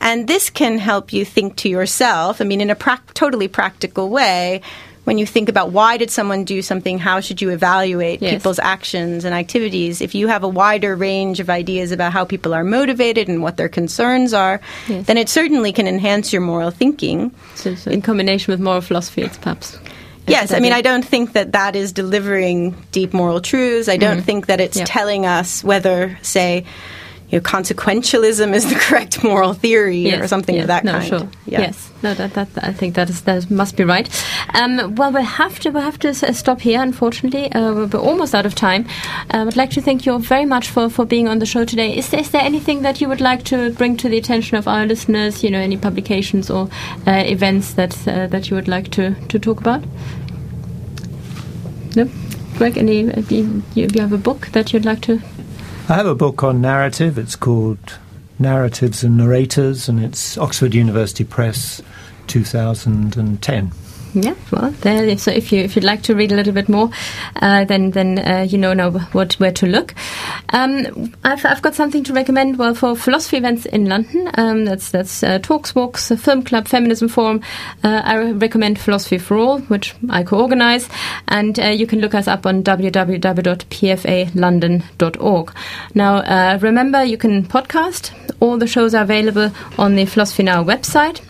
And 0.00 0.26
this 0.26 0.48
can 0.50 0.78
help 0.78 1.12
you 1.12 1.24
think 1.26 1.56
to 1.56 1.68
yourself, 1.68 2.40
I 2.40 2.44
mean, 2.44 2.60
in 2.62 2.70
a 2.70 2.74
prac- 2.74 3.12
totally 3.12 3.48
practical 3.48 4.08
way. 4.08 4.62
When 5.04 5.18
you 5.18 5.26
think 5.26 5.48
about 5.48 5.70
why 5.70 5.98
did 5.98 6.10
someone 6.10 6.42
do 6.44 6.62
something, 6.62 6.98
how 6.98 7.20
should 7.20 7.40
you 7.40 7.50
evaluate 7.50 8.20
Yes. 8.22 8.32
people's 8.32 8.58
actions 8.58 9.24
and 9.24 9.32
activities? 9.34 10.00
If 10.00 10.14
you 10.16 10.26
have 10.26 10.42
a 10.42 10.48
wider 10.48 10.96
range 10.96 11.38
of 11.38 11.48
ideas 11.48 11.92
about 11.92 12.12
how 12.12 12.24
people 12.24 12.52
are 12.54 12.64
motivated 12.64 13.28
and 13.28 13.40
what 13.40 13.56
their 13.56 13.68
concerns 13.68 14.32
are, 14.34 14.60
Yes. 14.88 15.06
then 15.06 15.16
it 15.16 15.28
certainly 15.28 15.70
can 15.72 15.86
enhance 15.86 16.32
your 16.32 16.42
moral 16.42 16.72
thinking. 16.72 17.30
So, 17.54 17.76
so 17.76 17.90
in 17.90 18.00
combination 18.02 18.52
with 18.52 18.60
moral 18.60 18.80
philosophy, 18.80 19.22
it's 19.22 19.36
perhaps. 19.38 19.78
Yes, 20.26 20.52
I 20.52 20.58
mean, 20.58 20.72
I 20.72 20.82
don't. 20.82 21.04
think 21.04 21.34
that 21.34 21.52
that 21.52 21.76
is 21.76 21.92
delivering 21.92 22.74
deep 22.90 23.14
moral 23.14 23.40
truths. 23.40 23.88
I 23.88 23.96
don't 23.96 24.16
mm-hmm. 24.16 24.26
think 24.26 24.46
that 24.46 24.60
it's 24.60 24.76
Yeah. 24.76 24.84
telling 24.84 25.24
us 25.24 25.62
whether, 25.62 26.18
say, 26.22 26.64
you 27.28 27.38
know, 27.38 27.42
consequentialism 27.42 28.54
is 28.54 28.68
the 28.68 28.74
correct 28.86 29.24
moral 29.24 29.52
theory 29.52 30.12
or 30.14 30.28
something 30.28 30.58
of 30.60 30.68
that 30.68 30.84
no, 30.84 30.92
kind. 30.92 31.08
Sure. 31.08 31.28
Yeah. 31.46 31.60
Yes, 31.60 31.90
no, 32.02 32.14
that, 32.14 32.34
that 32.34 32.48
I 32.62 32.72
think 32.72 32.94
that 32.94 33.10
is 33.10 33.22
that 33.22 33.50
must 33.50 33.76
be 33.76 33.84
right. 33.84 34.08
Um, 34.54 34.94
well, 34.94 35.12
we 35.12 35.22
have 35.22 35.58
to 35.60 35.70
we 35.70 35.80
have 35.80 35.98
to 36.00 36.14
stop 36.14 36.60
here. 36.60 36.80
Unfortunately, 36.80 37.50
uh, 37.52 37.74
we're 37.74 37.98
almost 37.98 38.34
out 38.34 38.46
of 38.46 38.54
time. 38.54 38.86
I 39.30 39.44
would 39.44 39.56
like 39.56 39.70
to 39.70 39.82
thank 39.82 40.06
you 40.06 40.18
very 40.18 40.44
much 40.44 40.68
for, 40.68 40.88
for 40.88 41.04
being 41.04 41.26
on 41.28 41.40
the 41.40 41.46
show 41.46 41.64
today. 41.64 41.96
Is 41.96 42.10
there, 42.10 42.20
is 42.20 42.30
there 42.30 42.42
anything 42.42 42.82
that 42.82 43.00
you 43.00 43.08
would 43.08 43.20
like 43.20 43.42
to 43.44 43.72
bring 43.72 43.96
to 43.98 44.08
the 44.08 44.18
attention 44.18 44.56
of 44.56 44.68
our 44.68 44.86
listeners? 44.86 45.42
You 45.42 45.50
know, 45.50 45.58
any 45.58 45.76
publications 45.76 46.50
or 46.50 46.68
uh, 47.06 47.24
events 47.26 47.74
that 47.74 48.06
uh, 48.06 48.28
that 48.28 48.50
you 48.50 48.56
would 48.56 48.68
like 48.68 48.90
to, 48.92 49.14
to 49.14 49.38
talk 49.38 49.60
about? 49.60 49.84
No, 51.96 52.08
Greg. 52.56 52.78
Any? 52.78 53.10
uh, 53.10 53.20
do 53.22 53.34
you, 53.74 53.88
you 53.88 54.00
have 54.00 54.12
a 54.12 54.18
book 54.18 54.48
that 54.48 54.72
you'd 54.72 54.84
like 54.84 55.00
to? 55.02 55.20
I 55.88 55.94
have 55.94 56.06
a 56.06 56.16
book 56.16 56.42
on 56.42 56.60
narrative. 56.60 57.16
It's 57.16 57.36
called 57.36 57.98
Narratives 58.40 59.04
and 59.04 59.16
Narrators, 59.16 59.88
and 59.88 60.02
it's 60.02 60.36
Oxford 60.36 60.74
University 60.74 61.22
Press, 61.22 61.80
2010. 62.26 63.70
Yeah, 64.16 64.34
well, 64.50 64.70
there. 64.80 65.16
So 65.18 65.30
if 65.30 65.52
you 65.52 65.60
if 65.60 65.76
you'd 65.76 65.84
like 65.84 66.00
to 66.04 66.14
read 66.14 66.32
a 66.32 66.36
little 66.36 66.54
bit 66.54 66.70
more, 66.70 66.88
uh, 67.42 67.66
then 67.66 67.90
then 67.90 68.18
uh, 68.18 68.46
you 68.48 68.56
know 68.56 68.72
now 68.72 68.92
what 69.12 69.34
where 69.34 69.52
to 69.52 69.66
look. 69.66 69.94
Um, 70.54 71.12
I've 71.22 71.44
I've 71.44 71.60
got 71.60 71.74
something 71.74 72.02
to 72.04 72.14
recommend. 72.14 72.58
Well, 72.58 72.74
for 72.74 72.96
philosophy 72.96 73.36
events 73.36 73.66
in 73.66 73.90
London, 73.90 74.30
um, 74.32 74.64
that's 74.64 74.90
that's 74.90 75.22
uh, 75.22 75.38
talks, 75.40 75.74
walks, 75.74 76.08
film 76.08 76.44
club, 76.44 76.66
feminism 76.66 77.08
forum. 77.08 77.42
Uh, 77.84 78.00
I 78.02 78.30
recommend 78.30 78.78
Philosophy 78.78 79.18
for 79.18 79.36
All, 79.36 79.58
which 79.58 79.94
I 80.08 80.22
co-organize, 80.22 80.88
and 81.28 81.60
uh, 81.60 81.66
you 81.66 81.86
can 81.86 82.00
look 82.00 82.14
us 82.14 82.26
up 82.26 82.46
on 82.46 82.62
www.pfalondon.org. 82.62 85.52
Now, 85.94 86.16
uh, 86.16 86.58
remember 86.62 87.04
you 87.04 87.18
can 87.18 87.44
podcast. 87.44 88.12
All 88.40 88.56
the 88.56 88.66
shows 88.66 88.94
are 88.94 89.02
available 89.02 89.50
on 89.76 89.94
the 89.94 90.06
Philosophy 90.06 90.42
Now 90.42 90.64
website. 90.64 91.20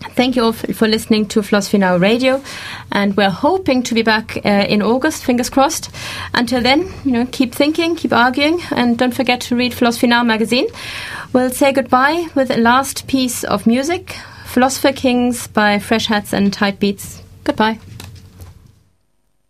Thank 0.00 0.34
you 0.34 0.44
all 0.44 0.52
for 0.52 0.88
listening 0.88 1.26
to 1.28 1.42
Philosophy 1.42 1.78
Now 1.78 1.96
Radio, 1.96 2.42
and 2.90 3.16
we're 3.16 3.30
hoping 3.30 3.82
to 3.82 3.94
be 3.94 4.02
back 4.02 4.38
uh, 4.44 4.48
in 4.48 4.82
August. 4.82 5.24
Fingers 5.24 5.50
crossed. 5.50 5.90
Until 6.32 6.62
then, 6.62 6.90
you 7.04 7.12
know, 7.12 7.26
keep 7.30 7.54
thinking, 7.54 7.96
keep 7.96 8.12
arguing, 8.12 8.60
and 8.70 8.98
don't 8.98 9.14
forget 9.14 9.40
to 9.42 9.56
read 9.56 9.74
Philosophy 9.74 10.06
Now 10.06 10.22
magazine. 10.22 10.66
We'll 11.32 11.50
say 11.50 11.72
goodbye 11.72 12.28
with 12.34 12.50
a 12.50 12.56
last 12.56 13.06
piece 13.06 13.44
of 13.44 13.66
music 13.66 14.16
Philosopher 14.46 14.92
Kings 14.92 15.46
by 15.46 15.78
Fresh 15.78 16.06
Hats 16.06 16.32
and 16.32 16.52
Tight 16.52 16.80
Beats. 16.80 17.22
Goodbye. 17.44 17.78